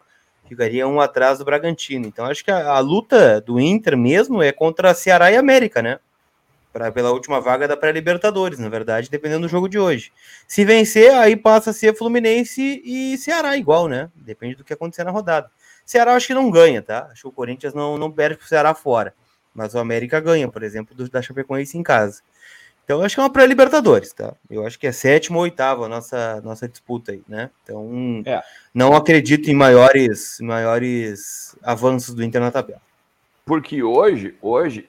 ficaria 0.50 0.88
um 0.88 1.00
atrás 1.00 1.40
do 1.40 1.46
Bragantino. 1.46 2.08
Então 2.08 2.26
acho 2.26 2.44
que 2.44 2.52
a, 2.52 2.72
a, 2.72 2.80
luta 2.80 3.40
do 3.40 3.60
Inter 3.60 3.96
mesmo 3.96 4.42
é 4.42 4.52
contra 4.52 4.94
Ceará 4.94 5.32
e 5.32 5.38
América, 5.38 5.82
né? 5.82 6.00
Pra, 6.74 6.92
pela 6.92 7.12
última 7.12 7.40
vaga 7.40 7.68
da 7.68 7.78
pré-Libertadores, 7.78 8.60
na 8.60 8.70
verdade, 8.70 9.10
dependendo 9.10 9.42
do 9.42 9.48
jogo 9.48 9.70
de 9.70 9.80
hoje. 9.80 10.12
Se 10.48 10.66
vencer, 10.66 11.12
aí 11.14 11.36
passa 11.36 11.70
a 11.70 11.74
ser 11.74 11.96
Fluminense 11.96 12.82
e 12.84 13.18
Ceará 13.18 13.56
igual, 13.58 13.88
né? 13.88 14.10
Depende 14.16 14.56
do 14.56 14.64
que 14.64 14.74
acontecer 14.74 15.04
na 15.04 15.12
rodada. 15.12 15.50
Ceará 15.86 16.14
acho 16.14 16.28
que 16.28 16.34
não 16.34 16.52
ganha, 16.52 16.82
tá? 16.82 17.08
Acho 17.12 17.24
que 17.24 17.28
o 17.28 17.32
Corinthians 17.32 17.74
não, 17.74 17.98
não 17.98 18.12
perde 18.12 18.38
pro 18.38 18.48
Ceará 18.48 18.74
fora. 18.76 19.14
Mas 19.54 19.74
o 19.74 19.80
América 19.80 20.20
ganha, 20.20 20.48
por 20.48 20.62
exemplo, 20.62 20.96
do, 20.96 21.10
da 21.10 21.22
Chapecoense 21.22 21.78
em 21.78 21.84
casa. 21.84 22.22
Então, 22.90 23.02
eu 23.02 23.06
acho 23.06 23.14
que 23.14 23.22
é 23.22 23.24
uma 23.24 23.30
pré-Libertadores, 23.30 24.12
tá? 24.14 24.34
Eu 24.50 24.66
acho 24.66 24.80
que 24.80 24.88
é 24.88 24.92
sétima 24.92 25.38
ou 25.38 25.44
oitava 25.44 25.86
a 25.86 25.88
nossa, 25.88 26.42
nossa 26.42 26.68
disputa 26.68 27.12
aí, 27.12 27.22
né? 27.30 27.52
Então, 27.62 28.24
é. 28.26 28.42
não 28.74 28.96
acredito 28.96 29.48
em 29.48 29.54
maiores, 29.54 30.40
maiores 30.42 31.56
avanços 31.62 32.16
do 32.16 32.24
Inter 32.24 32.42
na 32.42 32.50
tabela. 32.50 32.82
Porque 33.46 33.84
hoje, 33.84 34.34
hoje, 34.42 34.88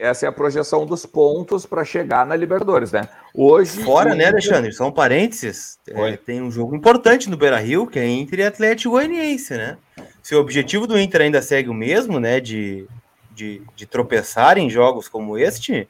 essa 0.00 0.24
é 0.24 0.30
a 0.30 0.32
projeção 0.32 0.86
dos 0.86 1.04
pontos 1.04 1.66
para 1.66 1.84
chegar 1.84 2.24
na 2.24 2.34
Libertadores, 2.34 2.90
né? 2.90 3.06
Hoje. 3.34 3.82
Fora, 3.82 4.14
né, 4.14 4.28
Alexandre? 4.28 4.72
São 4.72 4.90
parênteses. 4.90 5.78
É, 5.86 6.16
tem 6.16 6.40
um 6.40 6.50
jogo 6.50 6.74
importante 6.74 7.28
no 7.28 7.36
Beira 7.36 7.58
Rio, 7.58 7.86
que 7.86 7.98
é 7.98 8.08
Inter 8.08 8.38
e 8.38 8.44
Atlético 8.44 8.92
Goianiense, 8.92 9.52
né? 9.52 9.76
Se 10.22 10.34
o 10.34 10.40
objetivo 10.40 10.86
do 10.86 10.98
Inter 10.98 11.20
ainda 11.20 11.42
segue 11.42 11.68
o 11.68 11.74
mesmo, 11.74 12.18
né? 12.18 12.40
De, 12.40 12.86
de, 13.30 13.60
de 13.76 13.84
tropeçar 13.84 14.56
em 14.56 14.70
jogos 14.70 15.06
como 15.06 15.36
este 15.36 15.86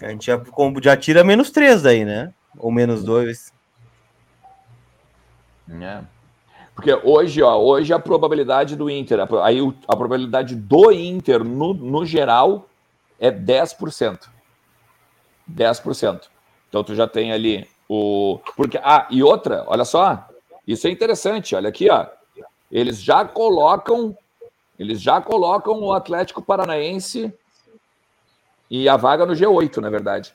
a 0.00 0.08
gente 0.08 0.26
já, 0.26 0.40
já 0.82 0.96
tira 0.96 1.22
menos 1.22 1.50
3 1.50 1.82
daí, 1.82 2.04
né? 2.04 2.32
Ou 2.58 2.70
menos 2.70 3.04
2. 3.04 3.52
É. 5.80 6.00
Porque 6.74 6.92
hoje, 6.92 7.40
ó, 7.42 7.56
hoje 7.56 7.92
a 7.92 7.98
probabilidade 7.98 8.74
do 8.74 8.90
Inter, 8.90 9.20
aí 9.42 9.60
a 9.86 9.96
probabilidade 9.96 10.56
do 10.56 10.90
Inter 10.90 11.44
no, 11.44 11.72
no 11.72 12.04
geral 12.04 12.68
é 13.18 13.30
10%. 13.30 14.28
10%. 15.50 16.22
Então 16.68 16.82
tu 16.82 16.94
já 16.94 17.06
tem 17.06 17.32
ali 17.32 17.68
o. 17.88 18.40
Porque, 18.56 18.78
ah, 18.82 19.06
e 19.10 19.22
outra, 19.22 19.64
olha 19.68 19.84
só, 19.84 20.26
isso 20.66 20.86
é 20.88 20.90
interessante, 20.90 21.54
olha 21.54 21.68
aqui, 21.68 21.88
ó. 21.88 22.06
Eles 22.70 23.00
já 23.00 23.24
colocam, 23.24 24.16
eles 24.76 25.00
já 25.00 25.20
colocam 25.20 25.80
o 25.80 25.92
Atlético 25.92 26.42
Paranaense 26.42 27.32
e 28.70 28.88
a 28.88 28.96
vaga 28.96 29.26
no 29.26 29.34
G8, 29.34 29.78
na 29.78 29.90
verdade. 29.90 30.34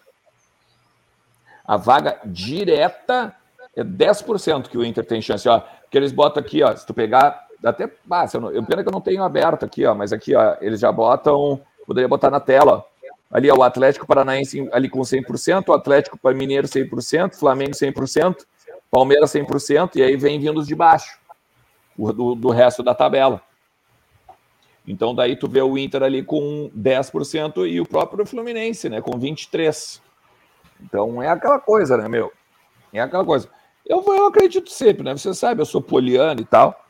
A 1.65 1.78
vaga 1.78 2.20
direta 2.26 3.36
é 3.76 3.84
10% 3.84 4.68
que 4.68 4.78
o 4.78 4.84
Inter 4.84 5.06
tem 5.06 5.22
chance, 5.22 5.48
ó. 5.48 5.62
Que 5.89 5.98
eles 5.98 6.12
botam 6.12 6.42
aqui, 6.42 6.63
ó. 6.63 6.76
Se 6.76 6.86
tu 6.86 6.94
pegar, 6.94 7.48
até. 7.63 7.89
Ah, 8.10 8.26
eu, 8.54 8.63
pena 8.63 8.84
que 8.84 8.89
eu 8.89 8.94
não 8.94 9.02
tenho 9.02 9.24
aberto 9.24 9.65
aqui, 9.65 9.86
ó. 9.86 9.94
Mas 9.94 10.12
aqui, 10.12 10.36
ó, 10.36 10.56
eles 10.62 10.80
já 10.80 10.92
botam. 10.92 11.62
Poderia 11.86 12.08
botar 12.08 12.30
na 12.30 12.39
tela, 12.39 12.74
ó. 12.74 12.89
Ali, 13.32 13.52
ó, 13.52 13.56
o 13.56 13.63
Atlético 13.63 14.08
Paranaense 14.08 14.68
ali 14.72 14.89
com 14.89 15.00
100%, 15.02 15.68
o 15.68 15.74
Atlético 15.74 16.18
Mineiro 16.34 16.68
100%, 16.68 17.36
Flamengo 17.36 17.72
100%, 17.72 18.38
Palmeiras 18.89 19.32
100%, 19.32 19.98
e 19.98 20.02
aí 20.02 20.18
vem 20.18 20.39
vindos 20.39 20.65
de 20.65 20.74
baixo, 20.74 21.20
do, 21.96 22.34
do 22.34 22.50
resto 22.50 22.82
da 22.82 22.96
tabela. 22.96 23.42
Então 24.89 25.13
daí 25.13 25.36
tu 25.36 25.47
vê 25.47 25.62
o 25.62 25.78
Inter 25.78 26.02
ali 26.02 26.23
com 26.23 26.71
10% 26.75 27.69
e 27.69 27.80
o 27.80 27.86
próprio 27.86 28.25
Fluminense, 28.25 28.89
né, 28.89 28.99
com 28.99 29.19
23. 29.19 30.02
Então 30.82 31.21
é 31.21 31.30
aquela 31.30 31.60
coisa, 31.60 31.95
né, 31.95 32.08
meu? 32.08 32.34
É 32.91 32.99
aquela 32.99 33.23
coisa. 33.23 33.47
Eu, 33.86 34.04
eu 34.08 34.25
acredito 34.25 34.71
sempre, 34.71 35.04
né? 35.04 35.15
Você 35.15 35.32
sabe, 35.36 35.62
eu 35.62 35.65
sou 35.65 35.80
poliano 35.80 36.41
e 36.41 36.45
tal. 36.45 36.84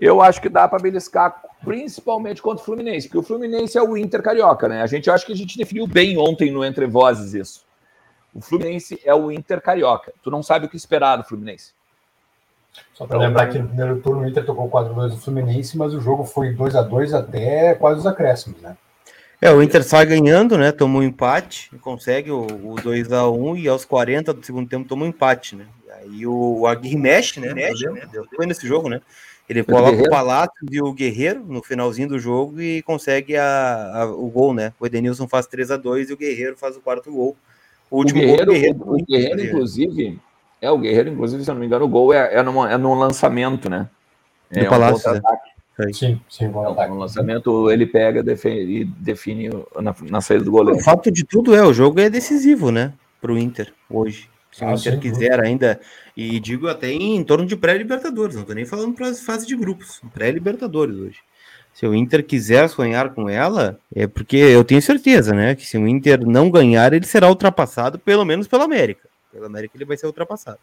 Eu 0.00 0.20
acho 0.20 0.42
que 0.42 0.48
dá 0.48 0.66
para 0.66 0.82
beliscar, 0.82 1.40
principalmente 1.64 2.42
contra 2.42 2.60
o 2.60 2.64
Fluminense, 2.66 3.06
porque 3.06 3.18
o 3.18 3.22
Fluminense 3.22 3.78
é 3.78 3.82
o 3.82 3.96
Inter 3.96 4.20
carioca, 4.20 4.68
né? 4.68 4.82
A 4.82 4.86
gente 4.88 5.08
acha 5.08 5.24
que 5.24 5.32
a 5.32 5.36
gente 5.36 5.56
definiu 5.56 5.86
bem 5.86 6.18
ontem 6.18 6.50
no 6.50 6.64
Entre 6.64 6.86
Vozes 6.86 7.34
isso. 7.34 7.64
O 8.34 8.40
Fluminense 8.40 9.00
é 9.04 9.14
o 9.14 9.30
Inter 9.30 9.60
carioca. 9.60 10.12
Tu 10.24 10.30
não 10.30 10.42
sabe 10.42 10.66
o 10.66 10.68
que 10.68 10.76
esperar 10.76 11.18
do 11.18 11.24
Fluminense. 11.24 11.72
Só 12.92 13.06
para 13.06 13.18
lembrar 13.18 13.48
que 13.48 13.58
no 13.58 13.66
primeiro 13.66 14.00
turno 14.00 14.22
o 14.22 14.28
Inter 14.28 14.44
tocou 14.44 14.70
4x2 14.70 15.08
do 15.10 15.16
Fluminense, 15.16 15.76
mas 15.76 15.94
o 15.94 16.00
jogo 16.00 16.24
foi 16.24 16.52
2 16.52 16.76
a 16.76 16.82
2 16.82 17.14
até 17.14 17.74
quase 17.74 18.00
os 18.00 18.06
acréscimos, 18.06 18.60
né? 18.60 18.76
É, 19.40 19.52
o 19.52 19.62
Inter 19.62 19.82
sai 19.82 20.06
ganhando, 20.06 20.56
né? 20.56 20.72
Tomou 20.72 21.02
um 21.02 21.04
empate, 21.04 21.70
consegue 21.80 22.30
o, 22.30 22.42
o 22.42 22.76
2x1 22.76 23.58
e 23.58 23.68
aos 23.68 23.84
40 23.84 24.32
do 24.32 24.46
segundo 24.46 24.68
tempo 24.68 24.88
tomou 24.88 25.06
um 25.06 25.10
empate, 25.10 25.56
né? 25.56 25.66
Aí 26.00 26.26
o, 26.26 26.60
o 26.60 26.66
Aguirre 26.66 26.96
mexe, 26.96 27.40
né? 27.40 27.52
Mexe, 27.52 27.86
né? 27.90 28.02
Foi 28.34 28.46
nesse 28.46 28.66
jogo, 28.66 28.88
né? 28.88 29.00
Ele 29.48 29.62
coloca 29.62 30.02
o 30.02 30.08
Palácio 30.08 30.52
e 30.70 30.80
o 30.80 30.92
Guerreiro 30.92 31.44
no 31.46 31.62
finalzinho 31.62 32.08
do 32.08 32.18
jogo 32.18 32.62
e 32.62 32.80
consegue 32.82 33.36
a, 33.36 33.90
a 33.92 34.06
o 34.06 34.30
gol, 34.30 34.54
né? 34.54 34.72
O 34.80 34.86
Edenilson 34.86 35.28
faz 35.28 35.46
3 35.46 35.72
a 35.72 35.76
2 35.76 36.08
e 36.08 36.12
o 36.14 36.16
Guerreiro 36.16 36.56
faz 36.56 36.76
o 36.76 36.80
quarto 36.80 37.12
gol. 37.12 37.36
O 37.90 37.98
último 37.98 38.20
o 38.20 38.22
Guerreiro, 38.22 38.46
gol 38.46 38.54
Guerreiro, 38.54 38.78
o, 38.80 38.94
o 38.94 39.04
Guerreiro 39.04 39.44
inclusive, 39.44 40.18
é, 40.60 40.70
o 40.70 40.78
Guerreiro, 40.78 41.10
inclusive, 41.10 41.44
se 41.44 41.50
eu 41.50 41.54
não 41.54 41.60
me 41.60 41.66
engano, 41.66 41.84
o 41.84 41.88
gol 41.88 42.12
é, 42.12 42.34
é, 42.34 42.42
numa, 42.42 42.72
é 42.72 42.78
num 42.78 42.94
lançamento, 42.94 43.68
né? 43.68 43.88
É 44.50 44.60
Do 44.60 44.66
um 44.66 44.70
Palácio. 44.70 45.12
Né? 45.12 45.20
Sim, 45.92 46.20
sim, 46.28 46.48
bom 46.48 46.64
é, 46.80 46.90
um 46.90 46.98
lançamento 46.98 47.70
ele 47.70 47.84
pega 47.84 48.22
define, 48.22 48.80
e 48.80 48.84
define 48.84 49.50
na, 49.80 49.94
na 50.02 50.20
saída 50.20 50.44
do 50.44 50.50
goleiro. 50.52 50.78
O 50.78 50.82
fato 50.82 51.10
de 51.10 51.24
tudo 51.24 51.54
é, 51.54 51.64
o 51.66 51.72
jogo 51.72 52.00
é 52.00 52.08
decisivo, 52.08 52.70
né? 52.70 52.92
Para 53.20 53.32
o 53.32 53.38
Inter 53.38 53.72
hoje. 53.90 54.30
Se 54.52 54.64
ah, 54.64 54.68
o 54.68 54.74
Inter 54.74 54.92
sim, 54.92 55.00
quiser 55.00 55.40
ainda, 55.40 55.80
e 56.16 56.38
digo 56.38 56.68
até 56.68 56.88
em, 56.88 57.16
em 57.16 57.24
torno 57.24 57.44
de 57.44 57.56
pré-Libertadores, 57.56 58.36
não 58.36 58.42
estou 58.42 58.54
nem 58.54 58.64
falando 58.64 58.94
para 58.94 59.12
fase 59.14 59.46
de 59.46 59.56
grupos, 59.56 60.00
pré-Libertadores 60.14 60.96
hoje. 60.96 61.18
Se 61.72 61.84
o 61.86 61.94
Inter 61.94 62.24
quiser 62.24 62.68
sonhar 62.68 63.12
com 63.12 63.28
ela, 63.28 63.80
é 63.92 64.06
porque 64.06 64.36
eu 64.36 64.62
tenho 64.62 64.80
certeza, 64.80 65.34
né? 65.34 65.56
Que 65.56 65.66
se 65.66 65.76
o 65.76 65.88
Inter 65.88 66.24
não 66.24 66.48
ganhar, 66.48 66.92
ele 66.92 67.04
será 67.04 67.28
ultrapassado 67.28 67.98
pelo 67.98 68.24
menos 68.24 68.46
pela 68.46 68.62
América 68.62 69.08
pelo 69.34 69.46
América 69.46 69.76
ele 69.76 69.84
vai 69.84 69.96
ser 69.96 70.06
ultrapassado. 70.06 70.60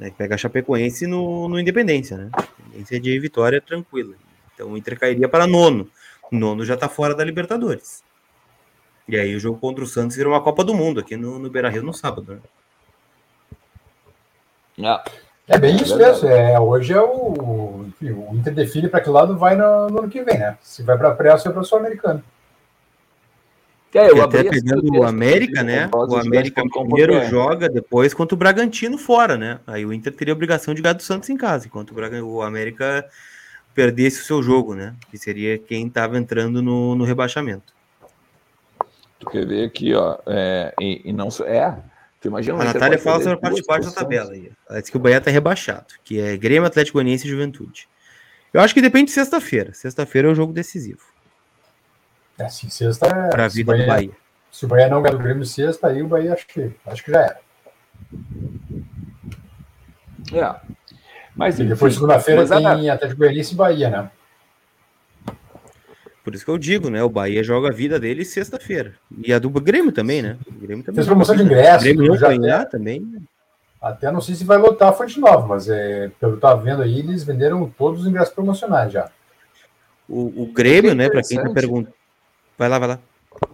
Né, 0.00 0.10
pega 0.16 0.34
a 0.34 0.38
Chapecoense 0.38 1.06
no, 1.06 1.48
no 1.48 1.60
Independência, 1.60 2.16
né? 2.16 2.30
Independência 2.58 2.98
de 2.98 3.20
vitória 3.20 3.60
tranquila. 3.60 4.14
Então 4.54 4.72
o 4.72 4.76
Inter 4.76 4.98
cairia 4.98 5.28
para 5.28 5.46
nono. 5.46 5.88
Nono 6.32 6.64
já 6.64 6.74
está 6.74 6.88
fora 6.88 7.14
da 7.14 7.22
Libertadores. 7.22 8.02
E 9.06 9.16
aí 9.16 9.36
o 9.36 9.40
jogo 9.40 9.58
contra 9.60 9.84
o 9.84 9.86
Santos 9.86 10.16
vira 10.16 10.28
uma 10.28 10.42
Copa 10.42 10.64
do 10.64 10.74
Mundo 10.74 10.98
aqui 10.98 11.16
no, 11.16 11.38
no 11.38 11.50
Beira 11.50 11.68
Rio 11.68 11.82
no 11.82 11.92
sábado, 11.92 12.40
né? 14.76 15.00
É. 15.46 15.54
é 15.54 15.58
bem 15.58 15.76
isso 15.76 15.96
mesmo. 15.96 16.28
É, 16.28 16.58
hoje 16.58 16.92
é 16.92 17.00
o, 17.00 17.84
enfim, 17.86 18.10
o 18.10 18.34
Inter 18.34 18.54
define 18.54 18.88
para 18.88 19.00
que 19.00 19.10
lado 19.10 19.36
vai 19.36 19.54
no, 19.54 19.90
no, 19.90 19.98
ano 20.00 20.08
que 20.08 20.22
vem, 20.22 20.38
né? 20.38 20.56
Se 20.62 20.82
vai 20.82 20.96
para 20.96 21.10
a 21.10 21.14
pré 21.14 21.32
ou 21.32 21.38
se 21.38 21.44
vai 21.44 21.52
para 21.52 21.62
o 21.62 21.64
Sul-Americano. 21.64 22.24
É, 23.94 24.10
eu 24.10 24.22
até 24.22 24.42
pegando 24.42 24.92
o 24.92 25.04
América, 25.04 25.62
né? 25.62 25.88
O 25.92 26.16
América 26.16 26.62
primeiro 26.68 27.24
joga, 27.28 27.68
depois 27.68 28.12
contra 28.12 28.34
o 28.34 28.38
Bragantino 28.38 28.98
fora, 28.98 29.36
né? 29.36 29.60
Aí 29.66 29.86
o 29.86 29.92
Inter 29.92 30.12
teria 30.12 30.32
a 30.32 30.36
obrigação 30.36 30.74
de 30.74 30.82
ganhar 30.82 30.94
do 30.94 31.02
Santos 31.02 31.30
em 31.30 31.36
casa, 31.36 31.66
enquanto 31.66 31.92
o, 31.92 32.34
o 32.34 32.42
América 32.42 33.08
perdesse 33.72 34.20
o 34.20 34.24
seu 34.24 34.42
jogo, 34.42 34.74
né? 34.74 34.94
Que 35.10 35.16
seria 35.16 35.58
quem 35.58 35.86
estava 35.86 36.18
entrando 36.18 36.60
no, 36.60 36.96
no 36.96 37.04
rebaixamento. 37.04 37.72
Tu 39.20 39.30
quer 39.30 39.46
ver 39.46 39.64
aqui, 39.64 39.94
ó. 39.94 40.18
É, 40.26 40.74
e, 40.80 41.02
e 41.04 41.12
não 41.12 41.28
é. 41.46 41.76
Tu 42.20 42.28
imagina 42.28 42.60
a 42.60 42.64
Natália 42.64 42.98
fala 42.98 43.22
sobre 43.22 43.34
a 43.34 43.40
parte 43.40 43.60
de 43.60 43.66
baixo 43.66 43.90
da 43.90 43.94
tabela 43.94 44.32
aí. 44.32 44.50
Ela 44.68 44.80
disse 44.80 44.90
que 44.90 44.96
o 44.96 45.00
Bahia 45.00 45.18
está 45.18 45.30
rebaixado, 45.30 45.86
que 46.02 46.20
é 46.20 46.36
Grêmio, 46.36 46.66
Atlético 46.66 46.96
Goianiense 46.96 47.26
e 47.26 47.30
Juventude. 47.30 47.88
Eu 48.52 48.60
acho 48.60 48.74
que 48.74 48.82
depende 48.82 49.06
de 49.06 49.12
sexta-feira. 49.12 49.72
Sexta-feira 49.72 50.28
é 50.28 50.32
o 50.32 50.34
jogo 50.34 50.52
decisivo. 50.52 51.13
É, 52.38 52.44
assim, 52.44 52.68
sexta 52.68 53.06
é. 53.06 53.30
Para 53.30 53.44
a 53.44 53.48
vida 53.48 53.72
Bahia, 53.72 53.84
do 53.84 53.88
Bahia. 53.88 54.10
Se 54.50 54.64
o 54.64 54.68
Bahia 54.68 54.88
não 54.88 55.02
ganhar 55.02 55.16
do 55.16 55.22
Grêmio 55.22 55.44
sexta, 55.44 55.88
aí 55.88 56.02
o 56.02 56.08
Bahia 56.08 56.32
acho 56.32 56.46
que, 56.46 56.72
acho 56.86 57.04
que 57.04 57.10
já 57.10 57.20
era. 57.20 57.40
É. 60.32 60.74
Mas, 61.34 61.58
e 61.58 61.64
depois, 61.64 61.94
segunda-feira, 61.94 62.46
tem 62.46 62.90
Atlético 62.90 63.18
Goianiense 63.18 63.54
e 63.54 63.56
Bahia, 63.56 63.90
né? 63.90 64.10
Por 66.24 66.34
isso 66.34 66.44
que 66.44 66.50
eu 66.50 66.56
digo, 66.56 66.88
né? 66.88 67.02
O 67.02 67.10
Bahia 67.10 67.42
joga 67.44 67.68
a 67.68 67.72
vida 67.72 68.00
dele 68.00 68.24
sexta-feira. 68.24 68.94
E 69.22 69.32
a 69.32 69.38
do 69.38 69.50
Grêmio 69.50 69.92
também, 69.92 70.22
né? 70.22 70.38
O 70.46 70.52
Grêmio 70.52 70.82
também. 70.82 70.96
Fez 70.96 71.06
promoção 71.06 71.36
de 71.36 71.42
ingresso. 71.42 71.80
O 71.80 71.82
Grêmio 71.82 72.06
não 72.06 72.16
ganhar 72.16 72.60
até, 72.62 72.70
também. 72.70 73.26
Até 73.80 74.10
não 74.10 74.22
sei 74.22 74.34
se 74.34 74.44
vai 74.44 74.56
lotar 74.56 74.88
a 74.88 74.92
fonte 74.92 75.20
nova, 75.20 75.46
mas 75.46 75.68
é, 75.68 76.10
pelo 76.18 76.32
que 76.32 76.36
eu 76.38 76.40
tava 76.40 76.62
vendo 76.62 76.82
aí, 76.82 77.00
eles 77.00 77.24
venderam 77.24 77.68
todos 77.76 78.00
os 78.00 78.06
ingressos 78.06 78.32
promocionais 78.32 78.90
já. 78.90 79.10
O, 80.08 80.44
o 80.44 80.46
Grêmio, 80.46 80.94
né? 80.94 81.10
Para 81.10 81.22
quem 81.22 81.36
tá 81.36 81.50
perguntando. 81.50 81.94
Vai 82.58 82.68
lá, 82.68 82.78
vai 82.78 82.88
lá. 82.88 82.98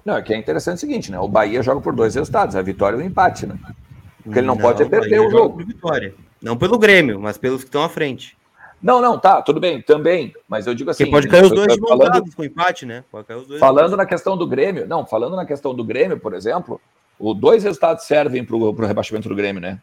Não, 0.04 0.16
é 0.16 0.22
que 0.22 0.34
é 0.34 0.36
interessante 0.36 0.76
o 0.76 0.80
seguinte, 0.80 1.10
né? 1.10 1.18
O 1.18 1.28
Bahia 1.28 1.62
joga 1.62 1.80
por 1.80 1.94
dois 1.94 2.14
resultados, 2.14 2.56
a 2.56 2.62
vitória 2.62 2.96
e 2.96 3.00
o 3.00 3.04
empate, 3.04 3.46
né? 3.46 3.58
Porque 4.22 4.38
ele 4.38 4.46
não, 4.46 4.54
não 4.54 4.62
pode 4.62 4.84
perder 4.84 5.20
o 5.20 5.30
jogo. 5.30 5.64
Vitória. 5.64 6.14
Não 6.42 6.56
pelo 6.56 6.78
Grêmio, 6.78 7.18
mas 7.18 7.38
pelos 7.38 7.62
que 7.62 7.68
estão 7.68 7.82
à 7.82 7.88
frente. 7.88 8.36
Não, 8.82 9.00
não, 9.00 9.18
tá, 9.18 9.42
tudo 9.42 9.60
bem, 9.60 9.82
também. 9.82 10.34
Mas 10.48 10.66
eu 10.66 10.74
digo 10.74 10.90
assim. 10.90 11.04
Porque 11.04 11.12
pode 11.12 11.28
cair 11.28 11.44
os 11.44 11.50
dois 11.50 11.76
falando, 11.76 12.34
com 12.34 12.44
empate, 12.44 12.86
né? 12.86 13.04
Pode 13.10 13.26
cair 13.26 13.36
os 13.36 13.46
dois. 13.46 13.60
Falando 13.60 13.96
na 13.96 14.06
questão 14.06 14.36
do 14.36 14.46
Grêmio, 14.46 14.86
não, 14.86 15.04
falando 15.04 15.36
na 15.36 15.44
questão 15.44 15.74
do 15.74 15.84
Grêmio, 15.84 16.18
por 16.18 16.32
exemplo, 16.32 16.80
os 17.18 17.38
dois 17.38 17.62
resultados 17.62 18.04
servem 18.04 18.44
para 18.44 18.56
o 18.56 18.72
rebaixamento 18.72 19.28
do 19.28 19.34
Grêmio, 19.34 19.60
né? 19.60 19.78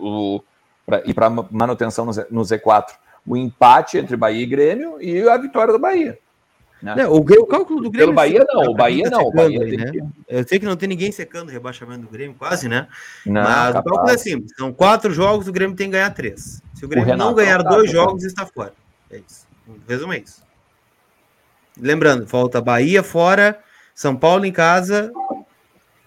O, 0.00 0.40
pra, 0.86 1.02
e 1.04 1.12
para 1.12 1.28
manutenção 1.28 2.06
no, 2.06 2.12
no 2.30 2.40
Z4. 2.42 2.92
O 3.26 3.36
empate 3.36 3.98
entre 3.98 4.16
Bahia 4.16 4.42
e 4.42 4.46
Grêmio 4.46 5.00
e 5.00 5.28
a 5.28 5.36
vitória 5.36 5.72
do 5.72 5.78
Bahia. 5.78 6.18
Né? 6.82 7.06
o, 7.06 7.16
o, 7.16 7.46
cálculo 7.46 7.82
do 7.82 7.90
Grêmio. 7.90 8.08
Pelo 8.08 8.14
Bahia, 8.14 8.44
não. 8.48 8.62
O 8.62 8.74
Bahia 8.74 9.10
não. 9.10 9.22
O 9.22 9.32
Bahia 9.32 9.62
aí, 9.62 9.76
né? 9.76 9.92
Eu 10.26 10.46
sei 10.48 10.58
que 10.58 10.64
não 10.64 10.76
tem 10.76 10.88
ninguém 10.88 11.12
secando 11.12 11.48
o 11.48 11.52
rebaixamento 11.52 12.02
do 12.02 12.08
Grêmio, 12.08 12.34
quase, 12.38 12.68
né? 12.68 12.88
Não, 13.26 13.42
Mas 13.42 13.72
capaz. 13.72 13.76
o 13.76 13.82
cálculo 13.82 14.10
é 14.10 14.14
assim: 14.14 14.46
são 14.56 14.72
quatro 14.72 15.12
jogos, 15.12 15.46
o 15.46 15.52
Grêmio 15.52 15.76
tem 15.76 15.88
que 15.88 15.92
ganhar 15.92 16.10
três. 16.10 16.62
Se 16.74 16.84
o 16.84 16.88
Grêmio 16.88 17.12
o 17.12 17.16
não 17.16 17.34
ganhar 17.34 17.62
tá, 17.62 17.68
dois 17.68 17.90
tá, 17.90 17.96
jogos, 17.96 18.24
está 18.24 18.46
fora. 18.46 18.72
É 19.10 19.18
isso. 19.18 19.46
Resumo 19.86 20.12
é 20.14 20.18
isso. 20.18 20.42
Lembrando, 21.78 22.26
falta 22.26 22.60
Bahia 22.60 23.02
fora, 23.02 23.60
São 23.94 24.16
Paulo 24.16 24.44
em 24.46 24.52
casa, 24.52 25.12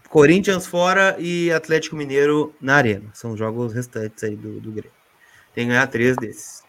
Corinthians 0.09 0.65
fora 0.65 1.15
e 1.19 1.51
Atlético 1.51 1.95
Mineiro 1.95 2.53
na 2.59 2.75
arena. 2.75 3.09
São 3.13 3.37
jogos 3.37 3.73
restantes 3.73 4.23
aí 4.23 4.35
do, 4.35 4.59
do 4.59 4.71
Grêmio. 4.71 4.91
Tem 5.53 5.65
que 5.65 5.69
ganhar 5.71 5.87
três 5.87 6.15
desses. 6.17 6.63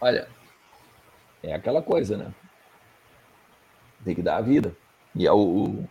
Olha, 0.00 0.28
é 1.46 1.54
aquela 1.54 1.80
coisa, 1.80 2.16
né? 2.16 2.26
Tem 4.04 4.14
que 4.14 4.22
dar 4.22 4.36
a 4.36 4.40
vida. 4.40 4.74
E 5.14 5.26
é 5.26 5.32
o, 5.32 5.84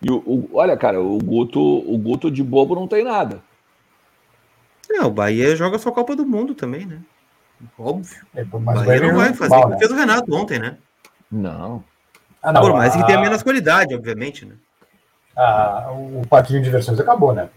e 0.00 0.10
o, 0.10 0.16
o, 0.16 0.50
olha, 0.54 0.76
cara, 0.76 1.00
o 1.00 1.18
Guto, 1.18 1.60
o 1.60 1.98
Guto 1.98 2.30
de 2.30 2.42
bobo 2.42 2.74
não 2.74 2.88
tem 2.88 3.04
nada. 3.04 3.42
É, 4.90 5.02
o 5.02 5.10
Bahia 5.10 5.54
joga 5.56 5.78
só 5.78 5.90
Copa 5.90 6.16
do 6.16 6.26
Mundo 6.26 6.54
também, 6.54 6.86
né? 6.86 7.00
Óbvio. 7.78 8.26
É, 8.34 8.44
mas 8.44 8.82
o 8.82 8.84
Bahia 8.84 9.00
não 9.00 9.16
vai 9.16 9.32
fazer 9.32 9.54
o 9.54 9.62
que 9.62 9.68
né? 9.70 9.78
fez 9.78 9.90
o 9.90 9.94
Renato 9.94 10.34
ontem, 10.34 10.58
né? 10.58 10.78
Não. 11.30 11.84
Ah, 12.42 12.52
não 12.52 12.60
Por 12.60 12.72
mais 12.72 12.94
a... 12.94 12.98
que 12.98 13.06
tenha 13.06 13.20
menos 13.20 13.42
qualidade, 13.42 13.94
obviamente, 13.94 14.44
né? 14.44 14.56
Ah, 15.36 15.88
o 15.92 16.26
parquinho 16.28 16.58
de 16.58 16.66
diversões 16.66 16.98
acabou, 16.98 17.32
né? 17.32 17.48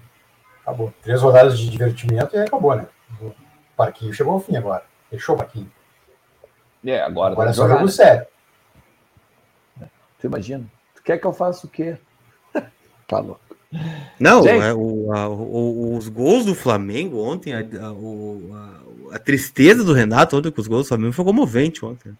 Acabou. 0.61 0.93
Três 1.01 1.21
rodadas 1.21 1.59
de 1.59 1.69
divertimento 1.69 2.35
e 2.35 2.39
acabou, 2.39 2.75
né? 2.75 2.85
O 3.21 3.33
parquinho 3.75 4.13
chegou 4.13 4.33
ao 4.33 4.39
fim 4.39 4.55
agora. 4.55 4.83
Fechou 5.09 5.35
o 5.35 5.37
parquinho. 5.37 5.69
É, 6.85 7.01
agora. 7.01 7.33
Agora 7.33 7.49
é 7.49 7.53
só 7.53 7.67
jogo 7.67 7.87
sério. 7.89 8.25
Tu 10.19 10.27
imagina? 10.27 10.65
Tu 10.95 11.03
quer 11.03 11.17
que 11.17 11.25
eu 11.25 11.33
faça 11.33 11.65
o 11.65 11.69
quê? 11.69 11.97
tá 13.07 13.19
louco. 13.19 13.41
Não, 14.19 14.47
é, 14.47 14.73
o, 14.73 15.11
a, 15.13 15.27
o, 15.27 15.97
os 15.97 16.07
gols 16.07 16.45
do 16.45 16.55
Flamengo 16.55 17.21
ontem, 17.21 17.53
a, 17.53 17.59
a, 17.59 19.15
a, 19.15 19.19
tristeza 19.19 19.83
do 19.83 19.91
Renato 19.91 20.37
ontem 20.37 20.49
com 20.49 20.61
os 20.61 20.67
gols 20.67 20.85
do 20.85 20.87
Flamengo 20.89 21.11
foi 21.11 21.25
comovente 21.25 21.83
ontem. 21.83 22.17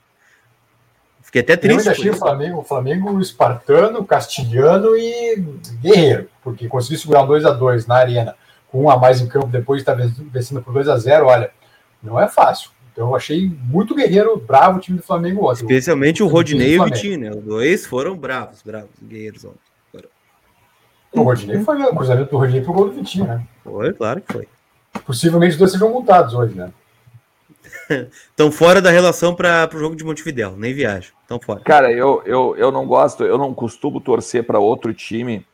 Fiquei 1.21 1.41
até 1.41 1.56
triste. 1.56 1.86
Eu 1.86 1.91
achei 1.91 2.10
o 2.10 2.15
Flamengo, 2.15 2.60
o 2.60 2.63
Flamengo 2.63 3.21
espartano, 3.21 4.04
castilhano 4.04 4.97
e 4.97 5.41
guerreiro, 5.82 6.30
porque 6.43 6.67
conseguiu 6.67 6.99
segurar 6.99 7.23
um 7.23 7.28
2x2 7.28 7.88
na 7.88 7.95
arena, 7.95 8.36
com 8.69 8.84
um 8.84 8.89
a 8.89 8.97
mais 8.97 9.21
em 9.21 9.28
campo, 9.28 9.47
depois 9.47 9.82
está 9.82 9.93
vencendo 9.93 10.62
por 10.62 10.73
2x0. 10.73 11.23
Olha, 11.23 11.51
não 12.04 12.19
é 12.19 12.28
fácil. 12.28 12.69
Então 12.95 13.10
eu 13.10 13.15
achei 13.15 13.51
muito 13.65 13.93
guerreiro, 13.93 14.38
bravo 14.38 14.77
o 14.77 14.81
time 14.81 14.97
do 14.97 15.03
Flamengo 15.03 15.51
ontem. 15.51 15.63
Especialmente 15.63 16.23
o, 16.23 16.27
o 16.27 16.29
Rodinei 16.29 16.75
e 16.75 16.79
o 16.79 16.86
Vitinho, 16.86 17.19
né? 17.19 17.29
Os 17.29 17.43
dois 17.43 17.86
foram 17.86 18.15
bravos, 18.15 18.62
bravos, 18.62 18.89
guerreiros 19.03 19.43
ontem. 19.43 19.60
O 21.12 21.23
Rodinei 21.23 21.60
foi 21.60 21.81
o 21.81 21.93
cruzamento 21.93 22.31
do 22.31 22.38
Rodinei 22.38 22.62
pro 22.62 22.71
gol 22.71 22.86
do 22.86 22.93
Vitinho, 22.93 23.25
né? 23.25 23.45
Foi, 23.65 23.93
claro 23.93 24.21
que 24.21 24.31
foi. 24.31 24.47
Possivelmente 25.05 25.51
os 25.51 25.58
dois 25.58 25.71
sejam 25.73 25.89
multados 25.89 26.34
hoje, 26.34 26.55
né? 26.55 26.71
Estão 28.29 28.49
fora 28.49 28.81
da 28.81 28.91
relação 28.91 29.36
para 29.36 29.69
o 29.73 29.77
jogo 29.77 29.95
de 29.97 30.03
Montevidéu, 30.05 30.55
nem 30.55 30.73
viajam. 30.73 31.12
Estão 31.21 31.38
fora. 31.38 31.60
Cara, 31.60 31.91
eu, 31.91 32.21
eu, 32.25 32.55
eu 32.55 32.71
não 32.71 32.88
gosto, 32.88 33.25
eu 33.25 33.38
não 33.38 33.53
costumo 33.53 33.99
torcer 33.99 34.45
para 34.45 34.58
outro 34.58 34.93
time 34.93 35.45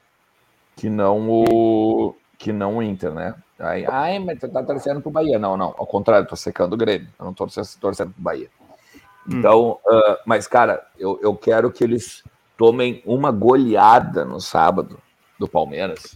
que 0.75 0.89
não 0.89 1.27
o 1.27 2.15
que 2.37 2.53
não 2.53 2.77
o 2.77 2.83
Inter, 2.83 3.11
né? 3.11 3.33
Aí, 3.61 3.85
ai, 3.87 4.19
mas 4.19 4.39
tu 4.39 4.49
tá 4.49 4.63
torcendo 4.63 5.01
pro 5.01 5.11
Bahia. 5.11 5.37
Não, 5.37 5.55
não, 5.55 5.75
ao 5.77 5.85
contrário, 5.85 6.27
tô 6.27 6.35
secando 6.35 6.73
o 6.73 6.77
Grêmio. 6.77 7.07
Eu 7.19 7.25
não 7.25 7.33
tô 7.33 7.47
torcendo 7.79 8.11
pro 8.11 8.21
Bahia. 8.23 8.49
Hum. 9.27 9.39
Então, 9.39 9.79
hum. 9.85 9.97
uh, 9.97 10.17
mas, 10.25 10.47
cara, 10.47 10.85
eu, 10.97 11.19
eu 11.21 11.35
quero 11.35 11.71
que 11.71 11.83
eles 11.83 12.23
tomem 12.57 13.01
uma 13.05 13.31
goleada 13.31 14.25
no 14.25 14.39
sábado 14.39 14.97
do 15.39 15.47
Palmeiras. 15.47 16.15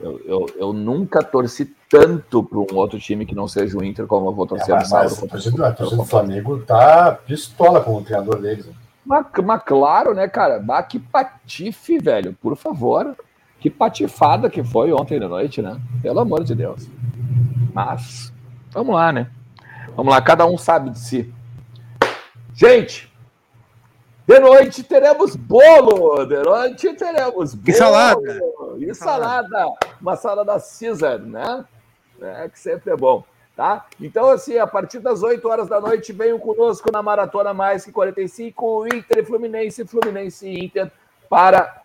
Eu, 0.00 0.20
eu, 0.24 0.46
eu 0.56 0.72
nunca 0.72 1.22
torci 1.22 1.74
tanto 1.88 2.42
para 2.42 2.58
um 2.58 2.78
outro 2.78 2.98
time 2.98 3.26
que 3.26 3.34
não 3.34 3.46
seja 3.46 3.76
o 3.76 3.84
Inter 3.84 4.06
como 4.06 4.28
eu 4.28 4.32
vou 4.32 4.46
torcer 4.46 4.74
é, 4.74 4.78
no 4.78 4.84
sábado. 4.86 5.12
A 5.12 5.28
torcida, 5.28 5.68
a 5.68 5.72
torcida 5.72 6.02
do 6.02 6.08
Flamengo 6.08 6.58
tá 6.62 7.12
pistola 7.26 7.80
com 7.80 7.96
o 7.96 8.02
treinador 8.02 8.40
deles. 8.40 8.66
Né? 8.66 8.72
Mas, 9.04 9.26
mas 9.44 9.62
claro, 9.64 10.14
né, 10.14 10.28
cara? 10.28 10.58
Bah, 10.58 10.82
que 10.82 10.98
patife, 10.98 11.98
velho, 11.98 12.36
por 12.40 12.56
favor. 12.56 13.16
Que 13.62 13.70
patifada 13.70 14.50
que 14.50 14.64
foi 14.64 14.92
ontem 14.92 15.20
de 15.20 15.28
noite, 15.28 15.62
né? 15.62 15.80
Pelo 16.02 16.18
amor 16.18 16.42
de 16.42 16.52
Deus. 16.52 16.90
Mas, 17.72 18.32
vamos 18.72 18.92
lá, 18.92 19.12
né? 19.12 19.30
Vamos 19.94 20.12
lá, 20.12 20.20
cada 20.20 20.44
um 20.44 20.58
sabe 20.58 20.90
de 20.90 20.98
si. 20.98 21.32
Gente, 22.52 23.08
de 24.26 24.40
noite 24.40 24.82
teremos 24.82 25.36
bolo. 25.36 26.24
De 26.26 26.42
noite 26.42 26.92
teremos 26.94 27.54
bolo. 27.54 27.70
E 27.70 27.72
salada. 27.72 28.40
E 28.78 28.94
salada. 28.96 29.66
Uma 30.00 30.16
salada 30.16 30.58
Caesar, 30.58 31.20
né? 31.20 31.64
É, 32.20 32.48
que 32.48 32.58
sempre 32.58 32.92
é 32.92 32.96
bom. 32.96 33.22
Tá? 33.54 33.86
Então, 34.00 34.28
assim, 34.28 34.58
a 34.58 34.66
partir 34.66 34.98
das 34.98 35.22
8 35.22 35.48
horas 35.48 35.68
da 35.68 35.80
noite, 35.80 36.12
venham 36.12 36.38
conosco 36.40 36.90
na 36.90 37.00
Maratona 37.00 37.54
Mais 37.54 37.84
que 37.84 37.92
45, 37.92 38.88
Inter 38.88 39.18
e 39.18 39.24
Fluminense, 39.24 39.86
Fluminense 39.86 40.48
e 40.48 40.64
Inter, 40.64 40.90
para 41.30 41.81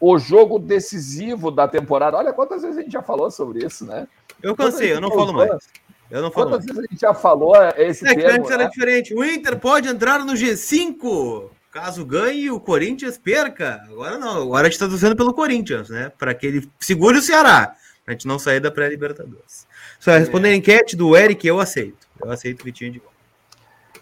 o 0.00 0.18
jogo 0.18 0.58
decisivo 0.58 1.50
da 1.50 1.68
temporada. 1.68 2.16
Olha 2.16 2.32
quantas 2.32 2.62
vezes 2.62 2.78
a 2.78 2.82
gente 2.82 2.92
já 2.92 3.02
falou 3.02 3.30
sobre 3.30 3.64
isso, 3.64 3.84
né? 3.84 4.08
Eu 4.42 4.56
cansei, 4.56 4.92
eu 4.92 5.00
não 5.00 5.10
falo 5.10 5.32
mais. 5.34 5.68
Eu 6.10 6.22
não 6.22 6.30
falo 6.30 6.50
quantas 6.50 6.66
mais. 6.66 6.76
vezes 6.76 6.78
a 6.78 6.92
gente 6.92 7.00
já 7.00 7.14
falou 7.14 7.54
esse 7.76 8.08
é, 8.08 8.14
termo, 8.14 8.44
que 8.44 8.48
né? 8.48 8.54
era 8.54 8.64
diferente. 8.70 9.14
O 9.14 9.22
Inter 9.22 9.58
pode 9.58 9.88
entrar 9.88 10.24
no 10.24 10.32
G5 10.32 11.50
caso 11.70 12.04
ganhe 12.04 12.42
e 12.42 12.50
o 12.50 12.58
Corinthians 12.58 13.16
perca. 13.16 13.82
Agora 13.88 14.18
não, 14.18 14.42
agora 14.42 14.62
a 14.62 14.64
gente 14.64 14.72
está 14.72 14.88
torcendo 14.88 15.14
pelo 15.14 15.34
Corinthians, 15.34 15.88
né? 15.88 16.10
Para 16.18 16.34
que 16.34 16.46
ele 16.46 16.68
segure 16.80 17.18
o 17.18 17.22
Ceará. 17.22 17.76
A 18.06 18.12
gente 18.12 18.26
não 18.26 18.38
sair 18.38 18.58
da 18.58 18.70
pré-Libertadores. 18.70 19.68
Só 20.00 20.12
responder 20.12 20.48
a 20.48 20.56
enquete 20.56 20.96
do 20.96 21.16
Eric, 21.16 21.46
eu 21.46 21.60
aceito. 21.60 22.08
Eu 22.20 22.30
aceito 22.30 22.62
o 22.62 22.64
Vitinho 22.64 22.90
de 22.92 22.98
volta. 22.98 23.14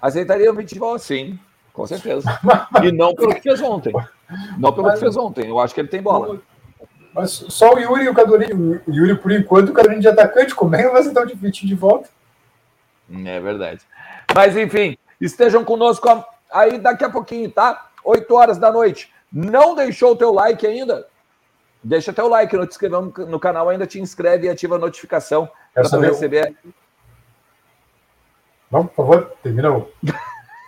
Aceitaria 0.01 0.51
o 0.51 0.55
Vitinho 0.55 0.75
de 0.75 0.79
volta, 0.79 1.05
sim. 1.05 1.39
Com 1.73 1.87
certeza. 1.87 2.41
E 2.83 2.91
não 2.91 3.15
pelo 3.15 3.35
que 3.35 3.43
fez 3.43 3.61
ontem. 3.61 3.93
Não 4.59 4.73
pelo 4.73 4.91
que 4.93 4.99
fez 4.99 5.17
ontem. 5.17 5.49
Eu 5.49 5.59
acho 5.59 5.75
que 5.75 5.81
ele 5.81 5.89
tem 5.89 6.03
bola. 6.03 6.41
Mas 7.15 7.31
só 7.31 7.75
o 7.75 7.79
Yuri 7.79 8.05
e 8.05 8.09
o 8.09 8.15
Cadorinho. 8.15 8.81
O 8.87 8.93
Yuri, 8.93 9.17
por 9.17 9.33
enquanto, 9.33 9.71
o 9.71 9.73
Cadorinho 9.73 10.01
de 10.01 10.09
atacante. 10.09 10.55
Como 10.55 10.75
é 10.77 10.83
que 10.83 10.89
vai 10.91 11.01
aceitar 11.01 11.27
o 11.27 11.37
Vitinho 11.37 11.69
de 11.69 11.75
volta? 11.75 12.09
É 13.11 13.41
verdade. 13.41 13.81
Mas, 14.35 14.57
enfim, 14.57 14.99
estejam 15.21 15.65
conosco 15.65 16.09
aí 16.51 16.79
daqui 16.79 17.05
a 17.05 17.11
pouquinho, 17.11 17.51
tá? 17.51 17.91
8 18.05 18.35
horas 18.35 18.59
da 18.59 18.71
noite. 18.71 19.13
Não 19.33 19.75
deixou 19.75 20.13
o 20.13 20.17
teu 20.17 20.33
like 20.33 20.67
ainda? 20.67 21.07
Deixa 21.83 22.13
teu 22.13 22.29
like, 22.29 22.57
não 22.57 22.67
te 22.67 22.71
inscreveu 22.71 23.03
no 23.03 23.39
canal 23.39 23.69
ainda, 23.69 23.87
te 23.87 24.01
inscreve 24.01 24.47
e 24.47 24.51
ativa 24.51 24.77
a 24.77 24.79
notificação 24.79 25.49
para 25.73 25.89
tu 25.89 26.01
receber. 26.01 26.57
Vamos, 28.71 28.93
por 28.93 28.97
favor, 28.97 29.33
termina 29.43 29.73
o. 29.73 29.89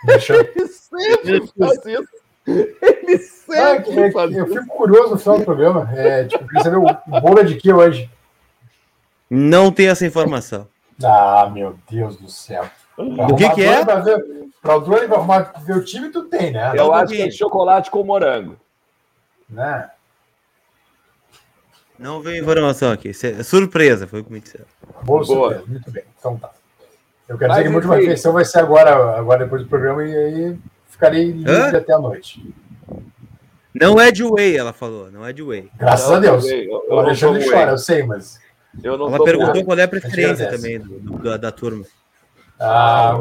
Ele 0.09 0.69
sempre 0.69 1.53
faz 1.59 1.85
isso. 1.85 2.20
Ele 2.47 3.19
sempre 3.19 4.09
ah, 4.09 4.13
faz 4.13 4.37
Eu 4.37 4.47
fico 4.47 4.67
curioso 4.67 5.13
no 5.13 5.19
final 5.19 5.39
do 5.39 5.45
programa. 5.45 5.91
É, 5.95 6.25
tipo, 6.25 6.47
queria 6.47 6.63
saber 6.63 6.77
o, 6.77 6.85
o 6.85 7.21
bolo 7.21 7.41
é 7.41 7.45
de 7.45 7.57
que 7.57 7.73
hoje? 7.73 8.11
Não 9.29 9.71
tem 9.71 9.89
essa 9.89 10.07
informação. 10.07 10.67
Ah, 11.03 11.49
meu 11.53 11.77
Deus 11.91 12.17
do 12.17 12.29
céu. 12.29 12.69
O 12.97 13.35
que, 13.37 13.49
que 13.51 13.63
é? 13.63 13.85
Para 14.61 14.77
o 14.77 14.81
Drone 14.81 15.13
arrumar 15.13 15.53
ver 15.65 15.77
o 15.77 15.85
time, 15.85 16.11
tu 16.11 16.25
tem, 16.25 16.53
né? 16.53 16.73
Eu 16.75 16.93
acho 16.93 17.15
que 17.15 17.23
é 17.23 17.31
chocolate 17.31 17.91
com 17.91 18.05
morango. 18.05 18.57
Né? 19.49 19.89
Não 21.99 22.21
veio 22.21 22.43
informação 22.43 22.93
aqui. 22.93 23.11
É 23.11 23.43
surpresa, 23.43 24.07
foi 24.07 24.21
o 24.21 24.25
que 24.25 24.33
me 24.33 24.41
disseram. 24.41 24.67
Boa, 25.03 25.25
surpresa. 25.25 25.65
Muito 25.67 25.91
bem. 25.91 26.05
Então 26.19 26.37
tá. 26.37 26.51
Eu 27.29 27.39
quero 27.39 27.51
Mas, 27.51 27.59
dizer 27.59 27.69
que 27.69 27.75
a 27.75 27.77
última 27.77 27.97
refeição 27.97 28.33
vai 28.33 28.45
ser 28.45 28.59
agora, 28.59 29.19
agora 29.19 29.45
depois 29.45 29.63
do 29.63 29.69
programa, 29.69 30.05
e 30.05 30.15
aí 30.15 30.59
ficarei 31.01 31.33
livre 31.33 31.51
Hã? 31.51 31.77
até 31.77 31.95
a 31.95 31.99
noite. 31.99 32.55
Não 33.75 33.99
é 33.99 34.11
de 34.11 34.23
whey, 34.23 34.57
ela 34.57 34.73
falou. 34.73 35.11
Não 35.11 35.25
é 35.25 35.33
de 35.33 35.43
whey. 35.43 35.71
Graças 35.79 36.09
não, 36.09 36.17
a 36.17 36.21
Deus. 36.21 36.45
Eu, 36.45 36.59
eu 36.59 36.83
o 36.91 36.99
Alexandre 36.99 37.49
chora, 37.49 37.71
eu 37.71 37.79
sei, 37.79 38.03
mas. 38.03 38.39
Eu 38.83 38.95
ela 38.95 39.25
perguntou 39.25 39.65
qual 39.65 39.79
é 39.79 39.83
a 39.83 39.89
preferência 39.89 40.49
também 40.49 40.79
do, 40.79 40.99
do, 41.01 41.39
da 41.39 41.51
turma. 41.51 41.85
Ah, 42.63 43.19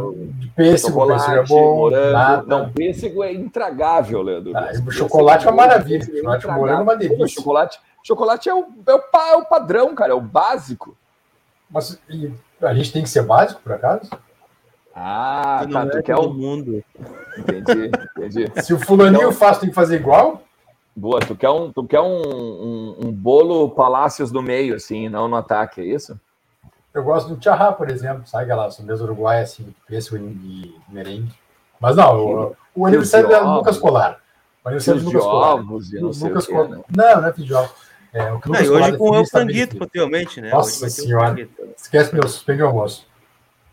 pêssego, 0.56 1.08
pêssego 1.08 1.32
é 1.32 1.46
bom. 1.46 1.76
Morango. 1.78 2.12
Nada. 2.12 2.44
Não, 2.46 2.70
pêssego 2.72 3.24
é 3.24 3.32
intragável, 3.32 4.22
Leandro. 4.22 4.52
Ah, 4.56 4.72
o 4.86 4.92
chocolate 4.92 5.48
é 5.48 5.50
uma 5.50 5.56
maravilha. 5.56 6.06
Chocolate 6.06 6.48
morango 6.48 6.80
é 6.80 6.84
uma 6.84 6.96
delícia. 6.96 7.28
Chocolate, 7.28 7.80
chocolate 8.04 8.50
é, 8.50 8.54
o, 8.54 8.68
é, 8.86 8.94
o, 8.94 9.02
é 9.32 9.36
o 9.38 9.46
padrão, 9.46 9.96
cara, 9.96 10.12
é 10.12 10.16
o 10.16 10.22
básico. 10.22 10.98
Mas 11.70 12.00
a 12.62 12.74
gente 12.74 12.92
tem 12.92 13.04
que 13.04 13.10
ser 13.10 13.24
básico, 13.24 13.62
por 13.62 13.72
acaso? 13.72 14.10
Ah, 15.02 15.66
tá. 15.72 15.86
Tu 15.86 15.98
é 15.98 16.02
quer 16.02 16.16
o 16.18 16.30
mundo. 16.30 16.84
Entendi, 17.38 17.90
entendi. 18.18 18.52
Se 18.62 18.74
o 18.74 18.80
fulaninho 18.80 19.22
então, 19.22 19.32
faz, 19.32 19.58
tem 19.58 19.70
que 19.70 19.76
fazer 19.76 19.96
igual? 19.96 20.44
Boa, 20.94 21.22
tu 21.22 21.36
quer 21.38 21.50
um, 21.50 21.72
tu 21.72 21.86
quer 21.86 22.02
um, 22.02 22.22
um, 22.22 22.96
um 23.06 23.12
bolo 23.12 23.70
Palácios 23.70 24.30
do 24.30 24.42
meio, 24.42 24.76
assim, 24.76 25.08
não 25.08 25.30
no 25.30 25.38
ataque, 25.38 25.80
é 25.80 25.86
isso? 25.86 26.20
Eu 26.94 27.04
gosto 27.04 27.34
do 27.34 27.42
charrá, 27.42 27.72
por 27.72 27.90
exemplo, 27.90 28.28
sabe 28.28 28.44
aquela 28.44 28.70
sobremesa 28.70 29.06
uruguaia, 29.06 29.44
assim, 29.44 29.74
pêssego 29.88 30.18
e 30.18 30.76
merengue. 30.90 31.32
Mas 31.80 31.96
não, 31.96 32.18
o, 32.18 32.56
o 32.76 32.86
aniversário 32.86 33.32
é 33.32 33.40
Lucas 33.40 33.78
Colar. 33.78 34.20
O 34.66 34.68
aniversário 34.68 35.00
do 35.00 35.06
Lucas 35.06 35.24
Colar. 35.24 35.56
Lucas 35.56 36.48
Colar. 36.48 36.82
Não, 36.90 37.22
não 37.22 37.28
é 37.30 37.32
de 37.32 37.54
ovos. 37.54 37.90
É, 38.12 38.34
o 38.34 38.42
que 38.42 38.50
não, 38.50 38.60
e 38.60 38.70
hoje 38.70 38.98
com 38.98 39.12
o 39.12 39.26
franguito, 39.26 39.78
possivelmente, 39.78 40.42
né? 40.42 40.50
Nossa 40.50 40.90
senhora. 40.90 41.48
Esquece 41.78 42.14
meu, 42.14 42.28
suspende 42.28 42.64
o 42.64 42.68
almoço. 42.68 43.08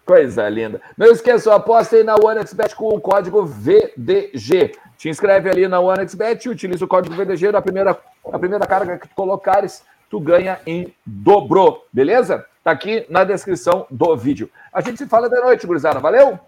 Coisa 0.06 0.48
linda. 0.48 0.80
Não 0.96 1.08
esqueça, 1.08 1.52
aposta 1.52 1.96
aí 1.96 2.04
na 2.04 2.14
OneXBet 2.14 2.76
com 2.76 2.90
o 2.90 3.00
código 3.00 3.44
VDG. 3.44 4.76
Te 4.96 5.08
inscreve 5.08 5.50
ali 5.50 5.66
na 5.66 5.80
OneXBet 5.80 6.48
utiliza 6.48 6.84
o 6.84 6.88
código 6.88 7.16
VDG 7.16 7.50
na 7.50 7.60
primeira, 7.60 7.98
na 8.30 8.38
primeira 8.38 8.64
carga 8.64 8.98
que 8.98 9.08
tu 9.08 9.14
colocares, 9.16 9.82
tu 10.08 10.20
ganha 10.20 10.60
em 10.64 10.94
dobro, 11.04 11.82
beleza? 11.92 12.46
Tá 12.62 12.70
aqui 12.70 13.04
na 13.10 13.24
descrição 13.24 13.84
do 13.90 14.16
vídeo. 14.16 14.48
A 14.72 14.80
gente 14.80 14.96
se 14.96 15.06
fala 15.06 15.28
de 15.28 15.40
noite, 15.40 15.66
gurizada. 15.66 15.98
Valeu? 15.98 16.38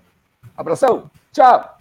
Abração. 0.57 1.11
Tchau. 1.33 1.79